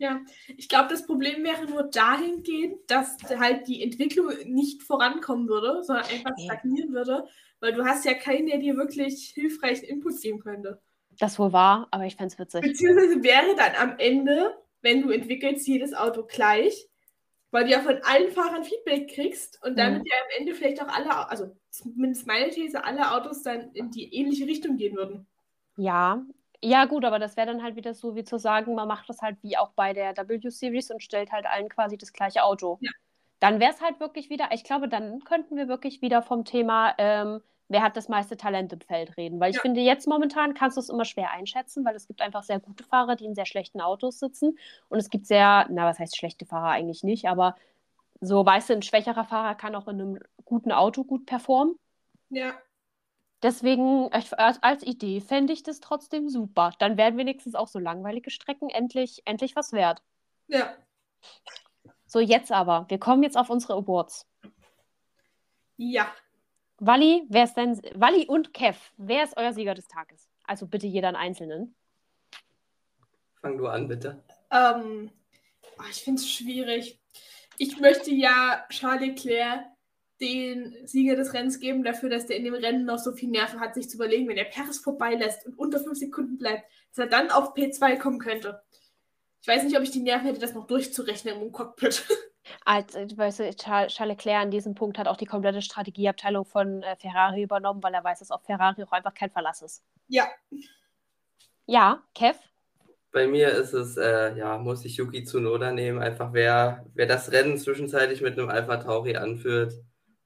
Ja, 0.00 0.20
ich 0.56 0.68
glaube, 0.68 0.88
das 0.90 1.04
Problem 1.06 1.42
wäre 1.42 1.66
nur 1.66 1.82
dahingehend, 1.82 2.78
dass 2.88 3.16
halt 3.36 3.66
die 3.66 3.82
Entwicklung 3.82 4.28
nicht 4.44 4.82
vorankommen 4.84 5.48
würde, 5.48 5.82
sondern 5.82 6.06
einfach 6.06 6.38
stagnieren 6.38 6.92
würde, 6.92 7.26
weil 7.60 7.72
du 7.72 7.84
hast 7.84 8.04
ja 8.04 8.14
keinen, 8.14 8.46
der 8.46 8.58
dir 8.58 8.76
wirklich 8.76 9.30
hilfreichen 9.34 9.84
Input 9.86 10.20
geben 10.20 10.38
könnte. 10.38 10.80
das 11.18 11.38
wohl 11.38 11.52
war, 11.52 11.88
aber 11.90 12.06
ich 12.06 12.16
fände 12.16 12.32
es 12.32 12.38
witzig. 12.38 12.62
Beziehungsweise 12.64 13.22
wäre 13.22 13.54
dann 13.56 13.74
am 13.76 13.98
Ende, 13.98 14.56
wenn 14.82 15.02
du 15.02 15.10
entwickelst, 15.10 15.66
jedes 15.66 15.94
Auto 15.94 16.24
gleich, 16.24 16.88
weil 17.50 17.64
du 17.64 17.70
ja 17.70 17.80
von 17.80 17.98
allen 18.04 18.30
Fahrern 18.30 18.64
Feedback 18.64 19.08
kriegst 19.14 19.60
und 19.64 19.78
damit 19.78 20.02
Mhm. 20.02 20.06
ja 20.06 20.16
am 20.16 20.40
Ende 20.40 20.54
vielleicht 20.54 20.82
auch 20.82 20.88
alle, 20.88 21.28
also 21.30 21.56
zumindest 21.70 22.26
meine 22.26 22.50
These, 22.50 22.84
alle 22.84 23.12
Autos 23.12 23.42
dann 23.42 23.72
in 23.72 23.90
die 23.90 24.14
ähnliche 24.14 24.46
Richtung 24.46 24.76
gehen 24.76 24.96
würden. 24.96 25.26
Ja, 25.76 26.22
ja, 26.62 26.84
gut, 26.86 27.04
aber 27.04 27.18
das 27.18 27.36
wäre 27.36 27.46
dann 27.46 27.62
halt 27.62 27.76
wieder 27.76 27.94
so, 27.94 28.16
wie 28.16 28.24
zu 28.24 28.38
sagen, 28.38 28.74
man 28.74 28.88
macht 28.88 29.08
das 29.08 29.22
halt 29.22 29.42
wie 29.42 29.56
auch 29.56 29.70
bei 29.72 29.92
der 29.92 30.16
W-Series 30.16 30.90
und 30.90 31.02
stellt 31.02 31.32
halt 31.32 31.46
allen 31.46 31.68
quasi 31.68 31.96
das 31.96 32.12
gleiche 32.12 32.42
Auto. 32.44 32.78
Ja. 32.80 32.90
Dann 33.40 33.60
wäre 33.60 33.72
es 33.72 33.80
halt 33.80 34.00
wirklich 34.00 34.30
wieder, 34.30 34.48
ich 34.52 34.64
glaube, 34.64 34.88
dann 34.88 35.20
könnten 35.20 35.56
wir 35.56 35.68
wirklich 35.68 36.02
wieder 36.02 36.22
vom 36.22 36.44
Thema, 36.44 36.94
ähm, 36.98 37.40
wer 37.68 37.82
hat 37.82 37.96
das 37.96 38.08
meiste 38.08 38.36
Talent 38.36 38.72
im 38.72 38.80
Feld 38.80 39.16
reden. 39.16 39.38
Weil 39.40 39.50
ich 39.50 39.56
Ja. 39.56 39.62
finde, 39.62 39.80
jetzt 39.80 40.08
momentan 40.08 40.54
kannst 40.54 40.76
du 40.76 40.80
es 40.80 40.88
immer 40.88 41.04
schwer 41.04 41.30
einschätzen, 41.30 41.84
weil 41.84 41.94
es 41.94 42.08
gibt 42.08 42.20
einfach 42.22 42.42
sehr 42.42 42.58
gute 42.60 42.82
Fahrer, 42.84 43.14
die 43.16 43.26
in 43.26 43.34
sehr 43.36 43.46
schlechten 43.46 43.80
Autos 43.80 44.18
sitzen. 44.18 44.58
Und 44.88 44.98
es 44.98 45.10
gibt 45.10 45.26
sehr, 45.26 45.66
na, 45.70 45.86
was 45.86 45.98
heißt 46.00 46.16
schlechte 46.16 46.46
Fahrer 46.46 46.70
eigentlich 46.70 47.04
nicht, 47.04 47.26
aber 47.28 47.54
so, 48.20 48.44
weißt 48.44 48.70
du, 48.70 48.74
ein 48.74 48.82
schwächerer 48.82 49.24
Fahrer 49.24 49.54
kann 49.54 49.74
auch 49.76 49.88
in 49.88 50.00
einem 50.00 50.18
guten 50.44 50.72
Auto 50.72 51.04
gut 51.04 51.26
performen. 51.26 51.78
Ja. 52.30 52.58
Deswegen, 53.42 54.12
als, 54.12 54.32
als 54.32 54.82
Idee 54.82 55.20
fände 55.20 55.52
ich 55.52 55.62
das 55.62 55.80
trotzdem 55.80 56.28
super. 56.28 56.72
Dann 56.80 56.96
wären 56.96 57.16
wenigstens 57.16 57.54
auch 57.54 57.68
so 57.68 57.78
langweilige 57.78 58.30
Strecken 58.30 58.68
endlich, 58.68 59.22
endlich 59.26 59.54
was 59.54 59.72
wert. 59.72 60.02
Ja. 60.48 60.74
So, 62.06 62.18
jetzt 62.18 62.50
aber. 62.50 62.86
Wir 62.88 62.98
kommen 62.98 63.22
jetzt 63.22 63.36
auf 63.36 63.50
unsere 63.50 63.74
Awards. 63.74 64.26
Ja. 65.76 66.12
Walli, 66.78 67.24
wer 67.28 67.44
ist 67.44 67.54
denn. 67.54 67.80
Walli 67.94 68.26
und 68.26 68.54
Kev, 68.54 68.78
wer 68.96 69.24
ist 69.24 69.36
euer 69.36 69.52
Sieger 69.52 69.74
des 69.74 69.86
Tages? 69.86 70.28
Also 70.44 70.66
bitte 70.66 70.86
jeder 70.86 71.08
einen 71.08 71.16
Einzelnen. 71.16 71.76
Fang 73.40 73.56
du 73.56 73.68
an, 73.68 73.86
bitte. 73.86 74.24
Ähm, 74.50 75.10
oh, 75.78 75.84
ich 75.90 76.02
finde 76.02 76.20
es 76.20 76.30
schwierig. 76.30 76.98
Ich 77.58 77.78
möchte 77.78 78.12
ja 78.12 78.64
Charles 78.70 79.08
Leclerc 79.08 79.66
den 80.20 80.74
Sieger 80.86 81.16
des 81.16 81.32
Rennens 81.32 81.60
geben, 81.60 81.84
dafür, 81.84 82.10
dass 82.10 82.26
der 82.26 82.36
in 82.36 82.44
dem 82.44 82.54
Rennen 82.54 82.84
noch 82.84 82.98
so 82.98 83.12
viel 83.12 83.28
Nerven 83.28 83.60
hat, 83.60 83.74
sich 83.74 83.88
zu 83.88 83.96
überlegen, 83.96 84.28
wenn 84.28 84.36
er 84.36 84.44
Paris 84.44 84.78
vorbeilässt 84.78 85.46
und 85.46 85.58
unter 85.58 85.78
fünf 85.80 85.98
Sekunden 85.98 86.38
bleibt, 86.38 86.64
dass 86.90 86.98
er 86.98 87.06
dann 87.06 87.30
auf 87.30 87.54
P2 87.54 87.98
kommen 87.98 88.18
könnte. 88.18 88.62
Ich 89.40 89.48
weiß 89.48 89.62
nicht, 89.62 89.76
ob 89.76 89.82
ich 89.82 89.90
die 89.90 90.00
Nerven 90.00 90.26
hätte, 90.26 90.40
das 90.40 90.54
noch 90.54 90.66
durchzurechnen 90.66 91.40
im 91.40 91.52
Cockpit. 91.52 92.04
Als, 92.64 92.94
äh, 92.94 93.06
weißt 93.14 93.40
du, 93.40 93.54
Charles, 93.54 93.94
Charles 93.94 94.16
Leclerc 94.16 94.42
an 94.42 94.50
diesem 94.50 94.74
Punkt 94.74 94.98
hat 94.98 95.06
auch 95.06 95.16
die 95.16 95.26
komplette 95.26 95.62
Strategieabteilung 95.62 96.44
von 96.44 96.82
äh, 96.82 96.96
Ferrari 96.96 97.42
übernommen, 97.42 97.82
weil 97.82 97.94
er 97.94 98.02
weiß, 98.02 98.20
dass 98.20 98.30
auf 98.30 98.42
Ferrari 98.42 98.82
auch 98.82 98.92
einfach 98.92 99.14
kein 99.14 99.30
Verlass 99.30 99.62
ist. 99.62 99.82
ja, 100.08 100.26
Ja, 101.66 102.02
Kev? 102.14 102.38
Bei 103.12 103.26
mir 103.26 103.50
ist 103.50 103.72
es, 103.72 103.96
äh, 103.96 104.36
ja, 104.36 104.58
muss 104.58 104.84
ich 104.84 104.96
Yuki 104.96 105.24
Tsunoda 105.24 105.72
nehmen, 105.72 105.98
einfach 105.98 106.32
wer, 106.32 106.86
wer 106.94 107.06
das 107.06 107.32
Rennen 107.32 107.56
zwischenzeitlich 107.56 108.20
mit 108.20 108.38
einem 108.38 108.48
Alpha 108.48 108.76
Tauri 108.78 109.16
anführt. 109.16 109.74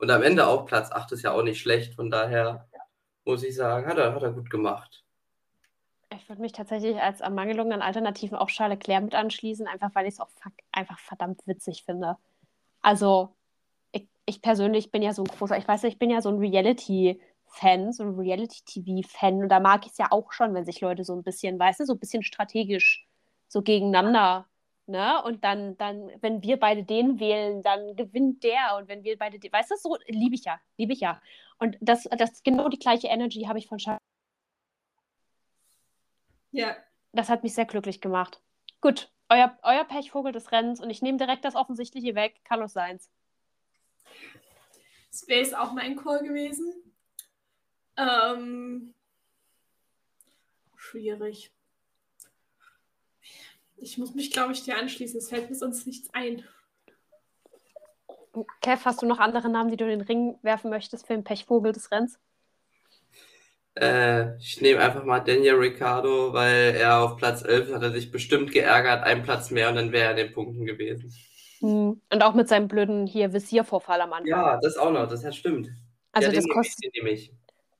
Und 0.02 0.10
am 0.10 0.24
Ende 0.24 0.48
auch 0.48 0.66
Platz 0.66 0.90
8 0.90 1.12
ist 1.12 1.22
ja 1.22 1.30
auch 1.30 1.44
nicht 1.44 1.60
schlecht, 1.60 1.94
von 1.94 2.10
daher 2.10 2.68
muss 3.24 3.44
ich 3.44 3.54
sagen, 3.54 3.86
hat 3.86 3.98
er, 3.98 4.12
hat 4.12 4.22
er 4.24 4.32
gut 4.32 4.50
gemacht. 4.50 5.04
Ich 6.12 6.28
würde 6.28 6.42
mich 6.42 6.50
tatsächlich 6.50 7.00
als 7.00 7.20
Ermangelung 7.20 7.70
an 7.70 7.82
Alternativen 7.82 8.36
auch 8.36 8.48
Charles 8.48 8.78
Leclerc 8.78 9.04
mit 9.04 9.14
anschließen, 9.14 9.68
einfach 9.68 9.94
weil 9.94 10.08
ich 10.08 10.14
es 10.14 10.20
auch 10.20 10.28
einfach 10.72 10.98
verdammt 10.98 11.46
witzig 11.46 11.84
finde. 11.84 12.16
Also, 12.80 13.36
ich, 13.92 14.08
ich 14.26 14.42
persönlich 14.42 14.90
bin 14.90 15.02
ja 15.02 15.14
so 15.14 15.22
ein 15.22 15.28
großer, 15.28 15.56
ich 15.56 15.68
weiß 15.68 15.84
nicht, 15.84 15.92
ich 15.92 15.98
bin 16.00 16.10
ja 16.10 16.20
so 16.20 16.30
ein 16.30 16.38
Reality-Fan, 16.38 17.92
so 17.92 18.02
ein 18.02 18.18
Reality-TV-Fan 18.18 19.44
und 19.44 19.50
da 19.50 19.60
mag 19.60 19.86
ich 19.86 19.92
es 19.92 19.98
ja 19.98 20.08
auch 20.10 20.32
schon, 20.32 20.52
wenn 20.52 20.64
sich 20.64 20.80
Leute 20.80 21.04
so 21.04 21.14
ein 21.14 21.22
bisschen, 21.22 21.60
weißt 21.60 21.78
du, 21.78 21.86
so 21.86 21.92
ein 21.92 22.00
bisschen 22.00 22.24
strategisch 22.24 23.06
so 23.46 23.62
gegeneinander, 23.62 24.48
ne? 24.86 25.22
Und 25.22 25.44
dann, 25.44 25.76
dann, 25.76 26.10
wenn 26.20 26.42
wir 26.42 26.58
beide 26.58 26.84
den 26.84 27.20
wählen, 27.20 27.62
dann 27.62 27.96
gewinnt 27.96 28.42
der 28.44 28.76
und 28.76 28.88
wenn 28.88 29.04
wir 29.04 29.18
beide, 29.18 29.38
den, 29.38 29.52
weißt 29.52 29.70
du, 29.70 29.76
so 29.76 29.96
liebe 30.06 30.34
ich 30.34 30.44
ja, 30.44 30.60
liebe 30.76 30.92
ich 30.92 31.00
ja. 31.00 31.20
Und 31.58 31.76
das, 31.80 32.04
das 32.18 32.42
genau 32.42 32.68
die 32.68 32.78
gleiche 32.78 33.08
Energy 33.08 33.44
habe 33.44 33.58
ich 33.58 33.68
von 33.68 33.78
Charles 33.78 34.00
ja. 36.52 36.76
das 37.12 37.28
hat 37.28 37.42
mich 37.42 37.54
sehr 37.54 37.64
glücklich 37.64 38.00
gemacht. 38.00 38.40
Gut, 38.80 39.10
euer, 39.28 39.56
euer 39.62 39.84
Pechvogel 39.84 40.32
des 40.32 40.52
Rennens 40.52 40.80
und 40.80 40.90
ich 40.90 41.02
nehme 41.02 41.18
direkt 41.18 41.44
das 41.44 41.54
Offensichtliche 41.54 42.14
weg, 42.14 42.40
Carlos 42.44 42.74
Sainz. 42.74 43.10
Space 45.14 45.54
auch 45.54 45.72
mein 45.72 45.96
Call 45.96 46.22
gewesen. 46.22 46.72
Ähm, 47.96 48.94
schwierig. 50.76 51.52
Ich 53.82 53.98
muss 53.98 54.14
mich, 54.14 54.30
glaube 54.30 54.52
ich, 54.52 54.62
dir 54.62 54.78
anschließen. 54.78 55.18
Es 55.18 55.28
fällt 55.28 55.50
mir 55.50 55.56
sonst 55.56 55.86
nichts 55.88 56.08
ein. 56.14 56.44
Kev, 58.60 58.84
hast 58.84 59.02
du 59.02 59.06
noch 59.06 59.18
andere 59.18 59.50
Namen, 59.50 59.70
die 59.70 59.76
du 59.76 59.84
in 59.84 59.98
den 59.98 60.06
Ring 60.06 60.38
werfen 60.42 60.70
möchtest 60.70 61.06
für 61.06 61.14
den 61.14 61.24
Pechvogel 61.24 61.72
des 61.72 61.90
Rennens? 61.90 62.18
Äh, 63.74 64.36
ich 64.36 64.60
nehme 64.60 64.80
einfach 64.80 65.04
mal 65.04 65.20
Daniel 65.20 65.56
Ricciardo, 65.56 66.32
weil 66.32 66.76
er 66.76 67.00
auf 67.00 67.16
Platz 67.16 67.42
11 67.42 67.74
hat 67.74 67.82
er 67.82 67.90
sich 67.90 68.12
bestimmt 68.12 68.52
geärgert, 68.52 69.02
einen 69.02 69.24
Platz 69.24 69.50
mehr 69.50 69.68
und 69.68 69.74
dann 69.74 69.92
wäre 69.92 70.04
er 70.04 70.10
in 70.12 70.16
den 70.28 70.32
Punkten 70.32 70.64
gewesen. 70.64 71.12
Hm. 71.58 72.00
Und 72.12 72.22
auch 72.22 72.34
mit 72.34 72.48
seinem 72.48 72.68
blöden 72.68 73.06
hier 73.06 73.32
Visiervorfall 73.32 74.00
am 74.00 74.12
Anfang. 74.12 74.28
Ja, 74.28 74.58
das 74.60 74.76
auch 74.76 74.92
noch, 74.92 75.08
das 75.08 75.24
hat 75.24 75.34
stimmt. 75.34 75.70
also 76.12 76.28
ja, 76.28 76.34
das, 76.34 76.48
kostet, 76.48 76.94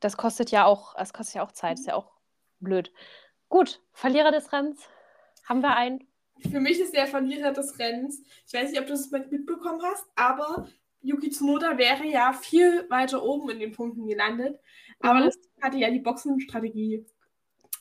das 0.01 0.17
kostet 0.17 0.51
ja 0.51 0.65
auch, 0.65 0.95
das 0.97 1.12
kostet 1.12 1.37
ja 1.37 1.47
auch 1.47 1.53
Zeit, 1.53 1.79
ist 1.79 1.87
ja 1.87 1.95
auch 1.95 2.11
blöd. 2.59 2.93
Gut, 3.49 3.81
Verlierer 3.93 4.33
des 4.33 4.53
Rennens. 4.53 4.88
Haben 5.45 5.61
wir 5.61 5.77
einen? 5.77 6.07
Für 6.51 6.61
mich 6.61 6.81
ist 6.81 6.95
der 6.95 7.07
Verlierer 7.07 7.53
des 7.53 7.79
Rennens. 7.79 8.23
Ich 8.47 8.53
weiß 8.53 8.71
nicht, 8.71 8.81
ob 8.81 8.87
du 8.87 8.95
es 8.95 9.11
mitbekommen 9.11 9.81
hast, 9.83 10.07
aber 10.17 10.69
Yuki 11.01 11.31
Tsunoda 11.31 11.79
wäre 11.79 12.05
ja 12.07 12.33
viel 12.33 12.88
weiter 12.90 13.23
oben 13.23 13.51
in 13.51 13.61
den 13.61 13.73
Punkten 13.73 14.07
gelandet. 14.07 14.59
Aber 15.01 15.21
Mhm. 15.21 15.25
das 15.27 15.38
hatte 15.61 15.77
ja 15.79 15.90
die 15.90 16.01
Boxenstrategie 16.01 17.05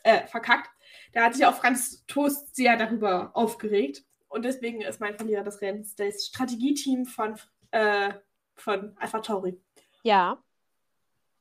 äh, 0.04 0.26
verkackt. 0.28 0.70
Da 1.14 1.26
hat 1.26 1.36
sich 1.36 1.46
auch 1.46 1.54
Franz 1.56 2.06
Toast 2.08 2.56
sehr 2.56 2.78
darüber 2.78 3.32
aufgeregt. 3.36 4.04
Und 4.30 4.46
deswegen 4.46 4.82
ist 4.82 5.00
mein 5.00 5.16
Verlierer 5.16 5.44
des 5.44 5.62
Rennens 5.62 5.96
das 5.96 6.26
Strategieteam 6.28 7.06
von, 7.06 7.36
äh, 7.72 8.14
von 8.56 8.96
Alpha 8.98 9.20
Tauri. 9.20 9.60
Ja. 10.04 10.42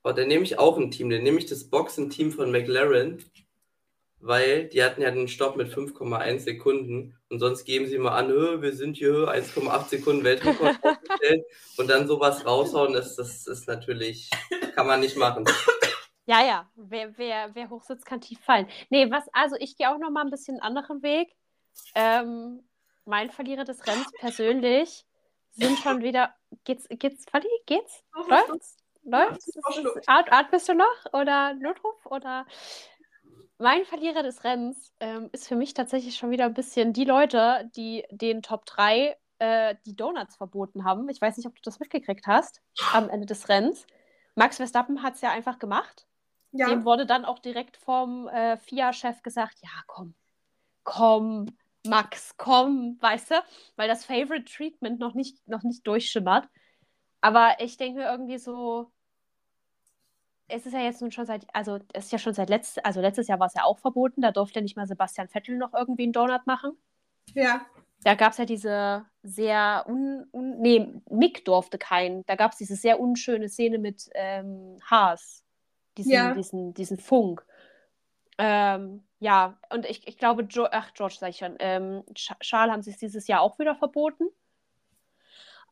Oh, 0.03 0.13
dann 0.13 0.29
nehme 0.29 0.45
ich 0.45 0.59
auch 0.59 0.77
ein 0.79 0.91
Team, 0.91 1.09
dann 1.11 1.23
nehme 1.23 1.39
ich 1.39 1.47
das 1.47 1.69
Boxenteam 1.71 2.33
von 2.33 2.51
McLaren, 2.51 3.23
weil 4.21 4.69
die 4.69 4.83
hatten 4.83 5.03
ja 5.03 5.11
den 5.11 5.29
Stopp 5.29 5.57
mit 5.57 5.73
5,1 5.73 6.41
Sekunden 6.41 7.17
und 7.29 7.41
sonst 7.41 7.65
geben 7.65 7.87
sie 7.87 7.99
mal 7.99 8.17
an, 8.17 8.29
"Hö, 8.29 8.61
wir 8.63 8.73
sind 8.75 8.97
hier 8.97 9.29
1,8 9.29 9.89
Sekunden 9.89 10.25
Weltrekord 10.25 10.77
aufgestellt 10.83 11.45
und 11.77 11.89
dann 11.89 12.07
sowas 12.07 12.45
raushauen, 12.45 12.93
das, 12.93 13.17
das 13.17 13.47
ist 13.47 13.67
natürlich, 13.67 14.31
kann 14.75 14.87
man 14.87 15.01
nicht 15.01 15.17
machen. 15.17 15.47
Ja, 16.27 16.45
ja. 16.45 16.71
Wer, 16.77 17.19
wer, 17.19 17.55
wer 17.55 17.71
hoch 17.71 17.83
sitzt, 17.83 18.07
kann 18.07 18.21
tief 18.21 18.39
fallen. 18.41 18.69
Nee, 18.89 19.11
was, 19.11 19.25
also 19.33 19.57
ich 19.59 19.77
gehe 19.77 19.91
auch 19.91 19.99
noch 19.99 20.11
mal 20.11 20.23
ein 20.23 20.31
bisschen 20.31 20.61
einen 20.61 20.77
anderen 20.77 21.03
Weg. 21.03 21.35
Ähm, 21.97 22.63
mein 23.05 23.31
Verlierer 23.31 23.65
des 23.65 23.85
Rennens 23.87 24.13
persönlich 24.19 25.05
sind 25.51 25.79
schon 25.79 26.03
wieder. 26.03 26.35
Geht's, 26.65 26.87
geht's, 26.89 27.25
Falli? 27.29 27.49
Geht's? 27.67 28.05
Läuft's? 28.29 28.77
Läuft's? 29.03 29.49
Ist 29.49 30.09
atmest 30.09 30.69
du 30.69 30.75
noch? 30.75 31.13
Oder 31.13 31.55
Notruf? 31.55 32.07
Oder. 32.07 32.47
Mein 33.61 33.85
Verlierer 33.85 34.23
des 34.23 34.43
Rennens 34.43 34.93
ähm, 35.01 35.29
ist 35.33 35.47
für 35.47 35.57
mich 35.57 35.75
tatsächlich 35.75 36.17
schon 36.17 36.31
wieder 36.31 36.47
ein 36.47 36.55
bisschen 36.55 36.93
die 36.93 37.05
Leute, 37.05 37.71
die 37.77 38.05
den 38.11 38.43
Top 38.43 38.65
3 38.67 39.17
äh, 39.39 39.75
die 39.85 39.95
Donuts 39.95 40.37
verboten 40.37 40.85
haben. 40.85 41.09
Ich 41.09 41.21
weiß 41.21 41.37
nicht, 41.37 41.47
ob 41.47 41.55
du 41.55 41.63
das 41.63 41.79
mitgekriegt 41.79 42.27
hast 42.27 42.63
am 42.93 43.09
Ende 43.11 43.27
des 43.27 43.49
Rennens. 43.49 43.87
Max 44.35 44.57
Verstappen 44.57 45.03
hat 45.03 45.15
es 45.15 45.21
ja 45.21 45.31
einfach 45.31 45.59
gemacht. 45.59 46.07
Ja. 46.53 46.69
Dem 46.69 46.85
wurde 46.85 47.07
dann 47.07 47.25
auch 47.25 47.39
direkt 47.39 47.77
vom 47.77 48.29
äh, 48.29 48.57
FIA-Chef 48.57 49.23
gesagt, 49.23 49.59
ja, 49.63 49.71
komm, 49.87 50.15
komm, 50.83 51.47
Max, 51.87 52.37
komm, 52.37 52.97
weißt 53.01 53.31
du? 53.31 53.35
Weil 53.77 53.89
das 53.89 54.05
Favorite 54.05 54.45
Treatment 54.45 54.99
noch 54.99 55.15
nicht, 55.15 55.47
noch 55.47 55.63
nicht 55.63 55.87
durchschimmert. 55.87 56.49
Aber 57.21 57.57
ich 57.59 57.77
denke 57.77 58.01
mir 58.01 58.11
irgendwie 58.11 58.39
so, 58.39 58.91
es 60.51 60.67
ist 60.67 60.73
ja 60.73 60.81
jetzt 60.81 61.01
nun 61.01 61.13
schon 61.13 61.27
seit, 61.27 61.47
also 61.55 61.79
es 61.93 62.07
ist 62.07 62.13
ja 62.13 62.19
schon 62.19 62.35
seit 62.35 62.51
letztes, 62.51 62.85
also 62.85 63.01
letztes 63.01 63.29
Jahr 63.29 63.41
war 63.41 63.47
es 63.47 63.55
ja 63.55 63.65
auch 63.65 63.79
verboten, 63.79 64.21
da 64.23 64.33
durfte 64.33 64.59
ja 64.59 64.63
nicht 64.63 64.77
mal 64.77 64.87
Sebastian 64.87 65.29
Vettel 65.29 65.57
noch 65.57 65.75
irgendwie 65.75 66.05
einen 66.05 66.13
Donut 66.13 66.47
machen. 66.47 66.73
Ja. 67.35 67.67
Da 68.03 68.15
gab 68.15 68.33
es 68.33 68.39
ja 68.39 68.45
diese 68.47 69.05
sehr 69.23 69.85
un, 69.87 70.27
un 70.33 70.59
nee, 70.61 70.89
Mick 71.11 71.45
durfte 71.45 71.77
keinen. 71.79 72.25
Da 72.27 72.35
gab 72.35 72.53
es 72.53 72.59
diese 72.59 72.77
sehr 72.77 72.99
unschöne 72.99 73.49
Szene 73.49 73.79
mit 73.79 74.09
ähm, 74.15 74.79
Haas, 74.91 75.45
diesen, 75.99 76.13
Ja. 76.13 76.35
diesen, 76.35 76.73
diesen 76.75 76.99
Funk. 76.99 77.45
Ähm, 78.39 79.05
ja, 79.19 79.59
und 79.71 79.85
ich, 79.85 80.09
ich 80.09 80.17
glaube, 80.17 80.45
jo 80.45 80.67
ach, 80.71 80.95
George 80.95 81.17
sag 81.21 81.29
ich 81.29 81.39
schon, 81.39 81.57
ähm, 81.59 82.03
Charles 82.15 82.73
haben 82.73 82.83
sie 82.83 82.91
es 82.91 82.97
dieses 82.97 83.27
Jahr 83.27 83.43
auch 83.43 83.59
wieder 83.59 83.77
verboten. 83.77 84.29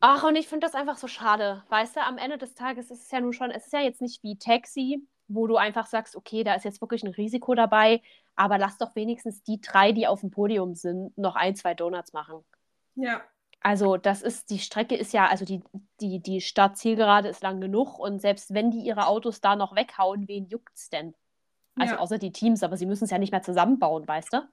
Ach, 0.01 0.22
und 0.22 0.36
ich 0.36 0.49
finde 0.49 0.66
das 0.66 0.74
einfach 0.74 0.96
so 0.96 1.09
schade. 1.09 1.64
Weißt 1.68 1.96
du, 1.96 2.01
am 2.03 2.18
Ende 2.18 2.38
des 2.38 2.55
Tages 2.55 2.90
ist 2.90 3.05
es 3.05 3.11
ja 3.11 3.20
nun 3.20 3.32
schon, 3.32 3.51
es 3.51 3.66
ist 3.66 3.72
ja 3.72 3.80
jetzt 3.80 4.01
nicht 4.01 4.22
wie 4.22 4.38
Taxi, 4.38 5.07
wo 5.26 5.46
du 5.46 5.57
einfach 5.57 5.86
sagst, 5.86 6.14
okay, 6.16 6.44
da 6.44 6.55
ist 6.55 6.64
jetzt 6.64 6.80
wirklich 6.80 7.03
ein 7.03 7.12
Risiko 7.12 7.55
dabei, 7.55 8.01
aber 8.36 8.59
lass 8.59 8.78
doch 8.78 8.94
wenigstens 8.94 9.42
die 9.42 9.61
drei, 9.61 9.92
die 9.92 10.07
auf 10.07 10.20
dem 10.20 10.30
Podium 10.30 10.74
sind, 10.74 11.16
noch 11.18 11.34
ein, 11.34 11.57
zwei 11.57 11.74
Donuts 11.74 12.12
machen. 12.12 12.44
Ja. 12.94 13.22
Also, 13.61 13.96
das 13.96 14.22
ist, 14.22 14.51
die 14.51 14.61
Strecke 14.61 14.94
ist 14.94 15.12
ja, 15.12 15.26
also 15.26 15.44
die, 15.44 15.62
die, 16.01 16.20
die 16.20 16.40
Start-Zielgerade 16.40 17.28
ist 17.28 17.42
lang 17.42 17.61
genug 17.61 17.99
und 17.99 18.20
selbst 18.20 18.55
wenn 18.55 18.70
die 18.70 18.80
ihre 18.80 19.09
Autos 19.09 19.40
da 19.40 19.57
noch 19.57 19.74
weghauen, 19.74 20.28
wen 20.28 20.46
juckt's 20.46 20.90
denn? 20.90 21.14
Also, 21.74 21.94
ja. 21.94 22.01
außer 22.01 22.18
die 22.18 22.32
Teams, 22.32 22.62
aber 22.62 22.76
sie 22.76 22.86
müssen 22.86 23.05
es 23.05 23.11
ja 23.11 23.18
nicht 23.18 23.32
mehr 23.32 23.42
zusammenbauen, 23.42 24.07
weißt 24.07 24.32
du? 24.32 24.49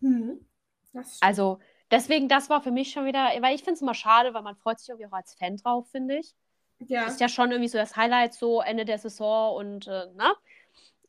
Hm. 0.00 0.46
Also, 1.20 1.58
deswegen, 1.90 2.28
das 2.28 2.50
war 2.50 2.62
für 2.62 2.70
mich 2.70 2.90
schon 2.92 3.06
wieder, 3.06 3.30
weil 3.40 3.54
ich 3.54 3.62
finde 3.62 3.74
es 3.74 3.82
immer 3.82 3.94
schade, 3.94 4.34
weil 4.34 4.42
man 4.42 4.56
freut 4.56 4.78
sich 4.78 4.88
irgendwie 4.88 5.06
auch 5.06 5.12
als 5.12 5.34
Fan 5.34 5.56
drauf, 5.56 5.88
finde 5.90 6.18
ich. 6.18 6.34
ja. 6.78 7.04
Ist 7.06 7.20
ja 7.20 7.28
schon 7.28 7.50
irgendwie 7.50 7.68
so 7.68 7.78
das 7.78 7.96
Highlight, 7.96 8.34
so 8.34 8.60
Ende 8.60 8.84
der 8.84 8.98
Saison 8.98 9.56
und, 9.56 9.86
äh, 9.86 10.06
ne? 10.14 10.32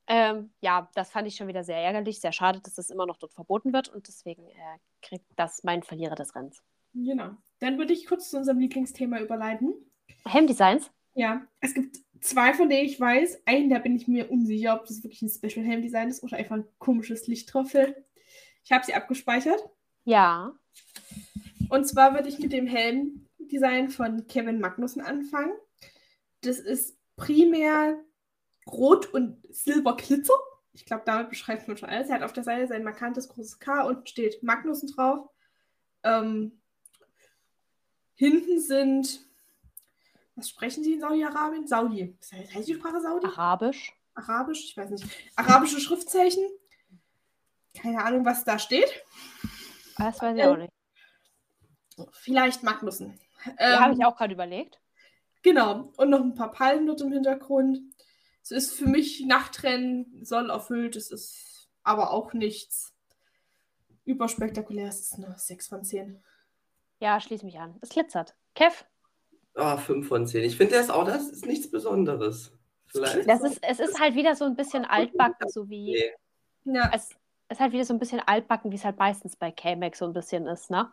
Ähm, 0.07 0.51
ja, 0.59 0.89
das 0.95 1.11
fand 1.11 1.27
ich 1.27 1.35
schon 1.35 1.47
wieder 1.47 1.63
sehr 1.63 1.77
ärgerlich, 1.77 2.19
sehr 2.19 2.33
schade, 2.33 2.59
dass 2.59 2.75
das 2.75 2.89
immer 2.89 3.05
noch 3.05 3.17
dort 3.17 3.33
verboten 3.33 3.71
wird 3.71 3.87
und 3.89 4.07
deswegen 4.07 4.45
äh, 4.47 4.77
kriegt 5.01 5.25
das 5.37 5.63
mein 5.63 5.83
Verlierer 5.83 6.15
des 6.15 6.35
Rennens. 6.35 6.61
Genau. 6.93 7.31
Dann 7.59 7.77
würde 7.77 7.93
ich 7.93 8.07
kurz 8.07 8.29
zu 8.29 8.37
unserem 8.37 8.59
Lieblingsthema 8.59 9.19
überleiten. 9.19 9.73
Helmdesigns? 10.25 10.91
Ja, 11.13 11.45
es 11.61 11.73
gibt 11.73 11.97
zwei, 12.19 12.53
von 12.53 12.69
denen 12.69 12.85
ich 12.85 12.99
weiß. 12.99 13.43
Einen, 13.45 13.69
da 13.69 13.79
bin 13.79 13.95
ich 13.95 14.07
mir 14.07 14.29
unsicher, 14.31 14.75
ob 14.75 14.85
das 14.85 15.03
wirklich 15.03 15.21
ein 15.21 15.29
Special 15.29 15.65
Helm 15.65 15.81
Design 15.81 16.09
ist 16.09 16.23
oder 16.23 16.37
einfach 16.37 16.55
ein 16.57 16.67
komisches 16.79 17.27
Licht 17.27 17.53
drauf 17.53 17.71
fällt. 17.71 17.95
Ich 18.63 18.71
habe 18.71 18.85
sie 18.85 18.93
abgespeichert. 18.93 19.61
Ja. 20.03 20.53
Und 21.71 21.85
zwar 21.85 22.13
würde 22.13 22.27
ich 22.27 22.37
mit 22.37 22.51
dem 22.51 22.67
Helmdesign 22.67 23.89
von 23.89 24.27
Kevin 24.27 24.59
Magnussen 24.59 25.01
anfangen. 25.01 25.53
Das 26.41 26.59
ist 26.59 26.97
primär 27.15 27.97
Rot 28.67 29.13
und 29.13 29.41
Silber 29.49 29.95
Glitzer. 29.95 30.33
Ich 30.73 30.83
glaube, 30.83 31.03
damit 31.05 31.29
beschreibt 31.29 31.69
man 31.69 31.77
schon 31.77 31.87
alles. 31.87 32.09
Er 32.09 32.15
hat 32.15 32.23
auf 32.23 32.33
der 32.33 32.43
Seite 32.43 32.67
sein 32.67 32.83
markantes 32.83 33.29
großes 33.29 33.59
K 33.59 33.83
und 33.83 34.09
steht 34.09 34.43
Magnussen 34.43 34.89
drauf. 34.89 35.29
Ähm, 36.03 36.59
hinten 38.15 38.59
sind, 38.59 39.21
was 40.35 40.49
sprechen 40.49 40.83
sie 40.83 40.95
in 40.95 40.99
Saudi-Arabien? 40.99 41.67
Saudi. 41.67 42.17
Heißt 42.53 42.67
die 42.67 42.75
Sprache 42.75 42.99
Saudi? 42.99 43.27
Arabisch. 43.27 43.93
Arabisch? 44.13 44.65
Ich 44.65 44.75
weiß 44.75 44.89
nicht. 44.89 45.05
Arabische 45.37 45.79
Schriftzeichen. 45.79 46.43
Keine 47.81 48.03
Ahnung, 48.03 48.25
was 48.25 48.43
da 48.43 48.59
steht. 48.59 49.05
Das 49.97 50.21
weiß 50.21 50.35
ich 50.35 50.43
auch 50.43 50.57
nicht. 50.57 50.70
Vielleicht 52.11 52.63
Magnussen. 52.63 53.19
Ja, 53.59 53.79
habe 53.81 53.93
Ähm, 53.93 53.99
ich 53.99 54.05
auch 54.05 54.15
gerade 54.15 54.33
überlegt. 54.33 54.79
Genau. 55.43 55.91
Und 55.97 56.09
noch 56.09 56.21
ein 56.21 56.35
paar 56.35 56.51
Palmen 56.51 56.85
dort 56.87 57.01
im 57.01 57.11
Hintergrund. 57.11 57.79
Es 58.43 58.51
ist 58.51 58.73
für 58.73 58.87
mich 58.87 59.25
Nachtrennen, 59.25 60.23
soll 60.23 60.49
erfüllt. 60.49 60.95
Es 60.95 61.11
ist 61.11 61.69
aber 61.83 62.11
auch 62.11 62.33
nichts 62.33 62.93
überspektakuläres. 64.05 64.99
Es 64.99 65.11
ist 65.11 65.13
eine 65.23 65.35
6 65.37 65.67
von 65.67 65.83
10. 65.83 66.23
Ja, 66.99 67.19
schließ 67.19 67.43
mich 67.43 67.59
an. 67.59 67.77
Es 67.81 67.89
glitzert. 67.89 68.35
Kev, 68.55 68.85
Ah, 69.55 69.75
5 69.77 70.07
von 70.07 70.25
10. 70.27 70.43
Ich 70.45 70.55
finde, 70.55 70.75
das 70.75 70.89
auch, 70.89 71.05
das 71.05 71.27
ist 71.29 71.45
nichts 71.45 71.69
Besonderes. 71.69 72.53
Vielleicht. 72.87 73.27
das 73.27 73.41
ist, 73.41 73.59
es 73.61 73.79
ist 73.79 73.99
halt 73.99 74.15
wieder 74.15 74.35
so 74.35 74.45
ein 74.45 74.55
bisschen 74.55 74.85
altbacken, 74.85 75.49
so 75.49 75.69
wie. 75.69 76.11
Nee. 76.63 76.75
Ja, 76.77 76.89
Es 76.93 77.09
ist 77.49 77.59
halt 77.59 77.73
wieder 77.73 77.83
so 77.85 77.93
ein 77.93 77.99
bisschen 77.99 78.19
altbacken, 78.19 78.71
wie 78.71 78.75
es 78.75 78.85
halt 78.85 78.97
meistens 78.97 79.35
bei 79.35 79.51
K-Max 79.51 79.99
so 79.99 80.05
ein 80.05 80.13
bisschen 80.13 80.45
ist, 80.47 80.69
ne? 80.69 80.91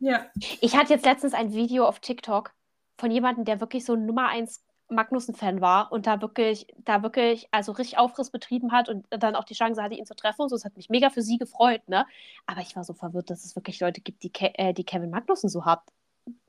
Ja. 0.00 0.26
Ich 0.60 0.76
hatte 0.76 0.92
jetzt 0.92 1.04
letztens 1.06 1.34
ein 1.34 1.52
Video 1.52 1.86
auf 1.86 2.00
TikTok 2.00 2.52
von 2.98 3.10
jemandem, 3.10 3.44
der 3.44 3.60
wirklich 3.60 3.84
so 3.84 3.94
ein 3.94 4.04
Nummer 4.06 4.28
1 4.28 4.64
Magnussen-Fan 4.88 5.60
war 5.60 5.92
und 5.92 6.06
da 6.08 6.20
wirklich, 6.20 6.66
da 6.78 7.02
wirklich, 7.04 7.46
also 7.52 7.70
richtig 7.72 7.98
Aufriss 7.98 8.30
betrieben 8.30 8.72
hat 8.72 8.88
und 8.88 9.06
dann 9.10 9.36
auch 9.36 9.44
die 9.44 9.54
Chance 9.54 9.80
hatte, 9.80 9.94
ihn 9.94 10.04
zu 10.04 10.16
treffen 10.16 10.42
und 10.42 10.48
so. 10.48 10.56
Es 10.56 10.64
hat 10.64 10.76
mich 10.76 10.88
mega 10.90 11.10
für 11.10 11.22
sie 11.22 11.38
gefreut, 11.38 11.88
ne? 11.88 12.06
Aber 12.46 12.60
ich 12.60 12.74
war 12.74 12.82
so 12.82 12.92
verwirrt, 12.92 13.30
dass 13.30 13.44
es 13.44 13.54
wirklich 13.54 13.78
Leute 13.78 14.00
gibt, 14.00 14.24
die, 14.24 14.32
Ke 14.32 14.50
äh, 14.58 14.74
die 14.74 14.84
Kevin 14.84 15.10
Magnussen 15.10 15.48
so 15.48 15.64
hart 15.64 15.82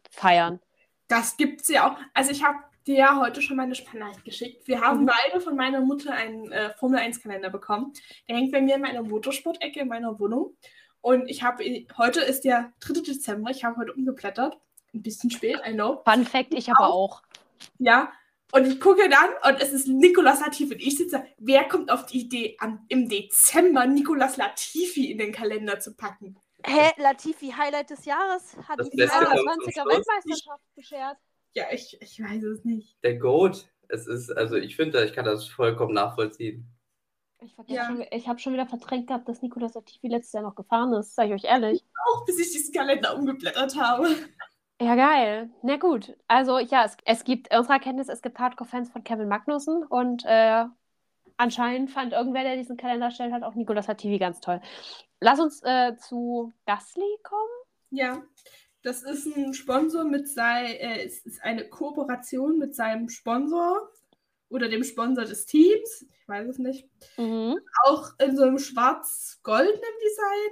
feiern. 0.09 0.59
Das 1.07 1.37
gibt's 1.37 1.67
ja 1.69 1.91
auch. 1.91 1.97
Also 2.15 2.31
ich 2.31 2.43
habe 2.43 2.57
dir 2.87 2.95
ja 2.95 3.19
heute 3.19 3.41
schon 3.43 3.57
meine 3.57 3.75
Sprachnachricht 3.75 4.25
geschickt. 4.25 4.67
Wir 4.67 4.81
haben 4.81 5.01
Mhm. 5.01 5.05
beide 5.07 5.39
von 5.41 5.55
meiner 5.55 5.81
Mutter 5.81 6.11
einen 6.13 6.51
äh, 6.51 6.71
Formel 6.71 6.99
1 6.99 7.21
Kalender 7.21 7.49
bekommen. 7.51 7.93
Der 8.27 8.37
hängt 8.37 8.51
bei 8.51 8.61
mir 8.61 8.75
in 8.75 8.81
meiner 8.81 9.03
Motorsport-Ecke 9.03 9.81
in 9.81 9.87
meiner 9.87 10.19
Wohnung. 10.19 10.55
Und 11.01 11.27
ich 11.29 11.43
habe, 11.43 11.63
heute 11.97 12.21
ist 12.21 12.43
der 12.43 12.71
3. 12.81 13.01
Dezember, 13.01 13.49
ich 13.51 13.63
habe 13.63 13.77
heute 13.77 13.93
umgeblättert. 13.93 14.57
Ein 14.93 15.01
bisschen 15.01 15.31
spät, 15.31 15.59
I 15.67 15.73
know. 15.73 16.01
Fun 16.05 16.25
Fact, 16.25 16.53
ich 16.53 16.69
aber 16.69 16.93
auch. 16.93 17.21
Ja. 17.79 18.11
Und 18.51 18.67
ich 18.67 18.79
gucke 18.81 19.07
dann 19.09 19.29
und 19.49 19.61
es 19.61 19.71
ist 19.71 19.87
Nicolas 19.87 20.41
Latifi. 20.41 20.73
Und 20.73 20.81
ich 20.81 20.97
sitze, 20.97 21.23
wer 21.37 21.63
kommt 21.69 21.89
auf 21.89 22.05
die 22.05 22.21
Idee, 22.21 22.57
am, 22.59 22.85
im 22.89 23.07
Dezember 23.07 23.85
Nicolas 23.87 24.35
Latifi 24.35 25.09
in 25.09 25.17
den 25.17 25.31
Kalender 25.31 25.79
zu 25.79 25.95
packen? 25.95 26.37
Hä, 26.65 26.91
Latifi, 26.97 27.53
Highlight 27.57 27.89
des 27.89 28.05
Jahres, 28.05 28.55
hat 28.67 28.79
Das 28.79 28.89
die 28.89 28.97
Beste 28.97 29.17
kommt 29.17 29.39
zum 29.39 29.47
21er 29.47 29.71
Schluss. 29.71 29.93
Weltmeisterschaft 29.95 30.63
beschert. 30.75 31.17
Ja, 31.53 31.65
ich, 31.71 31.97
ich 32.01 32.21
weiß 32.21 32.43
es 32.43 32.65
nicht. 32.65 32.97
Der 33.03 33.17
Goat. 33.17 33.67
Es 33.87 34.07
ist, 34.07 34.29
also 34.31 34.55
ich 34.55 34.75
finde, 34.75 35.03
ich 35.03 35.13
kann 35.13 35.25
das 35.25 35.47
vollkommen 35.47 35.93
nachvollziehen. 35.93 36.65
Ich, 37.43 37.55
vergesse 37.55 37.75
Ja. 37.75 37.85
schon, 37.85 38.05
ich 38.11 38.27
habe 38.27 38.39
schon 38.39 38.53
wieder 38.53 38.67
verdrängt 38.67 39.07
gehabt, 39.07 39.27
dass 39.27 39.41
Nicolas 39.41 39.73
Latifi 39.73 40.07
letztes 40.07 40.33
Jahr 40.33 40.43
noch 40.43 40.55
gefahren 40.55 40.93
ist, 40.93 41.15
sag 41.15 41.27
ich 41.27 41.33
euch 41.33 41.43
ehrlich. 41.45 41.83
Auch 42.13 42.25
bis 42.25 42.39
ich 42.39 42.51
diesen 42.51 42.73
Kalender 42.73 43.15
umgeblättert 43.15 43.75
habe. 43.75 44.07
Ja, 44.79 44.95
geil. 44.95 45.49
Na 45.61 45.77
gut. 45.77 46.15
Also 46.27 46.59
ja, 46.59 46.85
es, 46.85 46.97
es 47.05 47.23
gibt 47.23 47.55
unserer 47.55 47.79
Kenntnis, 47.79 48.09
es 48.09 48.21
gibt 48.21 48.39
Hardcore-Fans 48.39 48.89
von 48.91 49.03
Kevin 49.03 49.27
Magnussen 49.27 49.83
und 49.83 50.23
äh, 50.25 50.65
anscheinend 51.37 51.91
fand 51.91 52.13
irgendwer, 52.13 52.43
der 52.43 52.55
diesen 52.55 52.77
Kalender 52.77 53.11
stellt, 53.11 53.33
hat 53.33 53.43
auch 53.43 53.55
Nicolas 53.55 53.87
Latifi 53.87 54.17
ganz 54.19 54.39
toll. 54.39 54.61
Lass 55.19 55.39
uns 55.39 55.61
äh, 55.63 55.95
zu 55.97 56.51
Gasly 56.65 57.17
kommen. 57.23 57.49
Ja, 57.91 58.23
das 58.83 59.03
ist 59.03 59.27
ein 59.35 59.53
Sponsor 59.53 60.03
mit 60.03 60.27
sei, 60.27 60.73
äh, 60.73 61.05
es 61.05 61.25
ist 61.25 61.43
eine 61.43 61.67
Kooperation 61.69 62.57
mit 62.57 62.75
seinem 62.75 63.09
Sponsor 63.09 63.89
oder 64.51 64.69
dem 64.69 64.83
Sponsor 64.83 65.25
des 65.25 65.45
Teams. 65.45 66.03
Ich 66.03 66.27
weiß 66.27 66.47
es 66.47 66.57
nicht. 66.59 66.87
Mhm. 67.17 67.57
Auch 67.85 68.11
in 68.19 68.35
so 68.37 68.43
einem 68.43 68.59
schwarz-goldenen 68.59 69.79
Design. 70.03 70.51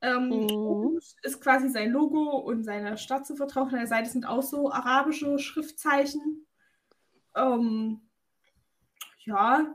Ähm, 0.00 0.28
Mhm. 0.46 1.00
ist 1.22 1.40
quasi 1.40 1.68
sein 1.70 1.90
Logo 1.90 2.36
und 2.38 2.64
seine 2.64 2.98
Stadt 2.98 3.26
zu 3.26 3.36
vertrauen. 3.36 3.68
An 3.70 3.76
der 3.78 3.86
Seite 3.86 4.10
sind 4.10 4.26
auch 4.26 4.42
so 4.42 4.70
arabische 4.70 5.38
Schriftzeichen. 5.38 6.46
Ähm, 7.34 8.02
ja, 9.24 9.74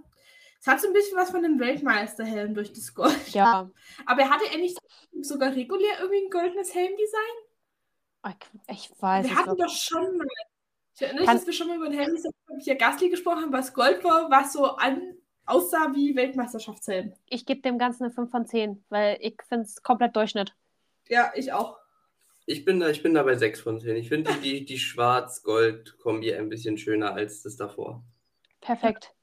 es 0.61 0.67
hat 0.67 0.79
so 0.81 0.87
ein 0.87 0.93
bisschen 0.93 1.17
was 1.17 1.31
von 1.31 1.43
einem 1.43 1.59
Weltmeisterhelm 1.59 2.53
durch 2.53 2.71
das 2.73 2.93
Gold. 2.93 3.29
Ja, 3.29 3.69
Aber 4.05 4.29
hatte 4.29 4.45
er 4.51 4.57
nicht 4.59 4.77
sogar 5.21 5.51
regulär 5.55 5.99
irgendwie 5.99 6.25
ein 6.25 6.29
goldenes 6.29 6.73
Helmdesign? 6.75 7.21
ich, 8.67 8.91
weiß 8.99 9.25
Wir 9.25 9.35
hatten 9.35 9.57
doch 9.57 9.69
schon 9.69 10.17
mal. 10.17 10.27
Ich 10.99 11.05
erinnere 11.05 11.21
mich, 11.21 11.27
Kann- 11.27 11.37
dass 11.37 11.45
wir 11.45 11.53
schon 11.53 11.67
mal 11.67 11.77
über 11.77 11.85
ein 11.85 11.93
Helmdesign 11.93 12.31
von 12.45 12.57
Pierre 12.59 12.77
Gasly 12.77 13.09
gesprochen 13.09 13.43
haben, 13.43 13.53
was 13.53 13.73
Gold 13.73 14.03
war, 14.03 14.29
was 14.29 14.51
so 14.51 14.65
an, 14.65 15.15
aussah 15.45 15.93
wie 15.95 16.13
Weltmeisterschaftshelm. 16.13 17.13
Ich 17.29 17.45
gebe 17.45 17.61
dem 17.61 17.77
Ganzen 17.77 18.03
eine 18.03 18.11
5 18.13 18.29
von 18.29 18.45
10, 18.45 18.83
weil 18.89 19.17
ich 19.21 19.37
finde 19.47 19.63
es 19.63 19.81
komplett 19.81 20.13
Durchschnitt. 20.17 20.53
Ja, 21.07 21.31
ich 21.35 21.53
auch. 21.53 21.77
Ich 22.45 22.65
bin 22.65 22.81
da, 22.81 22.89
ich 22.89 23.01
bin 23.01 23.13
da 23.13 23.23
bei 23.23 23.37
6 23.37 23.61
von 23.61 23.79
10. 23.79 23.95
Ich 23.95 24.09
finde 24.09 24.33
die, 24.43 24.65
die, 24.65 24.77
Schwarz-Gold-Kombi 24.77 26.33
ein 26.33 26.49
bisschen 26.49 26.77
schöner 26.77 27.13
als 27.13 27.43
das 27.43 27.55
davor. 27.55 28.03
Perfekt. 28.59 29.13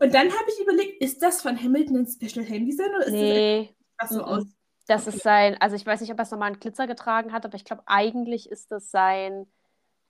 Und 0.00 0.14
dann 0.14 0.28
habe 0.30 0.44
ich 0.48 0.60
überlegt, 0.62 1.02
ist 1.02 1.22
das 1.22 1.42
von 1.42 1.62
Hamilton 1.62 1.98
ein 1.98 2.06
Special 2.06 2.42
Helm 2.44 2.64
Design 2.64 2.88
oder 2.96 3.06
ist 3.06 3.12
Nee, 3.12 3.74
das 3.98 4.10
so 4.10 4.20
mm, 4.20 4.24
aus? 4.24 4.44
das 4.86 5.06
ist 5.06 5.22
sein, 5.22 5.58
also 5.60 5.76
ich 5.76 5.84
weiß 5.84 6.00
nicht, 6.00 6.10
ob 6.10 6.18
er 6.18 6.22
es 6.22 6.30
nochmal 6.30 6.52
einen 6.52 6.60
Glitzer 6.60 6.86
getragen 6.86 7.32
hat, 7.32 7.44
aber 7.44 7.56
ich 7.56 7.64
glaube, 7.66 7.82
eigentlich 7.84 8.48
ist 8.48 8.72
das 8.72 8.90
sein 8.90 9.46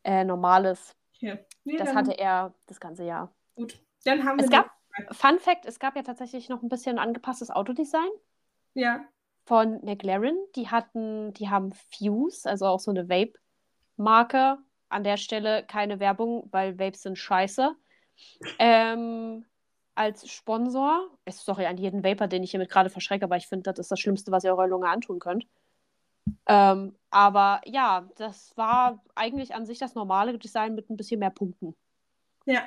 äh, 0.04 0.22
normales. 0.24 0.94
Nee, 1.20 1.76
Das 1.76 1.94
hatte 1.94 2.18
er 2.18 2.54
das 2.66 2.80
ganze 2.80 3.04
Jahr. 3.04 3.34
Gut. 3.56 3.80
Dann 4.04 4.24
haben 4.24 4.38
wir. 4.38 4.44
Es 4.44 4.50
gab, 4.50 4.70
Fun 5.12 5.38
Fact, 5.38 5.66
es 5.66 5.78
gab 5.78 5.96
ja 5.96 6.02
tatsächlich 6.02 6.48
noch 6.48 6.62
ein 6.62 6.68
bisschen 6.68 6.98
angepasstes 6.98 7.50
Autodesign 7.50 8.08
Ja. 8.74 9.04
von 9.44 9.80
McLaren. 9.84 10.36
Die 10.56 10.68
hatten, 10.68 11.32
die 11.34 11.48
haben 11.48 11.72
Fuse, 11.96 12.48
also 12.48 12.66
auch 12.66 12.80
so 12.80 12.90
eine 12.90 13.08
Vape-Marke. 13.08 14.58
An 14.90 15.04
der 15.04 15.18
Stelle 15.18 15.64
keine 15.66 16.00
Werbung, 16.00 16.48
weil 16.50 16.78
Vapes 16.78 17.02
sind 17.02 17.18
scheiße. 17.18 17.74
Ähm, 18.58 19.44
als 19.94 20.28
Sponsor. 20.30 21.10
Es 21.24 21.44
sorry 21.44 21.66
an 21.66 21.76
jeden 21.76 22.02
Vapor, 22.04 22.26
den 22.28 22.42
ich 22.42 22.52
hiermit 22.52 22.70
gerade 22.70 22.88
verschrecke, 22.88 23.24
aber 23.24 23.36
ich 23.36 23.48
finde, 23.48 23.64
das 23.64 23.78
ist 23.78 23.90
das 23.90 24.00
Schlimmste, 24.00 24.32
was 24.32 24.44
ihr 24.44 24.50
eurer 24.52 24.66
Lunge 24.68 24.88
antun 24.88 25.18
könnt. 25.18 25.46
Ähm, 26.46 26.96
aber 27.10 27.60
ja, 27.64 28.08
das 28.16 28.56
war 28.56 29.02
eigentlich 29.14 29.54
an 29.54 29.66
sich 29.66 29.78
das 29.78 29.94
normale 29.94 30.38
Design 30.38 30.74
mit 30.74 30.90
ein 30.90 30.96
bisschen 30.96 31.20
mehr 31.20 31.30
Punkten. 31.30 31.74
Ja. 32.44 32.62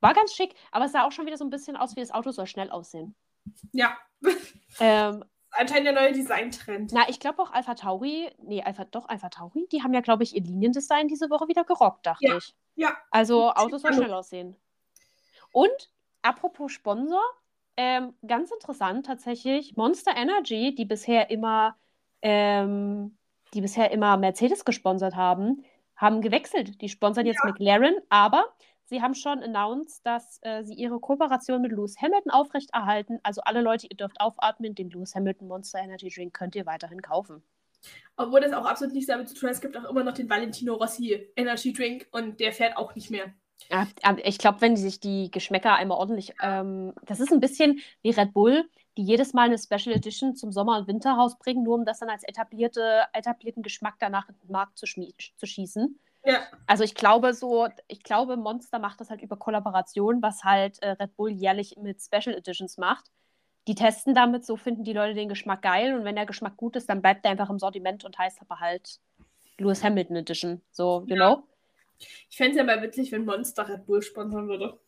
War 0.00 0.14
ganz 0.14 0.34
schick, 0.34 0.54
aber 0.70 0.86
es 0.86 0.92
sah 0.92 1.04
auch 1.04 1.12
schon 1.12 1.26
wieder 1.26 1.36
so 1.36 1.44
ein 1.44 1.50
bisschen 1.50 1.76
aus, 1.76 1.94
wie 1.96 2.00
das 2.00 2.10
Auto 2.10 2.30
soll 2.30 2.46
schnell 2.46 2.70
aussehen. 2.70 3.14
Ja. 3.72 3.96
Ähm, 4.80 5.24
Anscheinend 5.54 5.86
der 5.86 5.92
neue 5.92 6.12
Designtrend. 6.12 6.92
na, 6.92 7.08
ich 7.10 7.20
glaube 7.20 7.42
auch 7.42 7.52
Alpha 7.52 7.74
Tauri, 7.74 8.30
nee, 8.42 8.62
Alpha, 8.62 8.86
doch, 8.86 9.06
Alpha 9.08 9.28
Tauri, 9.28 9.68
die 9.70 9.82
haben 9.82 9.92
ja, 9.92 10.00
glaube 10.00 10.22
ich, 10.22 10.34
ihr 10.34 10.42
Liniendesign 10.42 11.08
diese 11.08 11.28
Woche 11.28 11.46
wieder 11.46 11.64
gerockt, 11.64 12.06
dachte 12.06 12.26
Ja, 12.26 12.36
ich. 12.38 12.54
ja. 12.74 12.96
Also 13.10 13.50
Autos 13.52 13.82
soll 13.82 13.92
schnell 13.92 14.14
aussehen. 14.14 14.56
Und 15.52 15.90
apropos 16.22 16.72
Sponsor, 16.72 17.22
ähm, 17.76 18.14
ganz 18.26 18.50
interessant 18.50 19.04
tatsächlich, 19.06 19.76
Monster 19.76 20.16
Energy, 20.16 20.74
die 20.74 20.86
bisher 20.86 21.28
immer, 21.30 21.76
ähm, 22.22 23.16
die 23.54 23.60
bisher 23.60 23.90
immer 23.90 24.16
Mercedes 24.16 24.64
gesponsert 24.64 25.14
haben, 25.14 25.64
haben 25.96 26.20
gewechselt. 26.20 26.80
Die 26.80 26.88
sponsern 26.88 27.26
jetzt 27.26 27.44
McLaren, 27.44 27.94
aber 28.08 28.46
sie 28.84 29.02
haben 29.02 29.14
schon 29.14 29.42
announced, 29.42 30.04
dass 30.04 30.38
äh, 30.42 30.64
sie 30.64 30.74
ihre 30.74 30.98
Kooperation 30.98 31.62
mit 31.62 31.72
Lewis 31.72 31.96
Hamilton 32.00 32.32
aufrechterhalten. 32.32 33.18
Also 33.22 33.42
alle 33.42 33.60
Leute, 33.60 33.86
ihr 33.88 33.96
dürft 33.96 34.20
aufatmen, 34.20 34.74
den 34.74 34.90
Lewis 34.90 35.14
Hamilton 35.14 35.48
Monster 35.48 35.80
Energy 35.80 36.08
Drink 36.08 36.34
könnt 36.34 36.54
ihr 36.54 36.66
weiterhin 36.66 37.02
kaufen. 37.02 37.42
Obwohl 38.16 38.40
das 38.40 38.52
auch 38.52 38.64
absolut 38.64 38.94
nichts 38.94 39.08
damit 39.08 39.28
zu 39.28 39.34
tun 39.34 39.48
hat. 39.48 39.56
Es 39.56 39.60
gibt 39.60 39.76
auch 39.76 39.90
immer 39.90 40.04
noch 40.04 40.14
den 40.14 40.30
Valentino 40.30 40.74
Rossi 40.74 41.28
Energy 41.36 41.72
Drink 41.72 42.06
und 42.12 42.40
der 42.40 42.52
fährt 42.52 42.76
auch 42.76 42.94
nicht 42.94 43.10
mehr. 43.10 43.32
Ja, 43.70 43.86
aber 44.02 44.26
ich 44.26 44.38
glaube, 44.38 44.60
wenn 44.60 44.76
sich 44.76 45.00
die 45.00 45.30
Geschmäcker 45.30 45.74
einmal 45.74 45.98
ordentlich, 45.98 46.34
ähm, 46.42 46.92
das 47.06 47.20
ist 47.20 47.32
ein 47.32 47.40
bisschen 47.40 47.80
wie 48.02 48.10
Red 48.10 48.32
Bull, 48.32 48.68
die 48.96 49.04
jedes 49.04 49.32
Mal 49.32 49.44
eine 49.44 49.58
Special 49.58 49.94
Edition 49.94 50.34
zum 50.36 50.52
Sommer- 50.52 50.78
und 50.78 50.86
Winter 50.86 51.12
rausbringen, 51.12 51.62
nur 51.64 51.76
um 51.76 51.84
das 51.84 52.00
dann 52.00 52.10
als 52.10 52.24
etablierte, 52.24 53.02
etablierten 53.12 53.62
Geschmack 53.62 53.94
danach 53.98 54.28
in 54.28 54.36
den 54.42 54.52
Markt 54.52 54.78
zu, 54.78 54.86
zu 54.86 55.46
schießen. 55.46 55.98
Ja. 56.24 56.40
Also 56.66 56.84
ich 56.84 56.94
glaube 56.94 57.34
so, 57.34 57.68
ich 57.88 58.02
glaube, 58.02 58.36
Monster 58.36 58.78
macht 58.78 59.00
das 59.00 59.10
halt 59.10 59.22
über 59.22 59.36
Kollaboration, 59.36 60.22
was 60.22 60.44
halt 60.44 60.80
äh, 60.82 60.90
Red 60.90 61.16
Bull 61.16 61.30
jährlich 61.30 61.76
mit 61.80 62.00
Special 62.00 62.36
Editions 62.36 62.76
macht. 62.78 63.10
Die 63.66 63.74
testen 63.74 64.14
damit, 64.14 64.44
so 64.44 64.56
finden 64.56 64.84
die 64.84 64.92
Leute 64.92 65.14
den 65.14 65.28
Geschmack 65.28 65.62
geil 65.62 65.94
und 65.94 66.04
wenn 66.04 66.16
der 66.16 66.26
Geschmack 66.26 66.56
gut 66.56 66.76
ist, 66.76 66.88
dann 66.88 67.00
bleibt 67.00 67.24
der 67.24 67.32
einfach 67.32 67.50
im 67.50 67.58
Sortiment 67.58 68.04
und 68.04 68.18
heißt 68.18 68.40
aber 68.40 68.60
halt 68.60 69.00
Lewis 69.58 69.82
Hamilton 69.82 70.16
Edition. 70.16 70.60
So, 70.70 71.04
you 71.06 71.16
Ja. 71.16 71.34
know? 71.34 71.44
Ich 72.28 72.36
fände 72.36 72.52
es 72.52 72.56
ja 72.56 72.64
mal 72.64 72.82
witzig, 72.82 73.12
wenn 73.12 73.24
Monster 73.24 73.68
Red 73.68 73.86
Bull 73.86 74.02
sponsern 74.02 74.48
würde. 74.48 74.78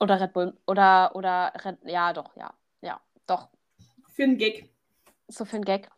Oder 0.00 0.20
Red 0.20 0.32
Bull. 0.32 0.56
Oder, 0.66 1.14
oder 1.14 1.52
ja, 1.84 2.12
doch, 2.12 2.36
ja. 2.36 2.52
Ja, 2.80 3.00
doch. 3.26 3.48
Für 4.08 4.24
einen 4.24 4.38
Gag. 4.38 4.68
So 5.28 5.44
für 5.44 5.56
ein 5.56 5.64
Gag. 5.64 5.90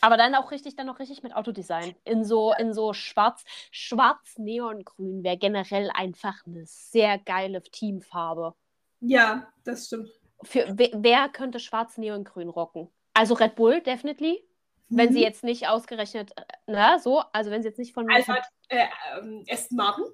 Aber 0.00 0.16
dann 0.16 0.34
auch 0.34 0.50
richtig, 0.50 0.76
dann 0.76 0.86
noch 0.86 0.98
richtig 0.98 1.22
mit 1.22 1.34
Autodesign. 1.34 1.94
In 2.04 2.24
so, 2.24 2.52
in 2.52 2.72
so 2.74 2.92
schwarz, 2.92 3.44
schwarz-neongrün 3.70 5.24
wäre 5.24 5.38
generell 5.38 5.90
einfach 5.94 6.46
eine 6.46 6.66
sehr 6.66 7.18
geile 7.18 7.62
Teamfarbe. 7.62 8.54
Ja, 9.00 9.48
das 9.64 9.86
stimmt. 9.86 10.10
Für, 10.42 10.66
wer, 10.68 11.28
könnte 11.30 11.58
schwarz-neongrün 11.58 12.48
rocken? 12.48 12.88
Also 13.14 13.34
Red 13.34 13.56
Bull, 13.56 13.80
definitely. 13.80 14.44
Wenn 14.90 15.12
sie 15.12 15.18
Mhm. 15.18 15.24
jetzt 15.24 15.44
nicht 15.44 15.68
ausgerechnet, 15.68 16.32
äh, 16.36 16.44
na, 16.66 16.98
so, 16.98 17.22
also 17.32 17.50
wenn 17.50 17.62
sie 17.62 17.68
jetzt 17.68 17.78
nicht 17.78 17.92
von 17.92 18.08
Alpha, 18.10 18.36
äh, 18.68 18.86
ähm, 19.18 19.44
Aston 19.50 19.76
Martin. 19.76 20.04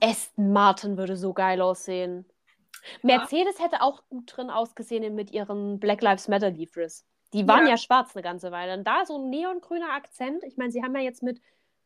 Aston 0.00 0.52
Martin 0.52 0.96
würde 0.96 1.16
so 1.16 1.32
geil 1.32 1.60
aussehen. 1.60 2.24
Mercedes 3.02 3.58
hätte 3.60 3.82
auch 3.82 4.02
gut 4.08 4.36
drin 4.36 4.50
ausgesehen 4.50 5.14
mit 5.14 5.30
ihren 5.30 5.78
Black 5.80 6.02
Lives 6.02 6.28
Matter 6.28 6.50
Livres. 6.50 7.04
Die 7.32 7.46
waren 7.46 7.64
ja. 7.64 7.70
Ja. 7.70 7.76
schwarz 7.76 8.14
eine 8.14 8.22
ganze 8.22 8.50
Weile. 8.50 8.74
Und 8.74 8.84
da 8.84 9.04
so 9.04 9.18
ein 9.18 9.28
neongrüner 9.28 9.90
Akzent. 9.92 10.42
Ich 10.44 10.56
meine, 10.56 10.72
sie 10.72 10.82
haben 10.82 10.94
ja 10.94 11.02
jetzt 11.02 11.22
mit 11.22 11.40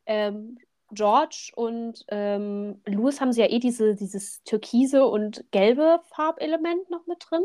ähm, 0.07 0.59
George 0.93 1.53
und 1.57 2.05
ähm, 2.09 2.81
Lewis 2.87 3.21
haben 3.21 3.33
sie 3.33 3.41
ja 3.41 3.49
eh 3.49 3.59
diese, 3.59 3.95
dieses 3.95 4.43
türkise 4.45 5.07
und 5.07 5.45
gelbe 5.51 6.01
Farbelement 6.05 6.91
noch 6.91 7.07
mit 7.07 7.25
drin. 7.29 7.43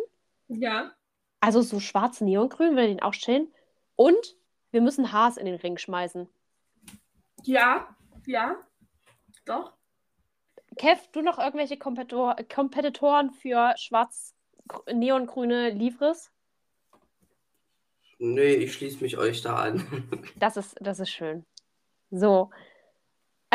Ja. 0.48 0.92
Also 1.40 1.62
so 1.62 1.80
schwarz 1.80 2.22
neongrün 2.22 2.72
würde 2.72 2.88
den 2.88 3.02
auch 3.02 3.14
stellen. 3.14 3.52
Und 3.96 4.36
wir 4.72 4.82
müssen 4.82 5.12
Haas 5.12 5.38
in 5.38 5.46
den 5.46 5.56
Ring 5.56 5.78
schmeißen. 5.78 6.28
Ja. 7.44 7.96
Ja. 8.26 8.58
Doch. 9.46 9.77
Kev, 10.78 11.00
du 11.12 11.22
noch 11.22 11.40
irgendwelche 11.40 11.78
Kompetitor 11.78 12.36
Kompetitoren 12.54 13.32
für 13.32 13.74
schwarz 13.78 14.34
neongrüne 14.92 15.70
Livres? 15.72 16.32
Nee, 18.20 18.54
ich 18.56 18.74
schließe 18.74 19.04
mich 19.04 19.18
euch 19.18 19.42
da 19.42 19.56
an. 19.58 19.86
Das 20.38 20.58
ist, 20.58 20.76
das 20.82 21.00
ist 21.00 21.10
schön. 21.10 21.46
So, 22.12 22.50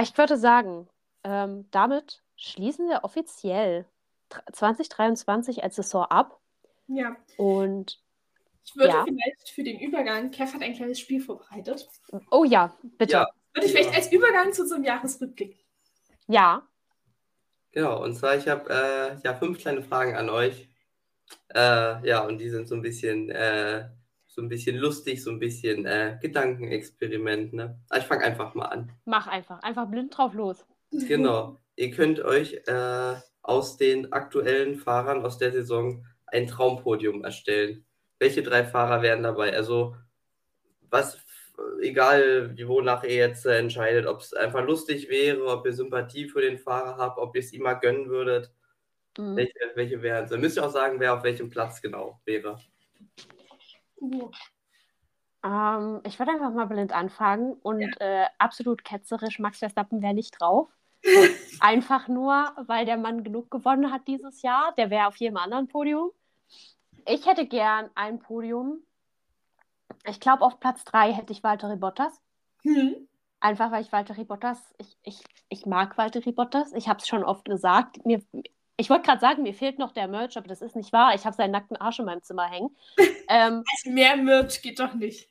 ich 0.01 0.17
würde 0.17 0.37
sagen, 0.37 0.89
ähm, 1.25 1.67
damit 1.71 2.23
schließen 2.37 2.89
wir 2.89 3.05
offiziell 3.05 3.87
dr- 4.29 4.45
2023 4.53 5.63
als 5.65 5.77
Saison 5.77 6.05
ab. 6.05 6.39
Ja. 6.89 7.17
Und 7.37 8.01
Ich 8.65 8.77
würde 8.77 8.89
Ja. 8.95 9.05
vielleicht 9.05 9.49
für 9.49 9.65
den 9.65 9.81
Übergang, 9.81 10.31
Kev 10.31 10.53
hat 10.55 10.63
ein 10.63 10.75
kleines 10.75 11.01
Spiel 11.01 11.21
vorbereitet. 11.21 11.89
oh 12.31 12.45
ja, 12.45 12.75
bitte. 12.99 13.13
Ja. 13.15 13.29
Würde 13.55 13.67
ich 13.67 13.73
vielleicht 13.73 13.95
als 13.95 14.13
Übergang 14.13 14.53
zu 14.53 14.63
unserem 14.63 14.85
Jahresrückblick. 14.85 15.59
Ja, 16.29 16.63
Genau, 17.73 18.03
und 18.05 18.15
zwar, 18.15 18.37
ich 18.37 18.49
habe 18.49 18.71
äh, 18.71 19.17
ja 19.25 19.35
fünf 19.35 19.59
kleine 19.59 19.83
Fragen 19.83 20.15
an 20.15 20.29
euch. 20.29 20.69
Äh, 21.55 22.07
ja, 22.07 22.21
und 22.21 22.39
die 22.39 22.51
sind 22.51 22.69
so 22.69 22.75
ein 22.75 22.83
bisschen, 22.83 23.31
äh, 23.31 23.89
so 24.27 24.43
ein 24.43 24.49
bisschen 24.49 24.77
lustig, 24.77 25.23
so 25.23 25.31
ein 25.31 25.39
bisschen 25.39 25.87
äh, 25.87 26.19
Gedankenexperiment. 26.21 27.55
Ne? 27.55 27.79
Aber 27.89 27.99
ich 27.99 28.07
fange 28.07 28.25
einfach 28.25 28.55
mal 28.55 28.67
an. 28.67 28.93
mach 29.07 29.27
einfach. 29.27 29.63
Einfach 29.63 29.89
blind 29.89 30.17
drauf 30.17 30.35
los. 30.35 30.65
Genau. 31.09 31.59
Ihr 31.75 31.91
könnt 31.91 32.21
euch 32.21 32.53
äh, 32.67 33.15
aus 33.41 33.79
den 33.79 34.13
aktuellen 34.13 34.77
Fahrern 34.77 35.25
aus 35.25 35.39
der 35.39 35.51
Saison 35.51 36.05
ein 36.27 36.47
Traumpodium 36.47 37.25
erstellen. 37.25 37.87
Welche 38.19 38.43
drei 38.43 38.65
Fahrer 38.65 39.01
wären 39.01 39.23
dabei? 39.23 39.55
Also, 39.55 39.97
was, 40.91 41.19
egal 41.81 42.57
wie 42.57 42.67
wonach 42.69 43.05
ihr 43.05 43.15
jetzt 43.15 43.47
äh, 43.47 43.59
entscheidet, 43.59 44.07
ob 44.07 44.21
es 44.21 44.35
einfach 44.35 44.65
lustig 44.65 45.09
wäre, 45.09 45.47
ob 45.47 45.67
ihr 45.67 45.73
Sympathie 45.73 46.29
für 46.29 46.41
den 46.41 46.59
Fahrer 46.59 46.97
habt, 46.97 47.19
ob 47.19 47.35
ihr 47.35 47.41
es 47.41 47.53
ihm 47.53 47.63
mal 47.63 47.75
gönnen 47.75 48.09
würdet. 48.09 48.53
Mhm. 49.19 49.37
Welche, 49.37 49.55
welche 49.75 50.03
wären 50.03 50.25
es? 50.25 50.31
Dann 50.31 50.41
müsst 50.41 50.57
ihr 50.57 50.65
auch 50.65 50.71
sagen, 50.71 51.01
wer 51.01 51.15
auf 51.15 51.23
welchem 51.23 51.51
Platz 51.51 51.83
genau 51.83 52.21
wäre. 52.25 52.59
Ähm, 55.45 56.01
ich 56.07 56.19
würde 56.19 56.33
einfach 56.33 56.53
mal 56.53 56.67
blind 56.67 56.93
anfangen 56.93 57.55
und 57.63 58.01
äh, 58.01 58.27
absolut 58.39 58.85
ketzerisch, 58.85 59.39
Max 59.39 59.59
Verstappen 59.59 60.03
wäre 60.03 60.15
nicht 60.15 60.41
drauf. 60.41 60.69
Einfach 61.61 62.07
nur, 62.07 62.53
weil 62.67 62.87
der 62.87 62.97
Mann 62.97 63.25
genug 63.25 63.51
gewonnen 63.51 63.93
hat 63.93 64.07
dieses 64.07 64.43
Jahr. 64.43 64.73
Der 64.77 64.89
wäre 64.91 65.09
auf 65.09 65.17
jedem 65.17 65.37
anderen 65.37 65.67
Podium. 65.67 66.11
Ich 67.07 67.27
hätte 67.27 67.47
gern 67.47 67.91
ein 67.97 68.21
Podium. 68.21 68.85
Ich 70.05 70.21
glaube, 70.21 70.45
auf 70.45 70.59
Platz 70.61 70.85
3 70.85 71.13
hätte 71.13 71.33
ich 71.33 71.43
Valtteri 71.43 71.77
Bottas. 71.77 72.21
hm. 72.63 73.09
Einfach 73.41 73.73
weil 73.73 73.83
ich 73.83 73.91
Valtteri 73.91 74.25
Bottas, 74.25 74.59
ich, 74.79 74.97
ich, 75.03 75.21
ich 75.49 75.67
mag 75.67 75.99
Valtteri 75.99 76.31
Bottas. 76.33 76.73
Ich 76.75 76.89
habe 76.89 77.01
es 77.01 77.09
schon 77.09 77.25
oft 77.25 77.45
gesagt. 77.45 78.05
Mir, 78.07 78.23
ich 78.77 78.89
wollte 78.89 79.03
gerade 79.05 79.21
sagen, 79.21 79.43
mir 79.43 79.55
fehlt 79.55 79.79
noch 79.81 79.93
der 79.93 80.07
Merch, 80.07 80.37
aber 80.37 80.47
das 80.49 80.63
ist 80.63 80.77
nicht 80.77 80.93
wahr. 80.93 81.15
Ich 81.15 81.25
habe 81.25 81.35
seinen 81.35 81.51
nackten 81.51 81.77
Arsch 81.77 81.99
in 81.99 82.05
meinem 82.05 82.23
Zimmer 82.23 82.49
hängen. 82.49 82.77
ähm, 83.29 83.65
Also 83.73 83.91
mehr 83.91 84.17
Merch 84.17 84.63
geht 84.63 84.79
doch 84.79 84.95
nicht. 84.95 85.29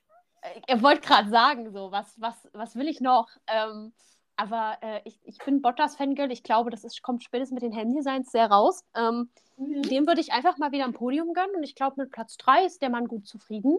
ich 0.68 0.82
wollte 0.84 1.08
gerade 1.08 1.30
sagen, 1.30 1.72
so, 1.72 1.92
was, 1.92 2.20
was, 2.20 2.50
was 2.54 2.76
will 2.76 2.88
ich 2.90 3.00
noch? 3.00 3.30
Ähm, 3.48 3.94
aber 4.36 4.78
äh, 4.82 5.02
ich, 5.06 5.20
ich 5.24 5.38
bin 5.40 5.62
Bottas-Fangirl. 5.62 6.32
Ich 6.32 6.44
glaube, 6.44 6.70
das 6.70 6.84
ist, 6.84 7.02
kommt 7.04 7.24
spätestens 7.24 7.54
mit 7.56 7.64
den 7.64 7.72
Helmdesigns 7.74 8.32
sehr 8.32 8.50
raus. 8.50 8.84
Ähm, 8.96 9.30
Mhm. 9.58 9.84
dem 9.84 10.08
würde 10.08 10.22
ich 10.22 10.34
einfach 10.34 10.58
mal 10.58 10.72
wieder 10.72 10.86
ein 10.86 10.94
Podium 10.94 11.34
gönnen. 11.34 11.56
Und 11.56 11.64
ich 11.64 11.76
glaube, 11.76 12.02
mit 12.02 12.12
Platz 12.12 12.36
3 12.38 12.66
ist 12.66 12.82
der 12.82 12.90
Mann 12.90 13.08
gut 13.08 13.28
zufrieden. 13.28 13.78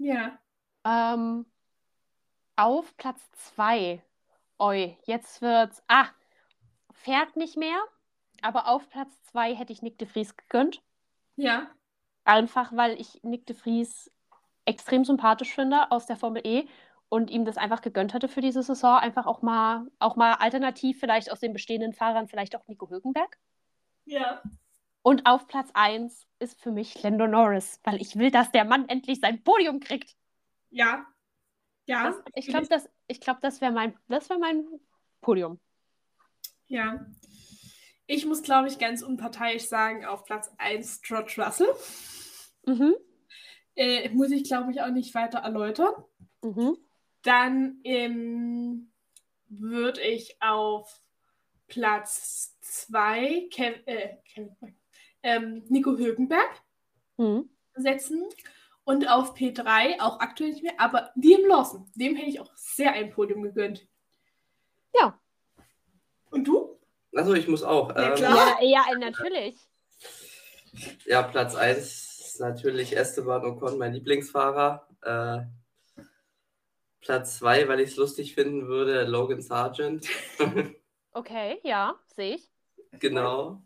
Ja. 0.00 0.38
Ähm, 0.84 1.44
auf 2.56 2.96
Platz 2.96 3.20
2. 3.54 4.02
Oi, 4.58 4.96
jetzt 5.04 5.42
wird's. 5.42 5.82
Ah, 5.88 6.08
fährt 6.92 7.36
nicht 7.36 7.56
mehr. 7.56 7.78
aber 8.42 8.68
auf 8.68 8.88
Platz 8.90 9.10
2 9.24 9.54
hätte 9.54 9.72
ich 9.72 9.82
Nick 9.82 9.98
de 9.98 10.08
Vries 10.08 10.36
gegönnt. 10.36 10.82
Ja. 11.36 11.70
Einfach, 12.24 12.72
weil 12.74 13.00
ich 13.00 13.22
Nick 13.22 13.46
de 13.46 13.56
Vries 13.56 14.10
extrem 14.64 15.04
sympathisch 15.04 15.54
finde 15.54 15.90
aus 15.90 16.06
der 16.06 16.16
Formel 16.16 16.42
E 16.46 16.66
und 17.10 17.30
ihm 17.30 17.44
das 17.44 17.56
einfach 17.58 17.82
gegönnt 17.82 18.14
hatte 18.14 18.28
für 18.28 18.40
diese 18.40 18.62
Saison. 18.62 18.96
Einfach 18.98 19.26
auch 19.26 19.42
mal, 19.42 19.86
auch 19.98 20.16
mal 20.16 20.34
alternativ 20.34 21.00
vielleicht 21.00 21.30
aus 21.32 21.40
den 21.40 21.52
bestehenden 21.52 21.92
Fahrern, 21.92 22.28
vielleicht 22.28 22.56
auch 22.56 22.66
Nico 22.68 22.88
Hülkenberg. 22.90 23.38
Ja. 24.04 24.42
Und 25.02 25.26
auf 25.26 25.46
Platz 25.46 25.70
1 25.74 26.26
ist 26.40 26.60
für 26.60 26.72
mich 26.72 27.02
Lando 27.02 27.26
Norris, 27.26 27.80
weil 27.84 28.00
ich 28.00 28.16
will, 28.16 28.30
dass 28.30 28.50
der 28.52 28.64
Mann 28.64 28.88
endlich 28.88 29.20
sein 29.20 29.42
Podium 29.42 29.80
kriegt. 29.80 30.14
Ja. 30.70 31.06
Ja. 31.86 32.10
Das, 32.10 32.16
ich 32.34 32.46
glaube, 32.46 32.66
das, 32.68 32.88
ich 33.06 33.20
glaub, 33.20 33.40
das 33.40 33.60
wäre 33.60 33.72
mein, 33.72 33.96
wär 34.08 34.20
mein 34.38 34.66
Podium. 35.20 35.58
Ja. 36.66 37.06
Ich 38.06 38.26
muss, 38.26 38.42
glaube 38.42 38.68
ich, 38.68 38.78
ganz 38.78 39.02
unparteiisch 39.02 39.66
sagen, 39.66 40.04
auf 40.04 40.24
Platz 40.24 40.50
1 40.58 41.02
George 41.02 41.34
Russell. 41.38 41.74
Mhm. 42.66 42.94
Äh, 43.74 44.08
muss 44.10 44.30
ich, 44.30 44.44
glaube 44.44 44.72
ich, 44.72 44.82
auch 44.82 44.90
nicht 44.90 45.14
weiter 45.14 45.38
erläutern. 45.38 45.94
Mhm. 46.42 46.76
Dann 47.22 47.80
ähm, 47.84 48.92
würde 49.48 50.00
ich 50.00 50.36
auf 50.40 51.02
Platz 51.66 52.58
2 52.60 53.48
Kev 53.50 53.80
äh, 53.86 54.16
Kevin, 54.24 54.79
ähm, 55.22 55.62
Nico 55.68 55.96
Hülkenberg 55.96 56.62
Mhm. 57.16 57.48
setzen. 57.74 58.24
Und 58.84 59.08
auf 59.08 59.34
P3 59.34 60.00
auch 60.00 60.20
aktuell 60.20 60.50
nicht 60.50 60.62
mehr, 60.62 60.72
aber 60.78 61.10
Liam 61.14 61.46
Lawson. 61.46 61.90
Dem 61.94 62.16
hätte 62.16 62.30
ich 62.30 62.40
auch 62.40 62.50
sehr 62.56 62.92
ein 62.92 63.10
Podium 63.10 63.42
gegönnt. 63.42 63.86
Ja. 64.98 65.18
Und 66.30 66.44
du? 66.48 66.78
Also 67.14 67.34
ich 67.34 67.46
muss 67.46 67.62
auch. 67.62 67.94
Ja, 67.94 68.08
ähm, 68.10 68.14
klar. 68.14 68.62
Ja, 68.62 68.82
ja, 68.90 68.98
natürlich. 68.98 69.56
Ja, 71.04 71.22
Platz 71.22 71.54
1 71.54 71.78
ist 71.78 72.40
natürlich 72.40 72.96
Esteban 72.96 73.44
Ocon, 73.44 73.78
mein 73.78 73.92
Lieblingsfahrer. 73.92 74.88
Äh, 75.02 76.02
Platz 77.00 77.38
2, 77.38 77.68
weil 77.68 77.80
ich 77.80 77.90
es 77.90 77.96
lustig 77.96 78.34
finden 78.34 78.66
würde, 78.68 79.04
Logan 79.04 79.42
Sargent. 79.42 80.06
Okay, 81.12 81.58
ja, 81.64 81.96
sehe 82.14 82.36
ich. 82.36 82.48
genau. 83.00 83.60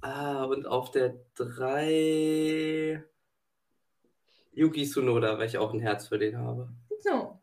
Ah, 0.00 0.44
und 0.44 0.66
auf 0.66 0.90
der 0.90 1.14
3 1.34 3.02
Yuki 4.52 4.84
Tsunoda, 4.84 5.38
weil 5.38 5.46
ich 5.46 5.58
auch 5.58 5.72
ein 5.72 5.80
Herz 5.80 6.08
für 6.08 6.18
den 6.18 6.38
habe. 6.38 6.68
So. 7.00 7.38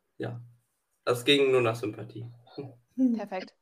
Das 1.05 1.23
ging 1.23 1.51
nur 1.51 1.61
nach 1.61 1.75
Sympathie. 1.75 2.25
Perfekt. 3.15 3.53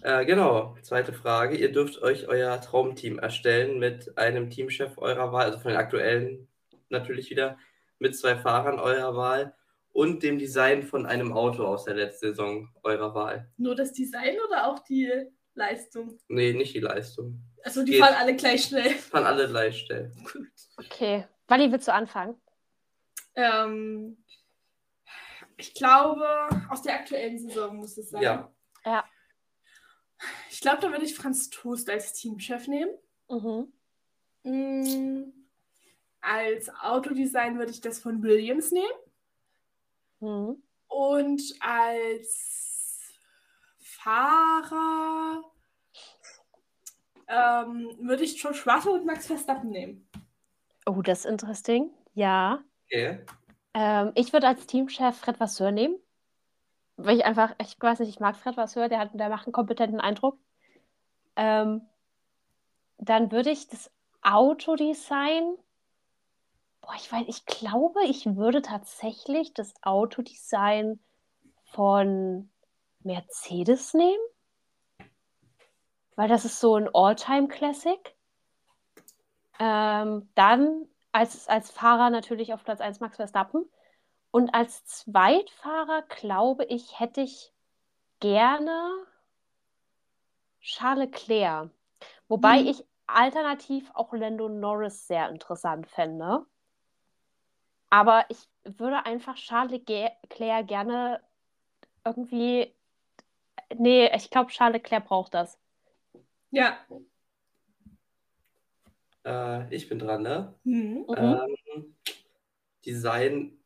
Äh, 0.00 0.24
genau, 0.24 0.76
zweite 0.82 1.12
Frage. 1.12 1.56
Ihr 1.56 1.70
dürft 1.70 2.00
euch 2.00 2.26
euer 2.26 2.58
Traumteam 2.60 3.18
erstellen 3.18 3.78
mit 3.78 4.16
einem 4.16 4.48
Teamchef 4.48 4.96
eurer 4.96 5.30
Wahl, 5.32 5.46
also 5.46 5.58
von 5.58 5.72
den 5.72 5.78
aktuellen 5.78 6.48
natürlich 6.88 7.28
wieder, 7.28 7.58
mit 7.98 8.16
zwei 8.16 8.36
Fahrern 8.36 8.78
eurer 8.78 9.14
Wahl 9.14 9.54
und 9.92 10.22
dem 10.22 10.38
Design 10.38 10.84
von 10.84 11.04
einem 11.04 11.32
Auto 11.32 11.64
aus 11.64 11.84
der 11.84 11.96
letzten 11.96 12.28
Saison 12.28 12.70
eurer 12.82 13.14
Wahl. 13.14 13.50
Nur 13.58 13.74
das 13.74 13.92
Design 13.92 14.36
oder 14.46 14.68
auch 14.68 14.78
die 14.78 15.10
Leistung? 15.58 16.18
Nee, 16.28 16.52
nicht 16.54 16.74
die 16.74 16.80
Leistung. 16.80 17.42
Also 17.62 17.84
die 17.84 17.92
Geht. 17.92 18.00
fahren 18.00 18.14
alle 18.14 18.34
gleich 18.36 18.64
schnell. 18.64 18.94
Kann 19.10 19.24
alle 19.24 19.48
gleich 19.48 19.78
stellen. 19.80 20.12
Okay. 20.78 21.26
Wally, 21.48 21.70
willst 21.72 21.88
du 21.88 21.92
anfangen? 21.92 22.40
Ähm, 23.34 24.24
ich 25.56 25.74
glaube, 25.74 26.48
aus 26.70 26.82
der 26.82 26.94
aktuellen 26.94 27.38
Saison 27.38 27.76
muss 27.76 27.98
es 27.98 28.10
sein. 28.10 28.22
Ja. 28.22 28.52
Ja. 28.84 29.04
Ich 30.50 30.60
glaube, 30.60 30.80
da 30.80 30.90
würde 30.90 31.04
ich 31.04 31.14
Franz 31.14 31.50
Toast 31.50 31.88
als 31.90 32.12
Teamchef 32.14 32.66
nehmen. 32.66 32.90
Mhm. 33.28 33.72
Mm, 34.44 35.32
Als 36.20 36.68
Autodesign 36.80 37.58
würde 37.58 37.70
ich 37.70 37.80
das 37.80 37.98
von 38.00 38.22
Williams 38.22 38.72
nehmen. 38.72 38.86
Mhm. 40.20 40.62
Und 40.88 41.42
als 41.60 42.77
Fahrer 44.08 45.42
ähm, 47.28 47.94
würde 48.00 48.24
ich 48.24 48.40
George 48.40 48.62
Russell 48.66 48.92
und 48.92 49.04
Max 49.04 49.26
Verstappen 49.26 49.68
nehmen. 49.68 50.08
Oh, 50.86 51.02
das 51.02 51.20
ist 51.20 51.24
interesting. 51.26 51.90
Ja. 52.14 52.64
Okay. 52.86 53.20
Ähm, 53.74 54.12
ich 54.14 54.32
würde 54.32 54.48
als 54.48 54.66
Teamchef 54.66 55.18
Fred 55.18 55.38
Vasseur 55.38 55.72
nehmen. 55.72 55.96
Weil 56.96 57.18
ich 57.18 57.26
einfach, 57.26 57.54
ich 57.60 57.76
weiß 57.78 57.98
nicht, 58.00 58.08
ich 58.08 58.18
mag 58.18 58.36
Fred 58.36 58.56
Vasseur, 58.56 58.88
der, 58.88 58.98
hat, 59.00 59.10
der 59.12 59.28
macht 59.28 59.46
einen 59.46 59.52
kompetenten 59.52 60.00
Eindruck. 60.00 60.38
Ähm, 61.36 61.82
dann 62.96 63.30
würde 63.30 63.50
ich 63.50 63.68
das 63.68 63.90
Autodesign. 64.22 65.54
Boah, 66.80 66.94
ich 66.96 67.12
weiß, 67.12 67.24
ich 67.28 67.44
glaube, 67.44 68.00
ich 68.06 68.24
würde 68.24 68.62
tatsächlich 68.62 69.52
das 69.52 69.74
Autodesign 69.82 70.98
von 71.64 72.48
Mercedes 73.00 73.94
nehmen. 73.94 74.22
Weil 76.16 76.28
das 76.28 76.44
ist 76.44 76.60
so 76.60 76.76
ein 76.76 76.88
All-Time-Classic. 76.92 78.16
Ähm, 79.60 80.28
dann 80.34 80.86
als, 81.12 81.48
als 81.48 81.70
Fahrer 81.70 82.10
natürlich 82.10 82.52
auf 82.52 82.64
Platz 82.64 82.80
1 82.80 83.00
Max 83.00 83.16
Verstappen. 83.16 83.64
Und 84.30 84.52
als 84.54 84.84
Zweitfahrer, 84.84 86.02
glaube 86.02 86.64
ich, 86.64 86.98
hätte 87.00 87.22
ich 87.22 87.52
gerne 88.20 89.06
Charles 90.60 91.06
Leclerc. 91.06 91.70
Wobei 92.28 92.60
Mhm. 92.62 92.68
ich 92.68 92.84
alternativ 93.06 93.90
auch 93.94 94.12
Lando 94.12 94.48
Norris 94.48 95.06
sehr 95.06 95.28
interessant 95.30 95.86
fände. 95.88 96.44
Aber 97.90 98.26
ich 98.28 98.38
würde 98.64 99.06
einfach 99.06 99.36
Charles 99.36 99.72
Leclerc 99.72 100.66
gerne 100.66 101.22
irgendwie. 102.04 102.74
Nee, 103.76 104.10
ich 104.14 104.30
glaube, 104.30 104.50
Charles 104.50 104.74
Leclerc 104.74 105.06
braucht 105.06 105.34
das. 105.34 105.58
Ja. 106.50 106.78
Äh, 109.24 109.74
ich 109.74 109.88
bin 109.88 109.98
dran, 109.98 110.22
ne? 110.22 110.54
Mhm. 110.64 111.04
Mhm. 111.08 111.14
Ähm, 111.16 111.96
Design. 112.84 113.58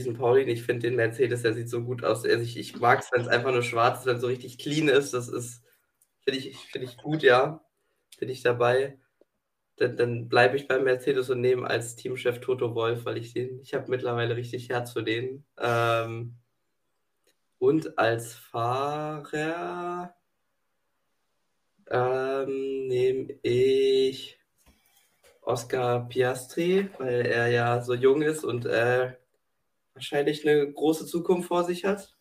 Diesen 0.00 0.16
Paulin, 0.16 0.48
ich 0.48 0.62
finde 0.62 0.88
den 0.88 0.96
Mercedes, 0.96 1.42
der 1.42 1.54
sieht 1.54 1.68
so 1.68 1.82
gut 1.82 2.04
aus. 2.04 2.24
Also 2.24 2.42
ich, 2.42 2.56
ich 2.56 2.78
mag 2.78 3.00
es, 3.00 3.10
wenn 3.10 3.22
es 3.22 3.28
einfach 3.28 3.50
nur 3.50 3.62
schwarz 3.62 4.00
ist, 4.00 4.06
wenn 4.06 4.16
es 4.16 4.20
so 4.20 4.28
richtig 4.28 4.58
clean 4.58 4.88
ist. 4.88 5.12
Das 5.12 5.28
ist, 5.28 5.64
finde 6.20 6.38
ich, 6.38 6.56
finde 6.56 6.86
ich 6.86 6.96
gut, 6.98 7.22
ja. 7.22 7.64
Bin 8.20 8.28
ich 8.28 8.42
dabei. 8.42 8.98
Dann, 9.76 9.96
dann 9.96 10.28
bleibe 10.28 10.56
ich 10.56 10.68
beim 10.68 10.84
Mercedes 10.84 11.30
und 11.30 11.40
nehme 11.40 11.66
als 11.66 11.96
Teamchef 11.96 12.40
Toto 12.40 12.74
Wolf, 12.74 13.04
weil 13.06 13.16
ich 13.16 13.32
den, 13.32 13.60
ich 13.60 13.74
habe 13.74 13.90
mittlerweile 13.90 14.36
richtig 14.36 14.68
Herz 14.68 14.92
für 14.92 15.02
den. 15.02 15.44
Ähm, 15.58 16.36
und 17.58 17.98
als 17.98 18.34
Fahrer 18.34 20.14
ähm, 21.90 22.86
nehme 22.86 23.32
ich 23.42 24.38
Oscar 25.42 26.06
Piastri, 26.08 26.90
weil 26.98 27.26
er 27.26 27.48
ja 27.48 27.80
so 27.80 27.94
jung 27.94 28.22
ist 28.22 28.44
und 28.44 28.66
äh, 28.66 29.14
wahrscheinlich 29.94 30.46
eine 30.46 30.70
große 30.70 31.06
Zukunft 31.06 31.48
vor 31.48 31.64
sich 31.64 31.84
hat. 31.84 32.14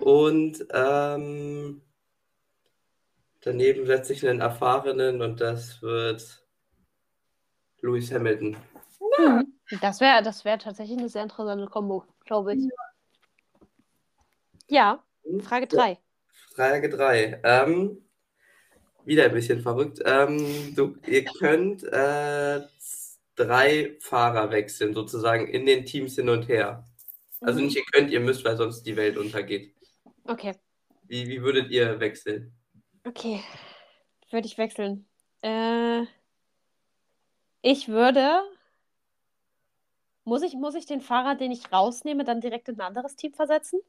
Und 0.00 0.64
ähm, 0.72 1.82
daneben 3.40 3.86
setze 3.86 4.12
ich 4.12 4.26
einen 4.26 4.40
erfahrenen 4.40 5.20
und 5.20 5.40
das 5.40 5.82
wird 5.82 6.46
Lewis 7.82 8.12
Hamilton. 8.12 8.56
Mhm. 9.18 9.52
Das 9.80 10.00
wäre 10.00 10.22
das 10.22 10.44
wär 10.44 10.58
tatsächlich 10.58 10.98
eine 10.98 11.08
sehr 11.08 11.22
interessante 11.24 11.66
Kombo, 11.66 12.04
glaube 12.24 12.54
ich. 12.54 12.62
Ja, 12.62 12.89
Frage 15.42 15.66
3. 15.66 15.98
Frage 16.54 16.88
3. 16.88 17.40
Ähm, 17.44 17.98
wieder 19.04 19.24
ein 19.24 19.32
bisschen 19.32 19.60
verrückt. 19.60 20.00
Ähm, 20.04 20.74
du, 20.76 20.96
ihr 21.06 21.24
könnt 21.24 21.82
äh, 21.84 22.60
drei 23.36 23.96
Fahrer 24.00 24.50
wechseln, 24.50 24.94
sozusagen 24.94 25.46
in 25.48 25.66
den 25.66 25.84
Teams 25.84 26.14
hin 26.16 26.28
und 26.28 26.48
her. 26.48 26.84
Also 27.40 27.60
Mhm. 27.60 27.66
nicht 27.66 27.76
ihr 27.76 27.84
könnt, 27.92 28.10
ihr 28.10 28.20
müsst, 28.20 28.44
weil 28.44 28.56
sonst 28.56 28.82
die 28.84 28.96
Welt 28.96 29.16
untergeht. 29.16 29.74
Okay, 30.28 30.54
Wie, 31.08 31.26
wie 31.28 31.42
würdet 31.42 31.70
ihr 31.70 31.98
wechseln? 32.00 32.52
okay. 33.06 33.42
Würde 34.30 34.46
ich 34.46 34.58
wechseln. 34.58 35.06
Äh, 35.42 36.04
ich 37.62 37.88
würde. 37.88 38.42
Muss 40.24 40.42
ich, 40.42 40.54
muss 40.54 40.74
ich 40.74 40.86
den 40.86 41.00
Fahrer, 41.00 41.34
den 41.34 41.50
ich 41.50 41.72
rausnehme, 41.72 42.24
dann 42.24 42.40
direkt 42.40 42.68
in 42.68 42.76
ein 42.76 42.80
anderes 42.86 43.16
Team 43.16 43.32
versetzen? 43.34 43.80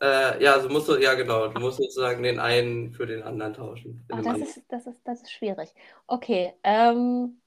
Äh, 0.00 0.42
ja, 0.42 0.54
also 0.54 0.68
musst 0.68 0.88
du, 0.88 0.96
ja 0.96 1.14
genau, 1.14 1.48
du 1.48 1.60
musst 1.60 1.78
sozusagen 1.78 2.22
den 2.22 2.38
einen 2.38 2.92
für 2.92 3.06
den 3.06 3.22
anderen 3.22 3.54
tauschen. 3.54 4.04
Ah, 4.08 4.14
einem 4.14 4.24
das 4.24 4.34
anderen. 4.34 4.50
ist, 4.50 4.64
das 4.68 4.86
ist, 4.86 5.00
das 5.04 5.22
ist 5.22 5.32
schwierig. 5.32 5.72
Okay, 6.06 6.52
ähm, 6.62 7.40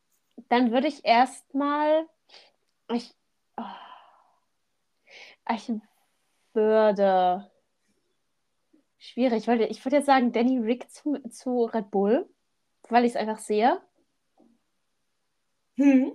dann 0.50 0.72
würde 0.72 0.88
ich 0.88 1.06
erstmal. 1.06 2.08
Ich, 2.92 3.14
oh, 3.58 3.64
ich 5.54 5.72
würde. 6.54 7.50
Schwierig, 8.98 9.48
weil 9.48 9.62
ich 9.62 9.86
würde 9.86 9.98
jetzt 9.98 10.08
sagen 10.08 10.32
Danny 10.32 10.60
Rick 10.60 10.90
zu, 10.92 11.20
zu 11.30 11.66
Red 11.66 11.90
Bull, 11.90 12.28
weil 12.90 13.06
ich 13.06 13.12
es 13.12 13.16
einfach 13.16 13.40
sehe. 13.40 13.80
Hm. 15.76 16.12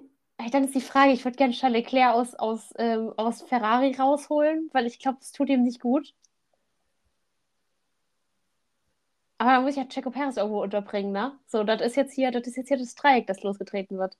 Dann 0.51 0.65
ist 0.65 0.75
die 0.75 0.81
Frage, 0.81 1.13
ich 1.13 1.25
würde 1.25 1.37
gerne 1.37 1.55
Charles 1.55 1.85
Leclerc 1.85 2.15
aus, 2.15 2.35
aus, 2.35 2.75
ähm, 2.77 3.13
aus 3.17 3.43
Ferrari 3.43 3.95
rausholen, 3.95 4.69
weil 4.73 4.87
ich 4.87 4.99
glaube, 4.99 5.19
es 5.21 5.33
tut 5.33 5.49
ihm 5.49 5.63
nicht 5.63 5.81
gut. 5.81 6.13
Aber 9.39 9.51
dann 9.51 9.63
muss 9.63 9.73
ich 9.73 9.77
ja 9.79 9.85
Checo 9.85 10.11
Perez 10.11 10.37
irgendwo 10.37 10.63
unterbringen, 10.63 11.13
ne? 11.13 11.39
So, 11.47 11.65
das 11.65 11.81
ist 11.81 11.97
jetzt 11.97 12.15
hier, 12.15 12.31
das 12.31 12.47
ist 12.47 12.57
jetzt 12.57 12.69
hier 12.69 12.79
das 12.79 12.95
Dreieck, 12.95 13.27
das 13.27 13.43
losgetreten 13.43 13.99
wird. 13.99 14.17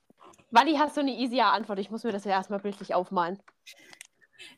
Wally, 0.51 0.75
hast 0.75 0.97
du 0.97 1.01
eine 1.01 1.13
easier 1.17 1.47
Antwort? 1.47 1.79
Ich 1.79 1.91
muss 1.91 2.05
mir 2.05 2.13
das 2.13 2.25
ja 2.25 2.33
erstmal 2.33 2.61
bildlich 2.61 2.95
aufmalen. 2.95 3.41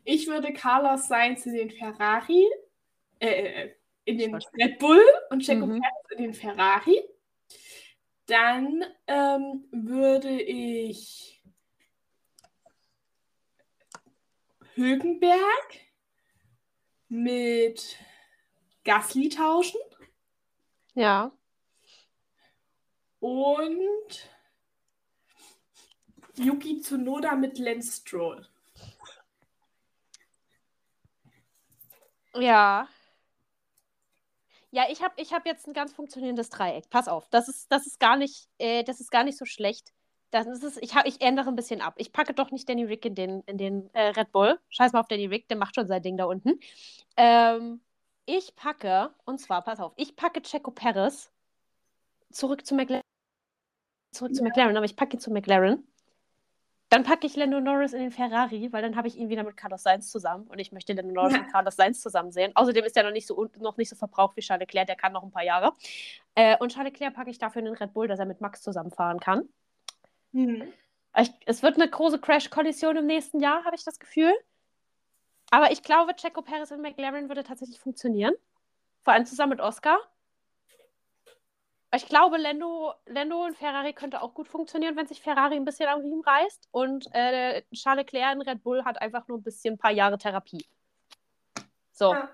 Ich 0.05 0.27
würde 0.27 0.53
Carlos 0.53 1.09
Sainz 1.09 1.45
in 1.47 1.55
den 1.55 1.71
Ferrari, 1.71 2.47
äh, 3.21 3.29
äh, 3.29 3.75
in 4.05 4.19
den. 4.19 4.35
Red 4.35 4.79
Bull 4.79 5.03
und 5.31 5.41
Checo 5.41 5.67
Mhm. 5.67 5.81
Perez 5.81 6.11
in 6.17 6.23
den 6.25 6.35
Ferrari. 6.35 7.03
Dann 8.27 8.85
ähm, 9.07 9.65
würde 9.71 10.41
ich 10.41 11.43
Hülkenberg 14.75 15.81
mit 17.09 17.97
Gasly 18.85 19.29
tauschen 19.29 19.81
Ja. 20.97 21.30
und 23.20 24.28
Yuki 26.36 26.80
Tsunoda 26.80 27.34
mit 27.34 27.59
Lance 27.59 28.01
Stroll. 28.01 28.47
Ja. 32.34 32.88
Ja, 34.70 34.84
ich 34.90 35.03
habe 35.03 35.14
ich 35.16 35.32
hab 35.32 35.47
jetzt 35.47 35.66
ein 35.66 35.72
ganz 35.72 35.92
funktionierendes 35.92 36.51
Dreieck. 36.51 36.88
Pass 36.90 37.09
auf, 37.09 37.28
das 37.30 37.49
ist, 37.49 37.70
das 37.72 37.86
ist, 37.86 38.01
gar, 38.01 38.16
nicht, 38.16 38.49
äh, 38.59 38.82
das 38.84 39.01
ist 39.01 39.11
gar 39.11 39.24
nicht 39.24 39.38
so 39.38 39.44
schlecht. 39.44 39.92
Das 40.30 40.47
ist 40.47 40.78
ich, 40.82 40.94
hab, 40.94 41.07
ich 41.07 41.20
ändere 41.20 41.49
ein 41.49 41.57
bisschen 41.57 41.80
ab. 41.80 41.94
Ich 41.99 42.12
packe 42.12 42.34
doch 42.34 42.51
nicht 42.51 42.68
Danny 42.68 42.84
Rick 42.84 43.05
in 43.05 43.14
den, 43.14 43.40
in 43.42 43.59
den 43.59 43.92
äh, 43.94 44.09
Red 44.09 44.32
Bull. 44.32 44.59
Scheiß 44.68 44.92
mal 44.92 45.01
auf 45.01 45.09
Danny 45.09 45.26
Rick, 45.26 45.49
der 45.49 45.57
macht 45.57 45.74
schon 45.74 45.86
sein 45.86 46.03
Ding 46.03 46.16
da 46.16 46.24
unten. 46.24 46.59
Ähm, 47.16 47.80
ich 48.27 48.55
packe, 48.57 49.11
und 49.24 49.39
zwar, 49.41 49.62
pass 49.62 49.81
auf, 49.81 49.93
ich 49.97 50.16
packe 50.16 50.43
Checo 50.43 50.70
Perez 50.70 51.33
zurück 52.31 52.66
zu 52.66 52.74
McLaren. 52.74 53.03
Zurück 54.12 54.35
zu 54.35 54.43
McLaren, 54.43 54.77
aber 54.77 54.85
ich 54.87 54.97
packe 54.97 55.16
ihn 55.16 55.20
zu 55.20 55.31
McLaren. 55.31 55.87
Dann 56.89 57.03
packe 57.03 57.27
ich 57.27 57.35
Lando 57.35 57.61
Norris 57.61 57.93
in 57.93 58.01
den 58.01 58.12
Ferrari, 58.12 58.72
weil 58.72 58.81
dann 58.81 58.95
habe 58.95 59.09
ich 59.09 59.16
ihn 59.16 59.29
wieder 59.29 59.43
mit 59.43 59.57
Carlos 59.57 59.83
Sainz 59.83 60.11
zusammen 60.11 60.47
und 60.47 60.59
ich 60.61 60.70
möchte 60.70 60.93
Lando 60.93 61.12
Norris 61.12 61.35
Ja. 61.35 61.41
und 61.41 61.51
Carlos 61.51 61.77
Sainz 61.77 62.01
zusammen 62.01 62.31
sehen. 62.31 62.53
Außerdem 62.55 62.85
ist 62.85 62.97
er 62.97 63.03
noch 63.03 63.11
nicht 63.11 63.27
so, 63.27 63.49
noch 63.59 63.77
nicht 63.77 63.89
so 63.89 63.97
verbraucht 63.97 64.37
wie 64.37 64.41
Charles 64.41 64.61
Leclerc, 64.66 64.87
der 64.87 64.97
kann 64.97 65.12
noch 65.12 65.24
ein 65.24 65.33
paar 65.33 65.43
Jahre. 65.43 65.72
Äh, 66.37 66.57
und 66.59 66.72
Charles 66.72 66.93
Leclerc 66.93 67.14
packe 67.14 67.31
ich 67.31 67.39
dafür 67.39 67.61
in 67.61 67.66
den 67.66 67.74
Red 67.74 67.93
Bull, 67.93 68.07
dass 68.07 68.20
er 68.20 68.27
mit 68.27 68.41
Max 68.41 68.62
zusammenfahren 68.62 69.18
kann. 69.18 69.49
Hm. 70.33 70.72
Ich, 71.18 71.33
es 71.47 71.62
wird 71.62 71.77
eine 71.77 71.91
große 71.91 72.20
Crash-Kollision 72.20 72.97
im 72.97 73.07
nächsten 73.07 73.41
Jahr, 73.41 73.64
habe 73.64 73.74
ich 73.74 73.85
das 73.85 73.99
Gefühl. 73.99 74.33
Aber 75.51 75.70
ich 75.70 75.82
glaube, 75.82 76.14
Checo 76.16 76.42
Perez 76.42 76.70
in 76.70 76.80
McLaren 76.82 77.28
würde 77.28 77.44
tatsächlich 77.44 77.78
funktionieren. 77.78 78.34
Vor 79.03 79.12
allem 79.12 79.26
zusammen 79.26 79.51
mit 79.51 79.61
Oscar. 79.61 79.99
Ich 81.94 82.07
glaube, 82.09 82.36
Lando, 82.36 82.92
Lando 83.07 83.44
und 83.44 83.57
Ferrari 83.57 83.92
könnte 83.94 84.20
auch 84.20 84.34
gut 84.34 84.49
funktionieren, 84.49 84.97
wenn 84.97 85.07
sich 85.07 85.20
Ferrari 85.22 85.55
ein 85.57 85.64
bisschen 85.64 85.88
am 85.88 86.01
Riemen 86.01 86.22
reißt. 86.22 86.68
Und 86.72 87.07
äh, 87.12 87.62
Charles 87.72 88.05
Leclerc 88.05 88.34
in 88.34 88.42
Red 88.42 88.62
Bull 88.62 88.84
hat 88.84 89.01
einfach 89.01 89.28
nur 89.28 89.38
ein 89.38 89.42
bisschen 89.44 89.74
ein 89.74 89.78
paar 89.78 89.92
Jahre 89.92 90.18
Therapie. 90.18 90.66
So. 91.92 92.12
Ja. 92.12 92.30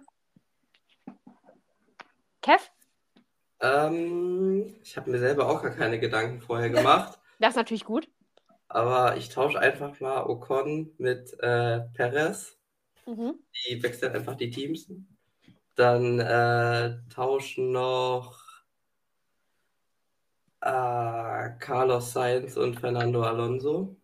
Kev, 2.40 2.70
Ähm, 3.60 4.74
ich 4.82 4.96
habe 4.96 5.10
mir 5.10 5.18
selber 5.20 5.48
auch 5.48 5.62
gar 5.62 5.70
keine 5.70 6.00
Gedanken 6.00 6.40
vorher 6.40 6.70
gemacht, 6.70 7.20
das 7.38 7.50
ist 7.50 7.56
natürlich 7.56 7.84
gut. 7.84 8.08
aber 8.68 9.16
ich 9.16 9.28
tausche 9.28 9.60
einfach 9.60 10.00
mal 10.00 10.24
Ocon 10.24 10.92
mit 10.98 11.32
äh, 11.40 11.80
Perez. 11.94 12.58
Mhm. 13.07 13.34
Die 13.68 13.82
wechseln 13.82 14.12
einfach 14.12 14.36
die 14.36 14.50
Teams. 14.50 14.90
Dann 15.74 16.20
äh, 16.20 16.98
tauschen 17.09 17.72
noch 17.72 18.38
äh, 20.61 21.50
Carlos 21.59 22.12
Sainz 22.12 22.57
und 22.57 22.78
Fernando 22.78 23.22
Alonso. 23.22 23.96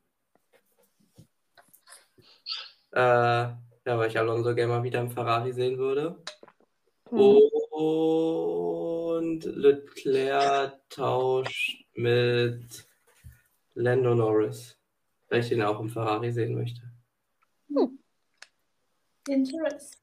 Äh, 2.93 3.01
ja, 3.01 3.59
weil 3.85 4.09
ich 4.09 4.19
Alonso 4.19 4.55
gerne 4.55 4.73
mal 4.73 4.83
wieder 4.83 5.01
im 5.01 5.11
Ferrari 5.11 5.53
sehen 5.53 5.79
würde. 5.79 6.23
Mhm. 7.11 7.39
Und 7.71 9.45
Leclerc 9.45 10.81
tauscht 10.91 11.85
mit 11.95 12.87
Lando 13.75 14.15
Norris, 14.15 14.77
weil 15.29 15.41
ich 15.41 15.53
ihn 15.53 15.63
auch 15.63 15.79
im 15.81 15.89
Ferrari 15.89 16.33
sehen 16.33 16.55
möchte. 16.55 16.83
Interest. 19.29 20.03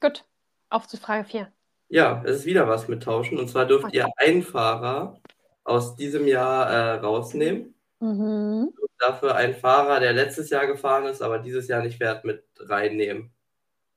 Gut. 0.00 0.24
Auf 0.70 0.88
zu 0.88 0.96
Frage 0.96 1.24
4. 1.24 1.52
Ja, 1.88 2.22
es 2.24 2.38
ist 2.38 2.44
wieder 2.46 2.66
was 2.68 2.88
mit 2.88 3.02
Tauschen. 3.02 3.38
Und 3.38 3.48
zwar 3.48 3.66
dürft 3.66 3.84
Okay. 3.86 3.98
ihr 3.98 4.08
einen 4.16 4.42
Fahrer 4.42 5.20
aus 5.62 5.94
diesem 5.96 6.26
Jahr 6.26 6.68
äh, 6.68 6.92
rausnehmen. 7.00 7.74
Mhm. 8.00 8.72
Und 8.80 8.90
dafür 8.98 9.36
einen 9.36 9.54
Fahrer, 9.54 10.00
der 10.00 10.12
letztes 10.12 10.50
Jahr 10.50 10.66
gefahren 10.66 11.04
ist, 11.06 11.22
aber 11.22 11.38
dieses 11.38 11.68
Jahr 11.68 11.82
nicht 11.82 11.98
fährt, 11.98 12.24
mit 12.24 12.44
reinnehmen. 12.58 13.32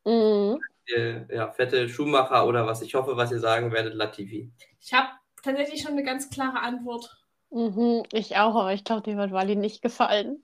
Mhm. 0.06 0.60
Ihr- 0.86 1.28
Ja, 1.32 1.52
Vettel, 1.52 1.90
Schumacher 1.90 2.46
oder 2.46 2.66
was 2.68 2.82
ich 2.82 2.94
hoffe, 2.96 3.18
was 3.18 3.32
ihr 3.32 3.40
sagen 3.40 3.72
werdet, 3.72 3.96
Latifi. 3.96 4.52
Ich 4.80 4.94
habe 4.94 5.08
tatsächlich 5.44 5.82
schon 5.82 5.92
eine 5.94 6.04
ganz 6.04 6.30
klare 6.30 6.60
Antwort. 6.60 7.18
Mhm. 7.50 8.04
Ich 8.14 8.36
auch, 8.38 8.56
aber 8.56 8.74
ich 8.74 8.84
glaube, 8.84 9.02
die 9.02 9.18
wird 9.18 9.32
Wally 9.32 9.56
nicht 9.56 9.82
gefallen. 9.82 10.44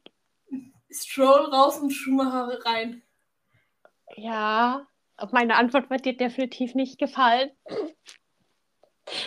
Stroll 0.90 1.46
raus 1.54 1.78
und 1.80 1.92
Schumacher 1.92 2.60
rein. 2.66 3.03
Ja, 4.16 4.88
meine 5.32 5.56
Antwort 5.56 5.90
wird 5.90 6.06
dir 6.06 6.16
definitiv 6.16 6.76
nicht 6.76 7.00
gefallen. 7.00 7.52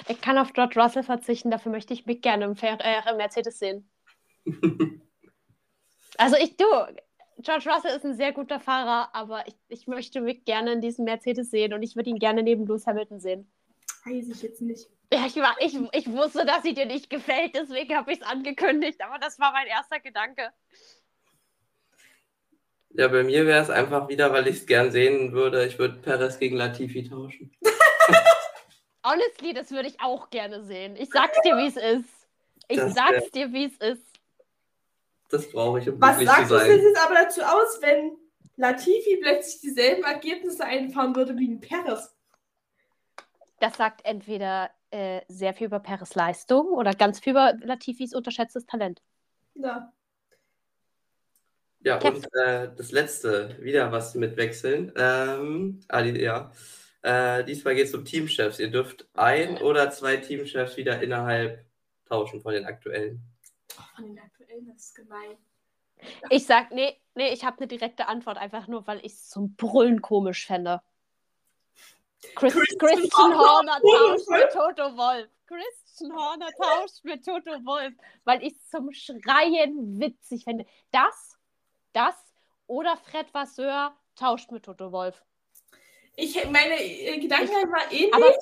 Ich 0.09 0.20
kann 0.20 0.39
auf 0.39 0.53
George 0.53 0.80
Russell 0.80 1.03
verzichten, 1.03 1.51
dafür 1.51 1.70
möchte 1.70 1.93
ich 1.93 2.07
Mick 2.07 2.22
gerne 2.22 2.45
im, 2.45 2.57
Fer 2.57 2.78
äh, 2.80 3.11
im 3.11 3.16
Mercedes 3.16 3.59
sehen. 3.59 3.91
Also 6.18 6.37
ich, 6.37 6.57
du, 6.57 6.64
George 7.39 7.68
Russell 7.70 7.95
ist 7.95 8.05
ein 8.05 8.16
sehr 8.16 8.32
guter 8.32 8.59
Fahrer, 8.59 9.14
aber 9.14 9.47
ich, 9.47 9.55
ich 9.68 9.87
möchte 9.87 10.20
Mick 10.20 10.47
gerne 10.47 10.72
in 10.72 10.80
diesem 10.80 11.05
Mercedes 11.05 11.51
sehen 11.51 11.74
und 11.74 11.82
ich 11.82 11.95
würde 11.95 12.11
ihn 12.11 12.18
gerne 12.18 12.43
neben 12.43 12.66
Lewis 12.66 12.87
Hamilton 12.87 13.20
sehen. 13.20 13.51
Weiß 14.05 14.28
ich 14.28 14.43
jetzt 14.43 14.62
nicht. 14.62 14.89
Ja, 15.12 15.26
ich, 15.26 15.37
war, 15.37 15.55
ich, 15.61 15.78
ich 15.93 16.11
wusste, 16.11 16.45
dass 16.45 16.62
sie 16.62 16.74
dir 16.74 16.87
nicht 16.87 17.11
gefällt, 17.11 17.55
deswegen 17.55 17.95
habe 17.95 18.12
ich 18.12 18.20
es 18.20 18.26
angekündigt, 18.26 19.01
aber 19.03 19.18
das 19.18 19.39
war 19.39 19.53
mein 19.53 19.66
erster 19.66 20.01
Gedanke. 20.01 20.53
Ja, 22.97 23.09
bei 23.09 23.23
mir 23.25 23.45
wäre 23.47 23.63
es 23.63 23.69
einfach 23.71 24.09
wieder, 24.09 24.33
weil 24.33 24.47
ich 24.49 24.57
es 24.57 24.67
gern 24.67 24.91
sehen 24.91 25.33
würde. 25.33 25.67
Ich 25.67 25.79
würde 25.79 25.99
Perez 25.99 26.39
gegen 26.39 26.57
Latifi 26.57 27.09
tauschen. 27.09 27.55
Honestly, 29.05 29.53
das 29.53 29.71
würde 29.71 29.89
ich 29.89 30.01
auch 30.01 30.31
gerne 30.31 30.63
sehen. 30.65 30.97
Ich 30.97 31.11
sag's 31.11 31.39
dir, 31.43 31.57
wie 31.57 31.67
es 31.69 31.77
ist. 31.77 32.09
Ich 32.69 32.79
Das 32.79 32.95
sag's 32.95 33.11
wär- 33.13 33.31
dir, 33.31 33.53
wie 33.53 33.65
es 33.67 33.77
ist. 33.77 34.03
Das 35.29 35.51
brauche 35.51 35.81
ich, 35.81 35.89
um 35.89 36.01
Was 36.01 36.17
glücklich 36.19 36.29
zu 36.29 36.35
sagst 36.47 36.51
du 36.51 36.59
sein. 36.59 36.79
jetzt 36.81 37.05
aber 37.05 37.15
dazu 37.15 37.43
aus, 37.43 37.79
wenn 37.83 38.17
Latifi 38.57 39.19
plötzlich 39.21 39.61
dieselben 39.61 40.05
Ergebnisse 40.05 40.65
einfahren 40.65 41.15
würde 41.15 41.37
wie 41.37 41.49
ein 41.49 41.61
Perez? 41.61 42.15
Das 43.61 43.77
sagt 43.77 44.05
entweder 44.05 44.71
äh, 44.91 45.21
sehr 45.29 45.53
viel 45.55 45.67
über 45.67 45.81
Peres 45.81 46.15
Leistung 46.15 46.69
oder 46.69 46.93
ganz 46.95 47.21
viel 47.21 47.33
über 47.33 47.55
Latifis 47.61 48.15
unterschätztes 48.15 48.67
Talent. 48.67 49.03
Ja. 49.55 49.93
Ja, 51.87 51.99
Kev. 51.99 52.16
und 52.16 52.26
äh, 52.34 52.68
das 52.76 52.91
letzte, 52.91 53.57
wieder 53.62 53.93
was 53.93 54.16
mit 54.16 54.37
Wechseln. 54.37 54.93
Ähm, 54.97 55.78
ah, 55.87 56.03
die, 56.03 56.20
ja. 56.20 56.51
Äh, 57.03 57.45
diesmal 57.45 57.76
geht 57.76 57.87
es 57.87 57.95
um 57.95 58.05
Teamchefs. 58.05 58.59
Ihr 58.59 58.72
dürft 58.72 59.07
ein 59.14 59.59
oder 59.59 59.89
zwei 59.93 60.16
Teamchefs 60.16 60.76
wieder 60.76 61.01
innerhalb 61.01 61.64
tauschen 62.09 62.41
von 62.41 62.55
den 62.55 62.64
aktuellen. 62.64 63.22
Von 63.95 64.05
den 64.05 64.18
aktuellen, 64.18 64.66
das 64.66 64.87
ist 64.87 64.97
gemein. 64.97 65.37
Ich 66.28 66.45
sag, 66.45 66.72
nee, 66.72 67.01
nee, 67.14 67.32
ich 67.32 67.45
habe 67.45 67.59
eine 67.59 67.68
direkte 67.68 68.09
Antwort, 68.09 68.37
einfach 68.37 68.66
nur, 68.66 68.84
weil 68.89 68.99
ich 69.05 69.12
es 69.12 69.28
zum 69.28 69.55
Brüllen 69.55 70.03
komisch 70.03 70.45
fände. 70.45 70.82
Chris, 72.34 72.53
Christian 72.53 72.78
Christian 72.80 73.39
Horner, 73.39 73.80
tauscht 73.80 74.28
mit 74.28 74.53
Toto 74.53 74.97
Wolf. 74.97 75.28
Christian 75.47 76.12
Horner 76.12 76.49
tauscht 76.51 77.05
mit 77.05 77.24
Toto 77.24 77.64
Wolf, 77.64 77.95
weil 78.24 78.43
ich 78.43 78.55
es 78.55 78.70
zum 78.70 78.93
Schreien 78.93 80.01
witzig 80.01 80.43
finde. 80.43 80.66
Das, 80.91 81.36
das 81.97 82.15
oder 82.67 82.97
Fred 82.97 83.33
Vasseur 83.33 83.97
tauscht 84.15 84.53
mit 84.53 84.65
Toto 84.65 84.93
Wolf. 84.93 85.25
Ich, 86.17 86.35
meine 86.47 86.75
äh, 86.81 87.19
Gedanken 87.19 87.53
war 87.53 87.91
ähnlich. 87.91 88.15
Aber, 88.15 88.35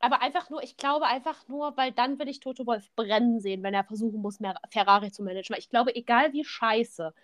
aber 0.00 0.22
einfach 0.22 0.50
nur, 0.50 0.62
ich 0.62 0.76
glaube 0.76 1.06
einfach 1.06 1.46
nur, 1.48 1.76
weil 1.76 1.92
dann 1.92 2.18
will 2.18 2.28
ich 2.28 2.40
Toto 2.40 2.66
Wolf 2.66 2.90
brennen 2.96 3.40
sehen, 3.40 3.62
wenn 3.62 3.74
er 3.74 3.84
versuchen 3.84 4.20
muss, 4.20 4.40
mehr 4.40 4.56
Ferrari 4.70 5.12
zu 5.12 5.22
managen. 5.22 5.54
Weil 5.54 5.60
ich 5.60 5.70
glaube, 5.70 5.94
egal 5.94 6.32
wie 6.32 6.44
scheiße 6.44 7.14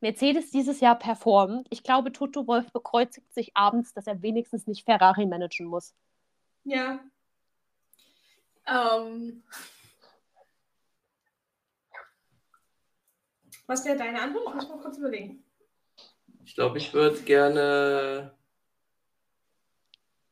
Mercedes 0.00 0.50
dieses 0.50 0.80
Jahr 0.80 0.98
performt, 0.98 1.66
ich 1.70 1.82
glaube, 1.82 2.12
Toto 2.12 2.46
Wolf 2.46 2.70
bekreuzigt 2.72 3.32
sich 3.32 3.56
abends, 3.56 3.92
dass 3.94 4.06
er 4.06 4.22
wenigstens 4.22 4.66
nicht 4.66 4.84
Ferrari 4.84 5.26
managen 5.26 5.66
muss. 5.66 5.94
Ja. 6.64 7.00
Ähm. 8.66 9.42
Was 13.68 13.84
wäre 13.84 13.98
deine 13.98 14.20
Antwort? 14.20 14.46
Ich 14.48 14.54
muss 14.54 14.68
mal 14.68 14.78
kurz 14.78 14.96
überlegen. 14.96 15.44
Ich 16.44 16.54
glaube, 16.54 16.78
ich 16.78 16.94
würde 16.94 17.20
gerne 17.20 18.34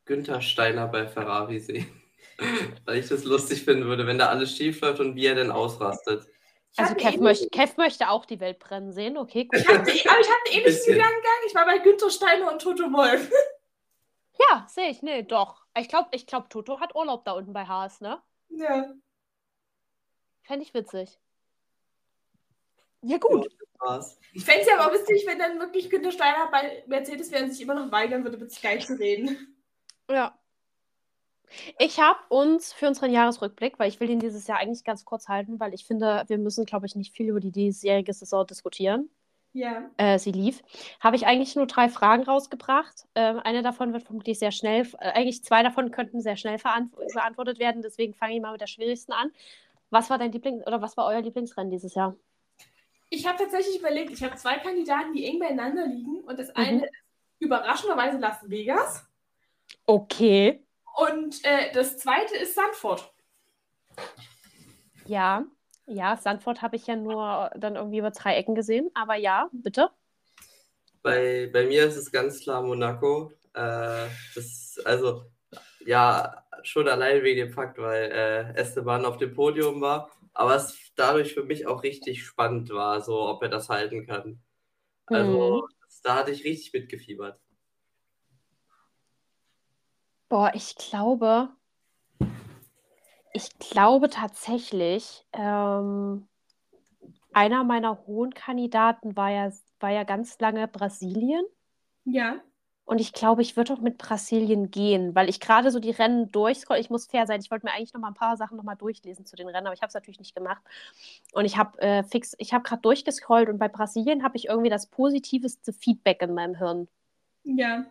Günther 0.07 0.41
Steiner 0.41 0.89
bei 0.89 1.07
Ferrari 1.07 1.61
sehen. 1.61 1.87
Weil 2.87 2.97
ich 2.97 3.09
das 3.09 3.25
lustig 3.25 3.63
finden 3.63 3.85
würde, 3.85 4.07
wenn 4.07 4.19
da 4.19 4.31
alles 4.31 4.57
schief 4.57 4.81
läuft 4.81 5.01
und 5.01 5.17
wie 5.17 5.27
er 5.27 5.35
denn 5.35 5.51
ausrastet. 5.51 6.27
Also 6.79 6.95
Kev 6.95 7.19
möchte, 7.19 7.49
Kev 7.51 7.75
möchte 7.77 8.09
auch 8.09 8.25
die 8.25 8.41
Welt 8.41 8.59
brennen 8.59 8.93
sehen. 8.93 9.19
Okay, 9.19 9.45
gut. 9.45 9.61
Ich 9.61 9.69
hatte, 9.69 9.81
aber 9.81 9.91
ich 9.91 10.07
hatte 10.07 10.21
einen 10.21 10.61
ähnlichen. 10.61 10.95
Gedankengang. 10.95 11.39
Ich 11.47 11.55
war 11.55 11.67
bei 11.67 11.79
Günther 11.79 12.11
Steiner 12.11 12.51
und 12.51 12.61
Toto 12.61 12.85
Wolf. 12.93 13.31
Ja, 14.51 14.67
sehe 14.69 14.91
ich. 14.91 15.01
Nee, 15.01 15.23
doch. 15.23 15.65
Ich 15.79 15.89
glaube, 15.89 16.09
ich 16.13 16.27
glaub, 16.27 16.51
Toto 16.51 16.79
hat 16.79 16.95
Urlaub 16.95 17.25
da 17.25 17.33
unten 17.33 17.55
bei 17.55 17.65
Haas, 17.65 18.03
ne? 18.03 18.21
Ja. 18.51 18.93
Fände 20.43 20.63
ich 20.63 20.75
witzig. 20.75 21.19
Ja, 23.07 23.19
gut. 23.19 23.49
Ich 24.33 24.45
fände 24.45 24.63
es 24.63 24.67
ja 24.67 24.79
aber 24.79 24.93
witzig, 24.93 25.25
wenn 25.27 25.39
dann 25.39 25.61
wirklich 25.61 25.89
Günther 25.89 26.11
Steiner 26.11 26.49
bei 26.51 26.83
Mercedes 26.87 27.31
wäre 27.31 27.49
sich 27.49 27.61
immer 27.61 27.75
noch 27.75 27.93
weigern 27.93 28.25
würde, 28.25 28.37
mit 28.37 28.51
Sky 28.51 28.79
zu 28.79 28.99
reden. 28.99 29.57
Ja. 30.11 30.37
Ich 31.79 32.01
habe 32.01 32.19
uns 32.29 32.73
für 32.73 32.89
unseren 32.89 33.13
Jahresrückblick, 33.13 33.79
weil 33.79 33.89
ich 33.89 34.01
will 34.01 34.09
den 34.09 34.19
dieses 34.19 34.49
Jahr 34.49 34.59
eigentlich 34.59 34.83
ganz 34.83 35.05
kurz 35.05 35.29
halten, 35.29 35.61
weil 35.61 35.73
ich 35.75 35.85
finde, 35.85 36.25
wir 36.27 36.39
müssen, 36.39 36.65
glaube 36.65 36.87
ich, 36.87 36.97
nicht 36.97 37.15
viel 37.15 37.29
über 37.29 37.39
die 37.39 37.53
diesjährige 37.53 38.13
Saison 38.13 38.45
diskutieren. 38.45 39.09
Ja. 39.53 39.89
Äh, 39.97 40.19
sie 40.19 40.33
lief. 40.33 40.63
Habe 41.01 41.15
ich 41.15 41.27
eigentlich 41.27 41.55
nur 41.55 41.67
drei 41.67 41.89
Fragen 41.89 42.25
rausgebracht. 42.25 43.07
Ähm, 43.15 43.39
eine 43.39 43.63
davon 43.63 43.93
wird 43.93 44.03
vermutlich 44.03 44.39
sehr 44.39 44.51
schnell, 44.51 44.87
äh, 44.99 45.13
eigentlich 45.13 45.45
zwei 45.45 45.63
davon 45.63 45.93
könnten 45.93 46.21
sehr 46.21 46.37
schnell 46.37 46.59
beantwortet 46.59 47.61
werden. 47.61 47.83
Deswegen 47.83 48.15
fange 48.15 48.35
ich 48.35 48.43
mal 48.43 48.53
mit 48.53 48.61
der 48.61 48.67
schwierigsten 48.67 49.13
an. 49.13 49.31
Was 49.91 50.11
war 50.11 50.19
dein 50.19 50.33
Lieblings- 50.33 50.67
oder 50.67 50.83
was 50.83 50.97
war 50.97 51.07
euer 51.07 51.23
Lieblingsrennen 51.23 51.71
dieses 51.71 51.95
Jahr? 51.95 52.17
Ich 53.09 53.27
habe 53.27 53.39
tatsächlich 53.39 53.79
überlegt, 53.79 54.11
ich 54.11 54.23
habe 54.23 54.37
zwei 54.37 54.59
Kandidaten, 54.59 55.13
die 55.13 55.25
eng 55.27 55.39
beieinander 55.39 55.87
liegen. 55.87 56.21
Und 56.21 56.39
das 56.39 56.49
Mhm. 56.49 56.55
eine 56.57 56.85
ist 56.87 56.93
überraschenderweise 57.39 58.19
Las 58.19 58.39
Vegas. 58.49 59.05
Okay. 59.87 60.65
Und 60.97 61.45
äh, 61.45 61.73
das 61.73 61.99
zweite 61.99 62.37
ist 62.37 62.55
Sandford. 62.55 63.13
Ja, 65.07 65.45
ja, 65.87 66.17
Sandford 66.17 66.63
habe 66.63 66.77
ich 66.77 66.87
ja 66.87 66.97
nur 66.97 67.51
dann 67.57 67.77
irgendwie 67.77 67.99
über 67.99 68.11
drei 68.11 68.37
Ecken 68.37 68.55
gesehen. 68.55 68.91
Aber 68.95 69.15
ja, 69.15 69.49
bitte. 69.53 69.91
Bei, 71.03 71.49
bei 71.53 71.65
mir 71.67 71.87
ist 71.87 71.97
es 71.97 72.11
ganz 72.11 72.41
klar 72.41 72.63
Monaco. 72.63 73.31
Äh, 73.55 74.09
das, 74.35 74.81
also, 74.85 75.27
ja, 75.85 76.45
schon 76.63 76.89
allein 76.89 77.23
wegen 77.23 77.47
dem 77.47 77.53
Fakt, 77.53 77.79
weil 77.79 78.11
äh, 78.11 78.61
Esteban 78.61 79.05
auf 79.05 79.19
dem 79.19 79.33
Podium 79.33 79.81
war, 79.81 80.11
aber 80.37 80.55
es 80.57 80.93
dadurch 80.97 81.35
für 81.35 81.45
mich 81.45 81.67
auch 81.67 81.83
richtig 81.83 82.25
spannend 82.25 82.71
war, 82.71 83.01
so 83.01 83.21
ob 83.29 83.43
er 83.43 83.49
das 83.49 83.69
halten 83.69 84.07
kann. 84.07 84.43
Also, 85.07 85.67
das, 85.83 86.01
da 86.03 86.17
hatte 86.17 86.31
ich 86.31 86.45
richtig 86.45 86.73
mitgefiebert. 86.73 87.41
Boah, 90.29 90.51
ich 90.55 90.75
glaube, 90.75 91.51
ich 93.33 93.57
glaube 93.59 94.11
tatsächlich, 94.11 95.25
ähm, 95.33 96.27
einer 97.33 97.65
meiner 97.65 98.07
hohen 98.07 98.35
Kandidaten 98.35 99.17
war 99.17 99.31
ja, 99.31 99.53
war 99.79 99.91
ja 99.91 100.05
ganz 100.05 100.39
lange 100.41 100.67
Brasilien. 100.67 101.45
Ja. 102.05 102.41
Und 102.87 103.01
ich 103.01 103.13
glaube, 103.13 103.43
ich 103.43 103.57
würde 103.57 103.73
auch 103.73 103.81
mit 103.81 103.99
Brasilien 103.99 104.71
gehen, 104.71 105.15
weil 105.17 105.29
ich 105.29 105.41
gerade 105.41 105.73
so 105.73 105.81
die 105.81 105.91
Rennen 105.91 106.31
durchscroll. 106.31 106.79
Ich 106.79 106.89
muss 106.89 107.07
fair 107.07 107.27
sein, 107.27 107.41
ich 107.41 107.51
wollte 107.51 107.67
mir 107.67 107.73
eigentlich 107.73 107.93
noch 107.93 108.01
mal 108.01 108.09
ein 108.09 108.15
paar 108.15 108.37
Sachen 108.37 108.57
noch 108.57 108.63
mal 108.65 108.77
durchlesen 108.77 109.27
zu 109.27 109.35
den 109.35 109.49
Rennen, 109.49 109.67
aber 109.67 109.75
ich 109.75 109.83
habe 109.83 109.89
es 109.89 109.95
natürlich 109.95 110.21
nicht 110.21 110.37
gemacht. 110.37 110.63
Und 111.33 111.45
ich 111.45 111.57
habe 111.57 111.79
äh, 111.81 112.05
fix, 112.05 112.35
ich 112.39 112.55
habe 112.55 112.63
gerade 112.63 112.83
durchgescrollt 112.83 113.49
und 113.49 113.59
bei 113.59 113.67
Brasilien 113.69 114.23
habe 114.23 114.37
ich 114.37 114.47
irgendwie 114.47 114.71
das 114.71 114.87
positivste 114.87 115.73
Feedback 115.73 116.23
in 116.23 116.33
meinem 116.33 116.55
Hirn. 116.55 116.89
Ja. 117.43 117.85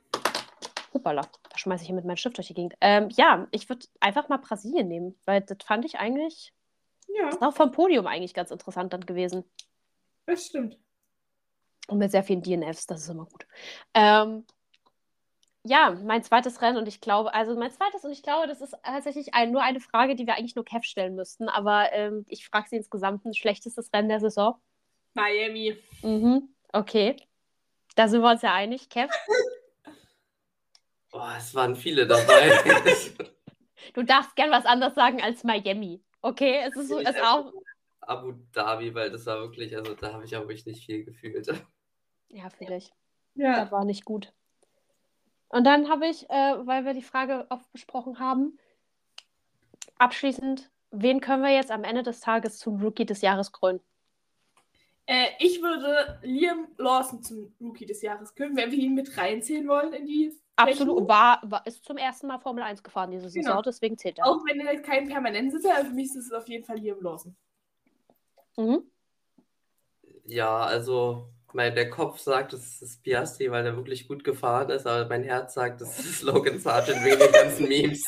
Hoppala, 0.94 1.24
da 1.50 1.58
schmeiße 1.58 1.82
ich 1.82 1.88
hier 1.88 1.96
mit 1.96 2.06
meinem 2.06 2.16
Stift 2.16 2.38
durch 2.38 2.48
die 2.48 2.54
Gegend. 2.54 2.76
Ähm, 2.80 3.10
ja, 3.18 3.48
ich 3.52 3.68
würde 3.68 3.86
einfach 4.00 4.30
mal 4.30 4.38
Brasilien 4.38 4.88
nehmen, 4.88 5.14
weil 5.26 5.42
das 5.42 5.58
fand 5.66 5.84
ich 5.84 6.00
eigentlich, 6.00 6.54
Ja, 7.10 7.28
ist 7.28 7.42
auch 7.42 7.54
vom 7.54 7.74
Podium 7.74 8.08
eigentlich 8.08 8.34
ganz 8.34 8.50
interessant 8.50 8.94
dann 8.94 9.06
gewesen. 9.06 9.44
das 10.26 10.46
stimmt. 10.46 10.78
Und 11.88 11.98
mit 12.00 12.12
sehr 12.12 12.24
vielen 12.24 12.42
DNFs, 12.42 12.88
das 12.88 13.02
ist 13.02 13.10
immer 13.10 13.26
gut. 13.26 13.46
Ähm, 13.94 14.46
ja, 15.68 15.98
mein 16.04 16.22
zweites 16.22 16.62
Rennen 16.62 16.78
und 16.78 16.88
ich 16.88 17.02
glaube, 17.02 17.34
also 17.34 17.56
mein 17.56 17.72
zweites 17.72 18.06
und 18.06 18.12
ich 18.12 18.22
glaube, 18.22 18.48
das 18.48 18.62
ist 18.62 18.76
tatsächlich 18.84 19.34
ein, 19.34 19.52
nur 19.52 19.64
eine 19.64 19.80
Frage, 19.80 20.16
die 20.16 20.28
wir 20.28 20.36
eigentlich 20.36 20.56
nur 20.56 20.64
Kev 20.64 20.86
stellen 20.86 21.16
müssten, 21.16 21.50
aber 21.50 21.92
ähm, 21.92 22.24
ich 22.30 22.48
frage 22.48 22.70
sie 22.70 22.76
insgesamt 22.76 23.26
ein 23.26 23.34
schlechtestes 23.34 23.92
Rennen 23.92 24.10
der 24.10 24.20
Saison. 24.20 24.62
Miami. 25.16 25.76
Mhm, 26.04 26.50
okay. 26.72 27.16
Da 27.96 28.08
sind 28.08 28.22
wir 28.22 28.30
uns 28.30 28.44
ja 28.44 28.54
einig, 28.54 28.90
Kev. 28.90 29.12
Boah, 31.12 31.34
es 31.38 31.56
waren 31.56 31.76
viele 31.76 32.08
dabei. 32.08 32.52
Du 33.94 34.02
darfst 34.02 34.36
gern 34.36 34.50
was 34.50 34.66
anderes 34.66 34.96
sagen 34.96 35.22
als 35.22 35.44
Miami. 35.44 36.02
Okay, 36.22 36.60
es 36.66 36.76
ist, 36.76 36.90
so, 36.90 36.98
ist 36.98 37.22
auch. 37.22 37.54
Abu 38.02 38.34
Dhabi, 38.52 38.96
weil 38.96 39.12
das 39.12 39.28
war 39.28 39.40
wirklich, 39.42 39.78
also 39.78 39.94
da 39.94 40.12
habe 40.12 40.26
ich 40.26 40.36
auch 40.36 40.42
wirklich 40.42 40.66
nicht 40.66 40.86
viel 40.86 41.06
gefühlt. 41.06 41.48
Ja, 42.30 42.50
vielleicht. 42.50 42.94
Ja. 43.36 43.62
Das 43.62 43.72
war 43.72 43.86
nicht 43.86 44.04
gut. 44.04 44.34
Und 45.50 45.64
dann 45.64 45.90
habe 45.90 46.08
ich, 46.08 46.30
äh, 46.30 46.56
weil 46.66 46.86
wir 46.86 46.94
die 46.94 47.02
Frage 47.02 47.46
oft 47.50 47.72
besprochen 47.72 48.20
haben, 48.20 48.58
abschließend, 49.98 50.70
wen 50.92 51.22
können 51.22 51.44
wir 51.44 51.52
jetzt 51.54 51.72
am 51.72 51.84
Ende 51.84 52.04
des 52.04 52.20
Tages 52.20 52.58
zum 52.58 52.82
Rookie 52.82 53.06
des 53.06 53.22
Jahres 53.22 53.52
krönen? 53.52 53.80
Äh, 55.08 55.28
ich 55.40 55.62
würde 55.62 56.20
Liam 56.24 56.68
Lawson 56.78 57.22
zum 57.22 57.54
Rookie 57.62 57.86
des 57.86 58.02
Jahres 58.02 58.34
können, 58.34 58.58
wenn 58.58 58.72
wir 58.72 58.80
ihn 58.80 58.96
mit 58.96 59.16
reinzählen 59.18 59.68
wollen 59.68 59.94
in 59.94 60.06
die 60.06 60.34
Absolut. 60.58 61.08
War, 61.08 61.42
war, 61.44 61.66
ist 61.68 61.84
zum 61.84 61.98
ersten 61.98 62.28
Mal 62.28 62.40
Formel 62.40 62.64
1 62.64 62.82
gefahren 62.82 63.12
diese 63.12 63.30
Saison, 63.30 63.52
Genau. 63.52 63.62
deswegen 63.62 63.98
zählt 63.98 64.20
er. 64.20 64.26
Auch 64.26 64.40
wenn 64.46 64.62
er 64.62 64.82
kein 64.82 65.08
Permanentsitzer 65.08 65.70
ist, 65.74 65.80
aber 65.80 65.90
für 65.90 65.94
mich 65.94 66.08
ist 66.08 66.16
es 66.16 66.32
auf 66.32 66.48
jeden 66.48 66.64
Fall 66.64 66.78
Liam 66.78 67.02
Lawson. 67.02 67.36
Mhm. 68.58 68.90
Ja, 70.26 70.64
also 70.64 71.28
mein, 71.56 71.74
der 71.74 71.90
Kopf 71.90 72.20
sagt, 72.20 72.54
es 72.54 72.82
ist 72.82 73.02
Piastri, 73.02 73.50
weil 73.50 73.66
er 73.66 73.76
wirklich 73.76 74.08
gut 74.08 74.24
gefahren 74.24 74.70
ist, 74.70 74.86
aber 74.86 75.08
mein 75.08 75.24
Herz 75.24 75.54
sagt, 75.54 75.82
es 75.82 75.98
ist 76.00 76.22
Logan 76.22 76.60
Sargent 76.60 77.04
wegen 77.04 77.20
den 77.20 77.32
ganzen 77.32 77.68
Memes. 77.68 78.06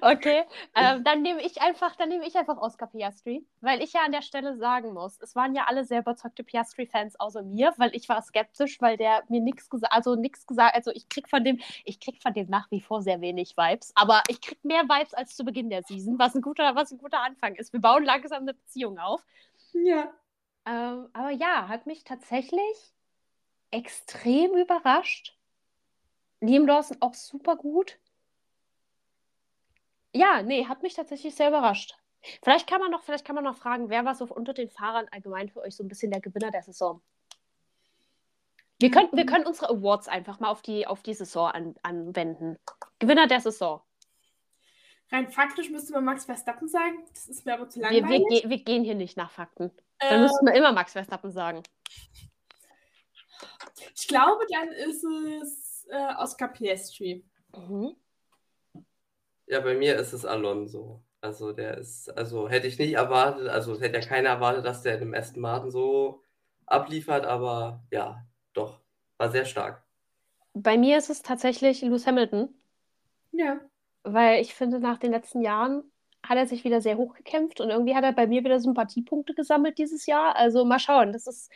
Okay, 0.00 0.42
ähm, 0.74 1.04
dann 1.04 1.22
nehme 1.22 1.40
ich 1.40 1.62
einfach, 1.62 1.94
dann 1.94 2.08
nehme 2.08 2.26
ich 2.26 2.34
einfach 2.34 2.58
Oscar 2.58 2.88
Piastri, 2.88 3.46
weil 3.60 3.80
ich 3.80 3.92
ja 3.92 4.00
an 4.04 4.10
der 4.10 4.22
Stelle 4.22 4.56
sagen 4.56 4.92
muss, 4.92 5.20
es 5.20 5.36
waren 5.36 5.54
ja 5.54 5.66
alle 5.68 5.84
sehr 5.84 6.00
überzeugte 6.00 6.42
Piastri-Fans 6.42 7.20
außer 7.20 7.42
mir, 7.42 7.72
weil 7.76 7.94
ich 7.94 8.08
war 8.08 8.20
skeptisch, 8.22 8.80
weil 8.80 8.96
der 8.96 9.22
mir 9.28 9.40
nichts 9.40 9.70
gesagt, 9.70 9.92
also 9.92 10.16
nichts 10.16 10.48
gesagt, 10.48 10.74
also 10.74 10.90
ich 10.90 11.08
krieg 11.08 11.28
von 11.28 11.44
dem, 11.44 11.60
ich 11.84 12.00
krieg 12.00 12.20
von 12.20 12.34
dem 12.34 12.48
nach 12.48 12.68
wie 12.72 12.80
vor 12.80 13.02
sehr 13.02 13.20
wenig 13.20 13.56
Vibes, 13.56 13.92
aber 13.94 14.24
ich 14.28 14.40
krieg 14.40 14.64
mehr 14.64 14.82
Vibes 14.82 15.14
als 15.14 15.36
zu 15.36 15.44
Beginn 15.44 15.70
der 15.70 15.84
Season, 15.84 16.18
was 16.18 16.34
ein 16.34 16.42
guter, 16.42 16.74
was 16.74 16.90
ein 16.90 16.98
guter 16.98 17.20
Anfang 17.20 17.54
ist. 17.54 17.72
Wir 17.72 17.80
bauen 17.80 18.04
langsam 18.04 18.42
eine 18.42 18.54
Beziehung 18.54 18.98
auf. 18.98 19.24
Ja. 19.74 20.12
Ähm, 20.64 21.08
aber 21.12 21.30
ja, 21.30 21.68
hat 21.68 21.86
mich 21.86 22.04
tatsächlich 22.04 22.94
extrem 23.70 24.56
überrascht. 24.56 25.36
Liam 26.40 26.66
Lawson 26.66 26.98
auch 27.00 27.14
super 27.14 27.56
gut. 27.56 27.98
Ja, 30.12 30.42
nee, 30.42 30.66
hat 30.66 30.82
mich 30.82 30.94
tatsächlich 30.94 31.34
sehr 31.34 31.48
überrascht. 31.48 31.96
Vielleicht 32.42 32.68
kann 32.68 32.80
man 32.80 32.90
noch, 32.90 33.02
vielleicht 33.02 33.24
kann 33.24 33.34
man 33.34 33.44
noch 33.44 33.56
fragen, 33.56 33.88
wer 33.88 34.04
war 34.04 34.14
so 34.14 34.26
unter 34.26 34.52
den 34.52 34.68
Fahrern 34.68 35.08
allgemein 35.10 35.48
für 35.48 35.60
euch 35.60 35.74
so 35.74 35.82
ein 35.82 35.88
bisschen 35.88 36.10
der 36.10 36.20
Gewinner 36.20 36.50
der 36.50 36.62
Saison? 36.62 37.02
Wir 38.78 38.90
können, 38.90 39.08
wir 39.12 39.26
können 39.26 39.46
unsere 39.46 39.70
Awards 39.70 40.08
einfach 40.08 40.40
mal 40.40 40.50
auf 40.50 40.62
die, 40.62 40.86
auf 40.86 41.02
die 41.02 41.14
Saison 41.14 41.50
an, 41.50 41.74
anwenden. 41.82 42.58
Gewinner 42.98 43.26
der 43.26 43.40
Saison. 43.40 43.80
Rein 45.10 45.28
faktisch 45.28 45.70
müsste 45.70 45.92
man 45.92 46.04
Max 46.04 46.24
Verstappen 46.24 46.68
sagen. 46.68 47.04
Das 47.12 47.28
ist 47.28 47.44
mir 47.44 47.54
aber 47.54 47.68
zu 47.68 47.80
Wir, 47.80 47.90
wir, 47.90 48.00
langweilig. 48.00 48.42
ge 48.42 48.50
wir 48.50 48.58
gehen 48.58 48.82
hier 48.82 48.94
nicht 48.94 49.16
nach 49.16 49.30
Fakten. 49.30 49.70
Dann 50.08 50.20
Äh, 50.20 50.22
müssten 50.22 50.46
wir 50.46 50.54
immer 50.54 50.72
Max 50.72 50.92
Verstappen 50.92 51.30
sagen. 51.32 51.62
ich 53.94 54.08
glaube, 54.08 54.44
dann 54.50 54.68
ist 54.72 55.04
es 55.04 55.86
äh, 55.90 56.14
Oscar 56.18 56.48
Piastri. 56.48 57.24
Mhm. 57.56 57.96
Ja, 59.46 59.60
bei 59.60 59.74
mir 59.74 59.96
ist 59.96 60.12
es 60.12 60.24
Alonso. 60.24 61.04
Also 61.20 61.52
der 61.52 61.78
ist, 61.78 62.08
also 62.16 62.48
hätte 62.48 62.66
ich 62.66 62.78
nicht 62.78 62.94
erwartet, 62.94 63.48
also 63.48 63.78
hätte 63.80 63.98
ja 64.00 64.04
keiner 64.06 64.30
erwartet, 64.30 64.64
dass 64.66 64.82
der 64.82 64.98
im 65.00 65.14
Aston 65.14 65.40
Martin 65.42 65.70
so 65.70 66.24
abliefert, 66.66 67.26
aber 67.26 67.84
ja, 67.90 68.26
doch, 68.54 68.80
war 69.18 69.30
sehr 69.30 69.44
stark. 69.44 69.84
Bei 70.54 70.78
mir 70.78 70.96
ist 70.98 71.10
es 71.10 71.20
tatsächlich 71.22 71.82
Lewis 71.82 72.06
Hamilton. 72.06 72.54
Ja. 73.32 73.60
weil 74.04 74.40
ich 74.40 74.54
finde, 74.54 74.80
nach 74.80 74.98
den 74.98 75.12
letzten 75.12 75.42
Jahren 75.42 75.91
hat 76.22 76.36
er 76.36 76.46
sich 76.46 76.64
wieder 76.64 76.80
sehr 76.80 76.96
hoch 76.96 77.14
gekämpft 77.14 77.60
und 77.60 77.70
irgendwie 77.70 77.94
hat 77.94 78.04
er 78.04 78.12
bei 78.12 78.26
mir 78.26 78.44
wieder 78.44 78.60
Sympathiepunkte 78.60 79.34
gesammelt 79.34 79.78
dieses 79.78 80.06
Jahr. 80.06 80.36
Also 80.36 80.64
mal 80.64 80.78
schauen, 80.78 81.12
das 81.12 81.26
ist 81.26 81.50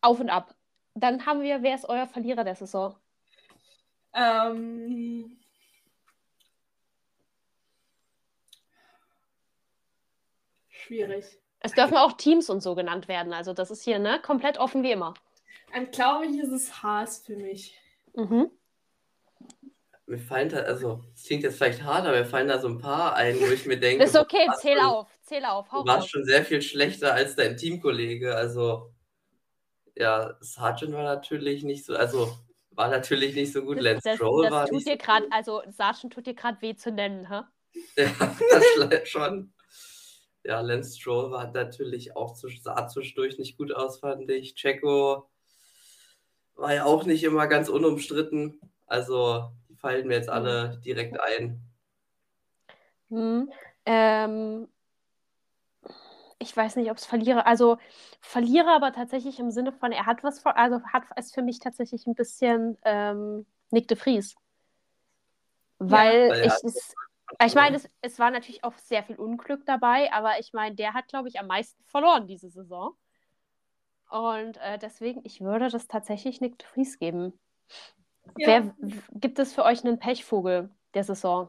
auf 0.00 0.20
und 0.20 0.30
ab. 0.30 0.54
Dann 0.94 1.26
haben 1.26 1.42
wir, 1.42 1.62
wer 1.62 1.74
ist 1.74 1.88
euer 1.88 2.06
Verlierer 2.06 2.44
der 2.44 2.54
Saison? 2.54 2.96
Ähm, 4.14 5.38
schwierig. 10.68 11.24
Es 11.60 11.72
dürfen 11.72 11.96
auch 11.96 12.12
Teams 12.12 12.48
und 12.50 12.62
so 12.62 12.74
genannt 12.74 13.08
werden. 13.08 13.32
Also 13.32 13.52
das 13.52 13.70
ist 13.70 13.82
hier 13.82 13.98
ne 13.98 14.20
komplett 14.22 14.58
offen 14.58 14.82
wie 14.82 14.92
immer. 14.92 15.14
Dann 15.72 15.90
glaube 15.90 16.26
ich, 16.26 16.38
ist 16.38 16.52
es 16.52 16.82
Haas 16.82 17.18
für 17.24 17.36
mich. 17.36 17.78
Mhm. 18.14 18.50
Mir 20.08 20.18
fallen 20.18 20.48
da, 20.48 20.60
also, 20.60 21.04
es 21.14 21.24
klingt 21.24 21.42
jetzt 21.42 21.58
vielleicht 21.58 21.82
hart, 21.84 22.06
aber 22.06 22.16
mir 22.16 22.24
fallen 22.24 22.48
da 22.48 22.58
so 22.58 22.66
ein 22.68 22.78
paar 22.78 23.14
ein, 23.14 23.38
wo 23.38 23.44
ich 23.52 23.66
mir 23.66 23.78
denke, 23.80 24.04
Ist 24.04 24.16
okay, 24.16 24.48
zähl 24.58 24.76
schon- 24.78 24.86
auf, 24.86 25.08
zähl 25.22 25.44
auf, 25.44 25.70
hau 25.70 25.82
Du 25.82 25.86
warst 25.86 26.04
raus. 26.04 26.10
schon 26.10 26.24
sehr 26.24 26.44
viel 26.44 26.62
schlechter 26.62 27.12
als 27.12 27.36
dein 27.36 27.56
Teamkollege. 27.58 28.34
Also, 28.34 28.90
ja, 29.94 30.34
Sargent 30.40 30.94
war 30.94 31.02
natürlich 31.02 31.62
nicht 31.62 31.84
so, 31.84 31.94
also, 31.94 32.38
war 32.70 32.88
natürlich 32.88 33.34
nicht 33.34 33.52
so 33.52 33.62
gut. 33.62 33.78
Lance 33.80 34.00
Das, 34.04 34.14
Stroll 34.16 34.44
das 34.44 34.52
war 34.52 34.64
tut 34.66 34.74
nicht 34.76 34.88
dir 34.88 34.96
gerade, 34.96 35.26
also 35.30 35.62
Sargent 35.68 36.12
tut 36.14 36.26
dir 36.26 36.34
gerade 36.34 36.60
weh 36.62 36.74
zu 36.74 36.90
nennen, 36.90 37.28
hä? 37.28 37.42
Ja, 37.96 38.36
das 38.50 38.64
schon. 39.08 39.52
Ja, 40.44 40.60
Lance 40.62 40.98
Stroll 40.98 41.30
war 41.32 41.52
natürlich 41.52 42.16
auch 42.16 42.32
zu, 42.34 42.48
sah 42.48 42.86
zwischendurch 42.88 43.36
nicht 43.38 43.58
gut 43.58 43.74
aus, 43.74 43.98
fand 43.98 44.30
ich. 44.30 44.54
Checo 44.54 45.28
war 46.54 46.72
ja 46.74 46.84
auch 46.86 47.04
nicht 47.04 47.24
immer 47.24 47.46
ganz 47.46 47.68
unumstritten. 47.68 48.58
Also, 48.86 49.50
fallen 49.78 50.06
mir 50.08 50.16
jetzt 50.16 50.28
alle 50.28 50.78
direkt 50.84 51.20
ein. 51.20 51.60
Hm. 53.10 53.50
Ähm, 53.86 54.68
ich 56.38 56.56
weiß 56.56 56.76
nicht, 56.76 56.90
ob 56.90 56.98
es 56.98 57.04
Verlierer, 57.06 57.46
also 57.46 57.78
Verlierer, 58.20 58.74
aber 58.76 58.92
tatsächlich 58.92 59.38
im 59.40 59.50
Sinne 59.50 59.72
von, 59.72 59.92
er 59.92 60.06
hat 60.06 60.22
was, 60.22 60.40
vor- 60.40 60.56
also 60.56 60.80
hat 60.84 61.04
es 61.16 61.32
für 61.32 61.42
mich 61.42 61.58
tatsächlich 61.58 62.06
ein 62.06 62.14
bisschen 62.14 62.78
ähm, 62.84 63.46
Nick 63.70 63.88
de 63.88 63.96
Vries. 63.96 64.36
Weil 65.78 66.28
weil 66.30 66.40
er 66.40 66.46
ich 66.46 66.64
es, 66.64 66.94
ich 67.44 67.54
meine, 67.54 67.76
es, 67.76 67.88
es 68.02 68.18
war 68.18 68.30
natürlich 68.30 68.64
auch 68.64 68.76
sehr 68.78 69.02
viel 69.04 69.16
Unglück 69.16 69.64
dabei, 69.66 70.12
aber 70.12 70.38
ich 70.40 70.52
meine, 70.52 70.74
der 70.74 70.94
hat, 70.94 71.08
glaube 71.08 71.28
ich, 71.28 71.38
am 71.38 71.46
meisten 71.46 71.82
verloren 71.84 72.26
diese 72.26 72.50
Saison. 72.50 72.96
Und 74.10 74.56
äh, 74.58 74.78
deswegen, 74.78 75.20
ich 75.24 75.40
würde 75.40 75.68
das 75.68 75.86
tatsächlich 75.86 76.40
Nick 76.40 76.58
de 76.58 76.66
Vries 76.68 76.98
geben. 76.98 77.38
Ja. 78.36 78.46
Wer, 78.46 78.74
gibt 79.12 79.38
es 79.38 79.52
für 79.54 79.64
euch 79.64 79.84
einen 79.84 79.98
Pechvogel 79.98 80.70
der 80.94 81.04
Saison? 81.04 81.48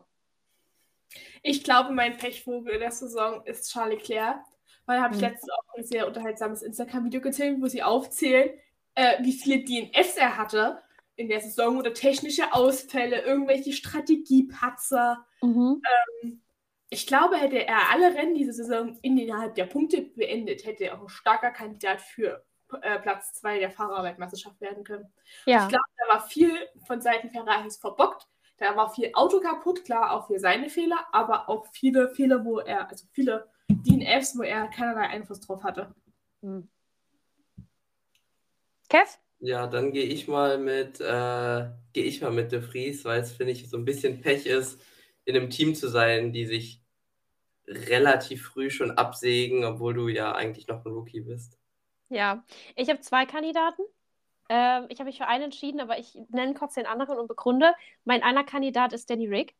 Ich 1.42 1.64
glaube, 1.64 1.92
mein 1.92 2.18
Pechvogel 2.18 2.80
der 2.80 2.92
Saison 2.92 3.42
ist 3.46 3.72
Charles 3.72 4.00
Leclerc. 4.00 4.40
Weil 4.86 4.98
da 4.98 5.04
habe 5.04 5.14
ich 5.14 5.22
Mhm. 5.22 5.28
letztens 5.28 5.52
auch 5.52 5.78
ein 5.78 5.84
sehr 5.84 6.08
unterhaltsames 6.08 6.64
Instagram-Video 6.64 7.22
gesehen, 7.22 7.62
wo 7.62 7.68
sie 7.68 7.84
aufzählen, 7.84 8.50
äh, 8.96 9.24
wie 9.24 9.34
viele 9.34 9.64
DNFs 9.64 10.18
er 10.18 10.36
hatte 10.36 10.82
in 11.16 11.28
der 11.30 11.42
Saison 11.42 11.78
oder 11.78 11.94
technische 11.94 12.54
Ausfälle, 12.54 13.22
irgendwelche 13.22 13.72
Strategiepatzer. 13.74 15.26
Mhm. 15.44 15.82
Ich 16.90 17.06
glaube, 17.06 17.38
hätte 17.38 17.68
er 17.68 17.92
alle 17.92 18.16
Rennen 18.16 18.34
diese 18.34 18.54
Saison 18.54 18.98
innerhalb 19.04 19.54
der 19.54 19.66
Punkte 19.66 20.02
beendet, 20.02 20.66
hätte 20.66 20.86
er 20.86 20.98
auch 20.98 21.04
ein 21.04 21.10
starker 21.10 21.52
Kandidat 21.52 22.02
für 22.02 22.44
äh, 22.82 23.00
Platz 23.00 23.34
2 23.34 23.60
der 23.60 23.72
Fahrerweltmeisterschaft 23.72 24.60
werden 24.62 24.84
können. 24.84 25.12
Ja. 25.46 25.64
Ich 25.64 25.70
glaube, 25.70 25.86
da 25.98 26.14
war 26.14 26.28
viel 26.28 26.52
von 26.86 27.02
Seiten 27.02 27.30
Ferraris 27.30 27.78
verbockt. 27.78 28.28
Da 28.58 28.76
war 28.76 28.94
viel 28.94 29.12
Auto 29.14 29.40
kaputt, 29.40 29.86
klar, 29.86 30.12
auch 30.12 30.28
für 30.28 30.38
seine 30.38 30.70
Fehler, 30.70 31.06
aber 31.14 31.48
auch 31.48 31.66
viele 31.72 32.10
Fehler, 32.10 32.44
wo 32.44 32.60
er, 32.60 32.90
also 32.90 33.06
viele 33.14 33.48
DNFs, 33.70 34.38
wo 34.38 34.44
er 34.44 34.68
keinerlei 34.68 35.08
Einfluss 35.08 35.40
drauf 35.40 35.64
hatte. 35.64 35.96
Hm. 36.42 36.68
Kev? 38.90 39.18
Ja, 39.40 39.68
dann 39.68 39.94
gehe 39.94 40.04
ich 40.04 40.28
mal 40.28 40.58
mit, 40.58 41.00
äh, 41.00 41.70
gehe 41.94 42.04
ich 42.04 42.22
mal 42.22 42.32
mit 42.32 42.52
De 42.52 42.62
Vries, 42.62 43.06
weil 43.06 43.22
es, 43.22 43.32
finde 43.32 43.54
ich, 43.54 43.70
so 43.70 43.78
ein 43.78 43.86
bisschen 43.86 44.20
Pech 44.20 44.46
ist, 44.46 44.82
in 45.24 45.38
einem 45.38 45.50
Team 45.50 45.76
zu 45.76 45.88
sein, 45.88 46.34
die 46.34 46.46
sich 46.46 46.82
relativ 47.68 48.44
früh 48.48 48.70
schon 48.70 48.92
absägen, 48.92 49.64
obwohl 49.64 49.94
du 49.94 50.08
ja 50.08 50.34
eigentlich 50.34 50.68
noch 50.68 50.84
ein 50.84 50.92
Rookie 50.92 51.22
bist. 51.22 51.59
Ja, 52.10 52.44
ich 52.76 52.90
habe 52.90 53.00
zwei 53.02 53.26
Kandidaten. 53.26 53.84
Ähm, 54.50 54.88
ich 54.90 55.00
habe 55.00 55.10
mich 55.10 55.18
für 55.20 55.28
einen 55.28 55.46
entschieden, 55.46 55.80
aber 55.80 56.00
ich 56.00 56.18
nenne 56.30 56.56
kurz 56.56 56.74
den 56.74 56.88
anderen 56.88 57.20
und 57.20 57.28
begründe. 57.28 57.74
Mein 58.04 58.24
einer 58.24 58.44
Kandidat 58.44 58.94
ist 58.94 59.10
Danny 59.10 59.28
Rick. 59.28 59.56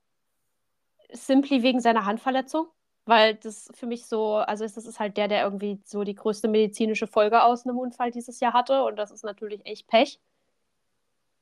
Simply 1.12 1.64
wegen 1.64 1.80
seiner 1.80 2.06
Handverletzung, 2.06 2.68
weil 3.06 3.36
das 3.36 3.72
für 3.74 3.88
mich 3.88 4.06
so, 4.06 4.36
also 4.36 4.64
das 4.64 4.78
ist 4.78 5.00
halt 5.00 5.18
der, 5.18 5.28
der 5.28 5.44
irgendwie 5.44 5.80
so 5.84 6.04
die 6.04 6.14
größte 6.16 6.48
medizinische 6.48 7.08
Folge 7.08 7.44
aus 7.44 7.66
einem 7.66 7.80
Unfall 7.80 8.12
dieses 8.12 8.40
Jahr 8.40 8.54
hatte 8.54 8.84
und 8.84 8.96
das 8.96 9.12
ist 9.12 9.24
natürlich 9.24 9.66
echt 9.66 9.88
Pech. 9.88 10.20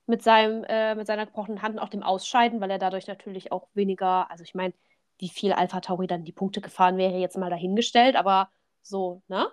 Mit 0.06 0.24
seinem, 0.24 0.64
äh, 0.64 0.96
mit 0.96 1.06
seiner 1.06 1.26
gebrochenen 1.26 1.62
Hand 1.62 1.76
und 1.76 1.82
auch 1.82 1.90
dem 1.90 2.02
Ausscheiden, 2.04 2.62
weil 2.62 2.72
er 2.72 2.80
dadurch 2.80 3.08
natürlich 3.08 3.52
auch 3.52 3.68
weniger, 3.74 4.32
also 4.32 4.44
ich 4.44 4.56
meine, 4.56 4.74
wie 5.20 5.28
viel 5.28 5.52
Alpha 5.52 5.82
Tauri 5.82 6.08
dann 6.08 6.24
die 6.24 6.32
Punkte 6.32 6.62
gefahren 6.62 6.98
wäre, 6.98 7.18
jetzt 7.18 7.38
mal 7.38 7.50
dahingestellt, 7.50 8.16
aber 8.16 8.50
so, 8.82 9.22
ne? 9.28 9.48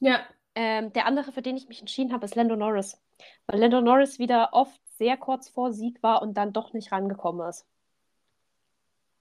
Ja, 0.00 0.20
Ähm, 0.60 0.92
der 0.92 1.06
andere, 1.06 1.30
für 1.30 1.40
den 1.40 1.56
ich 1.56 1.68
mich 1.68 1.78
entschieden 1.78 2.12
habe, 2.12 2.24
ist 2.24 2.34
Lando 2.34 2.56
Norris. 2.56 3.00
Weil 3.46 3.60
Lando 3.60 3.80
Norris 3.80 4.18
wieder 4.18 4.48
oft 4.52 4.80
sehr 4.96 5.16
kurz 5.16 5.48
vor 5.48 5.72
Sieg 5.72 6.02
war 6.02 6.20
und 6.20 6.34
dann 6.34 6.52
doch 6.52 6.72
nicht 6.72 6.90
rangekommen 6.90 7.48
ist. 7.48 7.64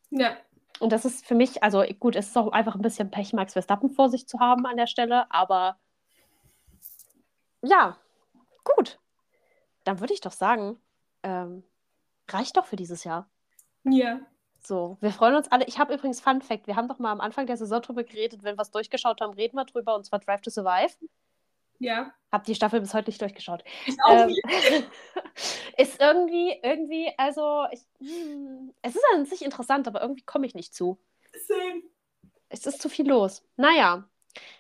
ja, 0.10 0.36
Und 0.80 0.92
das 0.92 1.06
ist 1.06 1.28
für 1.28 1.36
mich, 1.36 1.62
also 1.62 1.84
gut, 2.00 2.16
es 2.16 2.30
ist 2.30 2.38
auch 2.38 2.52
einfach 2.52 2.74
ein 2.74 2.82
bisschen 2.82 3.12
Pech, 3.12 3.34
Max 3.34 3.54
Verstappen 3.54 3.92
vor 3.92 4.10
sich 4.10 4.28
zu 4.28 4.40
haben 4.40 4.66
an 4.66 4.78
der 4.78 4.88
Stelle, 4.88 5.30
aber 5.32 5.78
ja, 7.62 7.98
gut. 8.64 9.00
Dann 9.84 10.00
würde 10.00 10.14
ich 10.16 10.22
doch 10.22 10.32
sagen, 10.32 10.82
ähm, 11.22 11.64
reicht 12.30 12.58
doch 12.58 12.66
für 12.66 12.78
dieses 12.78 13.04
Jahr. 13.04 13.30
ja. 13.84 14.22
So, 14.60 14.98
wir 15.02 15.12
freuen 15.12 15.36
uns 15.36 15.50
alle. 15.52 15.66
Ich 15.66 15.78
habe 15.80 15.94
übrigens 15.94 16.20
Fun 16.20 16.42
Fact, 16.42 16.68
wir 16.68 16.76
haben 16.76 16.88
doch 16.88 17.00
mal 17.00 17.12
am 17.12 17.22
Anfang 17.22 17.46
der 17.46 17.58
Saison 17.58 17.82
drüber 17.82 18.04
geredet, 18.04 18.44
wenn 18.44 18.58
wir 18.58 18.64
es 18.64 18.72
durchgeschaut 18.72 19.22
haben, 19.22 19.34
reden 19.34 19.56
wir 19.56 19.66
drüber, 19.66 19.96
und 19.96 20.06
zwar 20.06 20.20
Drive 20.20 20.42
to 20.42 20.50
Survive. 20.50 20.96
Ja, 21.80 22.12
Hab 22.32 22.44
die 22.46 22.56
Staffel 22.56 22.80
bis 22.80 22.94
heute 22.94 23.10
nicht 23.10 23.22
durchgeschaut. 23.22 23.64
ich 23.86 23.96
auch 24.04 24.12
Ähm, 24.12 24.28
nicht. 24.28 24.42
ist 25.78 26.00
irgendwie, 26.02 26.60
irgendwie, 26.64 27.12
also, 27.18 27.66
ich, 27.72 27.82
hm, 28.00 28.74
es 28.82 28.96
ist 28.96 29.04
an 29.14 29.26
sich 29.26 29.44
interessant, 29.44 29.88
aber 29.88 30.02
irgendwie 30.02 30.24
komme 30.24 30.46
ich 30.48 30.56
nicht 30.56 30.74
zu. 30.74 30.98
Same. 31.48 31.84
Es 32.50 32.66
ist 32.66 32.82
zu 32.82 32.90
viel 32.90 33.08
los. 33.08 33.44
Naja, 33.58 34.08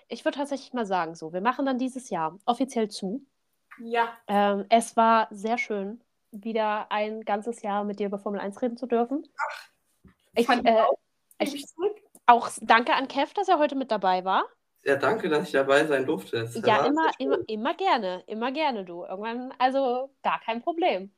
ich 0.07 0.23
würde 0.25 0.37
tatsächlich 0.37 0.73
mal 0.73 0.85
sagen, 0.85 1.15
so, 1.15 1.33
wir 1.33 1.41
machen 1.41 1.65
dann 1.65 1.77
dieses 1.79 2.09
Jahr 2.09 2.37
offiziell 2.45 2.89
zu. 2.89 3.25
Ja, 3.79 4.09
Ähm, 4.27 4.65
es 4.69 4.95
war 4.97 5.27
sehr 5.31 5.57
schön, 5.57 6.01
wieder 6.31 6.91
ein 6.91 7.21
ganzes 7.25 7.61
Jahr 7.61 7.83
mit 7.83 7.99
dir 7.99 8.07
über 8.07 8.19
Formel 8.19 8.39
1 8.41 8.61
reden 8.61 8.75
zu 8.77 8.85
dürfen. 8.87 9.27
Ich, 10.35 10.45
fand 10.47 10.67
äh, 10.67 10.71
auch. 10.81 10.97
ich- 11.39 11.55
ich 11.55 11.67
zurück. 11.67 11.95
auch 12.25 12.49
danke 12.61 12.93
an 12.93 13.07
Kev, 13.07 13.33
dass 13.33 13.47
er 13.47 13.59
heute 13.59 13.75
mit 13.75 13.89
dabei 13.91 14.23
war. 14.25 14.45
Ja, 14.87 14.95
danke, 14.95 15.27
dass 15.27 15.47
ich 15.47 15.51
dabei 15.51 15.85
sein 15.85 16.05
durfte. 16.05 16.37
Es 16.37 16.55
Ja, 16.65 16.85
immer, 16.85 17.11
immer, 17.19 17.39
immer 17.47 17.73
gerne, 17.73 18.23
immer 18.25 18.53
gerne, 18.53 18.85
du. 18.85 19.03
Irgendwann, 19.03 19.53
also 19.59 20.09
gar 20.23 20.39
kein 20.39 20.61
Problem. 20.61 21.11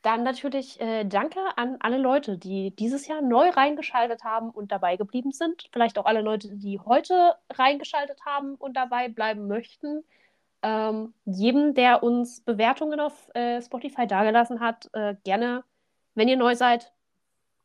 Dann 0.00 0.22
natürlich 0.22 0.80
äh, 0.80 1.04
danke 1.04 1.38
an 1.56 1.76
alle 1.80 1.98
Leute, 1.98 2.38
die 2.38 2.74
dieses 2.74 3.06
Jahr 3.06 3.20
neu 3.20 3.50
reingeschaltet 3.50 4.24
haben 4.24 4.48
und 4.48 4.72
dabei 4.72 4.96
geblieben 4.96 5.32
sind. 5.32 5.68
Vielleicht 5.70 5.98
auch 5.98 6.06
alle 6.06 6.22
Leute, 6.22 6.48
die 6.56 6.80
heute 6.80 7.34
reingeschaltet 7.52 8.24
haben 8.24 8.54
und 8.54 8.74
dabei 8.74 9.08
bleiben 9.08 9.48
möchten. 9.48 10.02
Ähm, 10.62 11.12
jedem, 11.26 11.74
der 11.74 12.02
uns 12.02 12.40
Bewertungen 12.40 13.00
auf 13.00 13.28
äh, 13.34 13.60
Spotify 13.60 14.06
dagelassen 14.06 14.60
hat, 14.60 14.88
äh, 14.94 15.14
gerne, 15.24 15.62
wenn 16.14 16.28
ihr 16.28 16.38
neu 16.38 16.54
seid, 16.54 16.90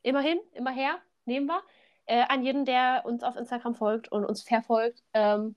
immerhin, 0.03 0.37
immer 0.51 0.71
her, 0.71 0.95
nehmen 1.23 1.45
wir. 1.45 1.61
Äh, 2.09 2.25
an 2.27 2.43
jeden, 2.43 2.65
der 2.65 3.03
uns 3.05 3.21
auf 3.21 3.35
Instagram 3.35 3.75
folgt 3.75 4.11
und 4.11 4.25
uns 4.25 4.41
verfolgt. 4.41 5.03
Ähm, 5.13 5.53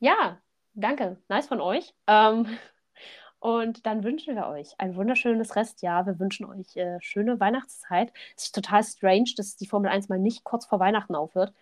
ja, 0.00 0.40
danke. 0.74 1.18
Nice 1.28 1.46
von 1.46 1.60
euch. 1.60 1.94
Ähm, 2.08 2.48
und 3.38 3.86
dann 3.86 4.02
wünschen 4.02 4.34
wir 4.34 4.48
euch 4.48 4.74
ein 4.78 4.96
wunderschönes 4.96 5.54
Restjahr. 5.54 6.04
Wir 6.04 6.18
wünschen 6.18 6.46
euch 6.46 6.76
äh, 6.76 6.98
schöne 7.00 7.38
Weihnachtszeit. 7.38 8.12
Es 8.36 8.46
ist 8.46 8.56
total 8.56 8.82
strange, 8.82 9.34
dass 9.36 9.54
die 9.54 9.68
Formel 9.68 9.88
1 9.88 10.08
mal 10.08 10.18
nicht 10.18 10.42
kurz 10.42 10.66
vor 10.66 10.80
Weihnachten 10.80 11.14
aufhört. 11.14 11.52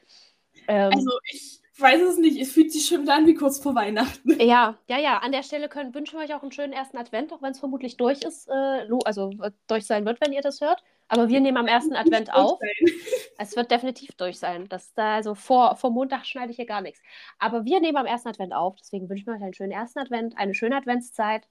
Ähm, 0.66 0.92
Also, 0.94 1.11
ich 1.30 1.61
weiß 1.76 2.01
es 2.01 2.16
nicht. 2.16 2.40
Es 2.40 2.53
fühlt 2.53 2.72
sich 2.72 2.86
schon 2.86 3.03
wieder 3.03 3.16
an 3.16 3.26
wie 3.26 3.34
kurz 3.34 3.59
vor 3.59 3.74
Weihnachten. 3.74 4.40
ja, 4.40 4.78
ja, 4.88 4.98
ja. 4.98 5.18
An 5.18 5.32
der 5.32 5.42
Stelle 5.42 5.68
können, 5.68 5.94
wünschen 5.94 6.18
wir 6.18 6.24
euch 6.24 6.32
auch 6.32 6.42
einen 6.42 6.53
schönen 6.53 6.72
ersten 6.72 6.96
Advent, 6.96 7.34
auch 7.34 7.42
wenn 7.42 7.53
es 7.53 7.61
vermutlich 7.61 7.98
durch 7.98 8.22
ist, 8.22 8.48
äh, 8.48 8.88
also 9.05 9.30
äh, 9.42 9.51
durch 9.66 9.84
sein 9.84 10.07
wird, 10.07 10.22
wenn 10.22 10.32
ihr 10.32 10.40
das 10.40 10.62
hört. 10.62 10.82
Aber 11.11 11.28
wir 11.28 11.40
nehmen 11.40 11.56
am 11.56 11.66
ersten 11.66 11.94
Advent 11.94 12.32
auf. 12.32 12.58
Es 13.38 13.56
wird 13.56 13.70
definitiv 13.70 14.11
durch 14.16 14.38
sein. 14.38 14.68
Das 14.68 14.92
da, 14.92 15.14
also 15.14 15.34
vor, 15.34 15.74
vor 15.76 15.90
Montag 15.90 16.26
schneide 16.26 16.50
ich 16.50 16.56
hier 16.56 16.66
gar 16.66 16.82
nichts. 16.82 17.00
Aber 17.38 17.64
wir 17.64 17.80
nehmen 17.80 17.96
am 17.96 18.04
ersten 18.04 18.28
Advent 18.28 18.52
auf. 18.52 18.76
Deswegen 18.76 19.08
wünschen 19.08 19.26
wir 19.26 19.34
euch 19.34 19.42
einen 19.42 19.54
schönen 19.54 19.72
ersten 19.72 19.98
Advent, 19.98 20.36
eine 20.36 20.54
schöne 20.54 20.76
Adventszeit. 20.76 21.48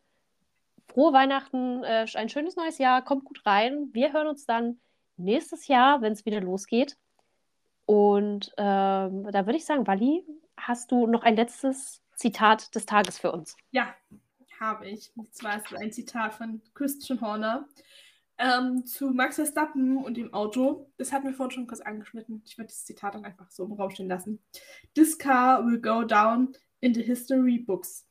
Frohe 0.88 1.14
Weihnachten, 1.14 1.84
äh, 1.84 2.06
ein 2.14 2.30
schönes 2.30 2.56
neues 2.56 2.78
Jahr. 2.78 3.04
Kommt 3.04 3.26
gut 3.26 3.44
rein. 3.46 3.90
Wir 3.92 4.14
hören 4.14 4.28
uns 4.28 4.46
dann 4.46 4.80
nächstes 5.18 5.68
Jahr, 5.68 6.02
wenn 6.02 6.14
es 6.14 6.26
wieder 6.26 6.42
losgeht. 6.42 6.96
Und 7.86 8.54
ähm, 8.58 9.28
da 9.32 9.46
würde 9.46 9.58
ich 9.58 9.66
sagen, 9.66 9.88
Wally, 9.88 10.24
hast 10.58 10.92
du 10.92 11.08
noch 11.08 11.24
ein 11.24 11.36
letztes 11.36 12.04
Zitat 12.16 12.76
des 12.76 12.86
Tages 12.86 13.18
für 13.18 13.32
uns? 13.32 13.58
Ja, 13.72 13.96
habe 14.60 14.88
ich. 14.88 15.12
Und 15.16 15.34
zwar 15.34 15.58
ist 15.58 15.72
es 15.72 15.78
ein 15.78 15.92
Zitat 15.92 16.34
von 16.34 16.62
Christian 16.74 17.20
Horner. 17.22 17.68
Ähm, 18.42 18.86
zu 18.86 19.10
Max 19.10 19.36
Verstappen 19.36 19.98
und 19.98 20.16
dem 20.16 20.34
Auto. 20.34 20.90
Das 20.98 21.12
hatten 21.12 21.28
wir 21.28 21.34
vorhin 21.34 21.52
schon 21.52 21.68
kurz 21.68 21.82
angeschnitten. 21.82 22.42
Ich 22.46 22.58
würde 22.58 22.70
das 22.70 22.86
Zitat 22.86 23.14
dann 23.14 23.26
einfach 23.26 23.52
so 23.52 23.66
im 23.66 23.74
Raum 23.74 23.92
stehen 23.92 24.08
lassen. 24.08 24.42
This 24.96 25.18
car 25.18 25.66
will 25.66 25.80
go 25.80 26.04
down 26.04 26.56
in 26.80 26.94
the 26.94 27.04
history 27.04 27.60
books. 27.60 28.09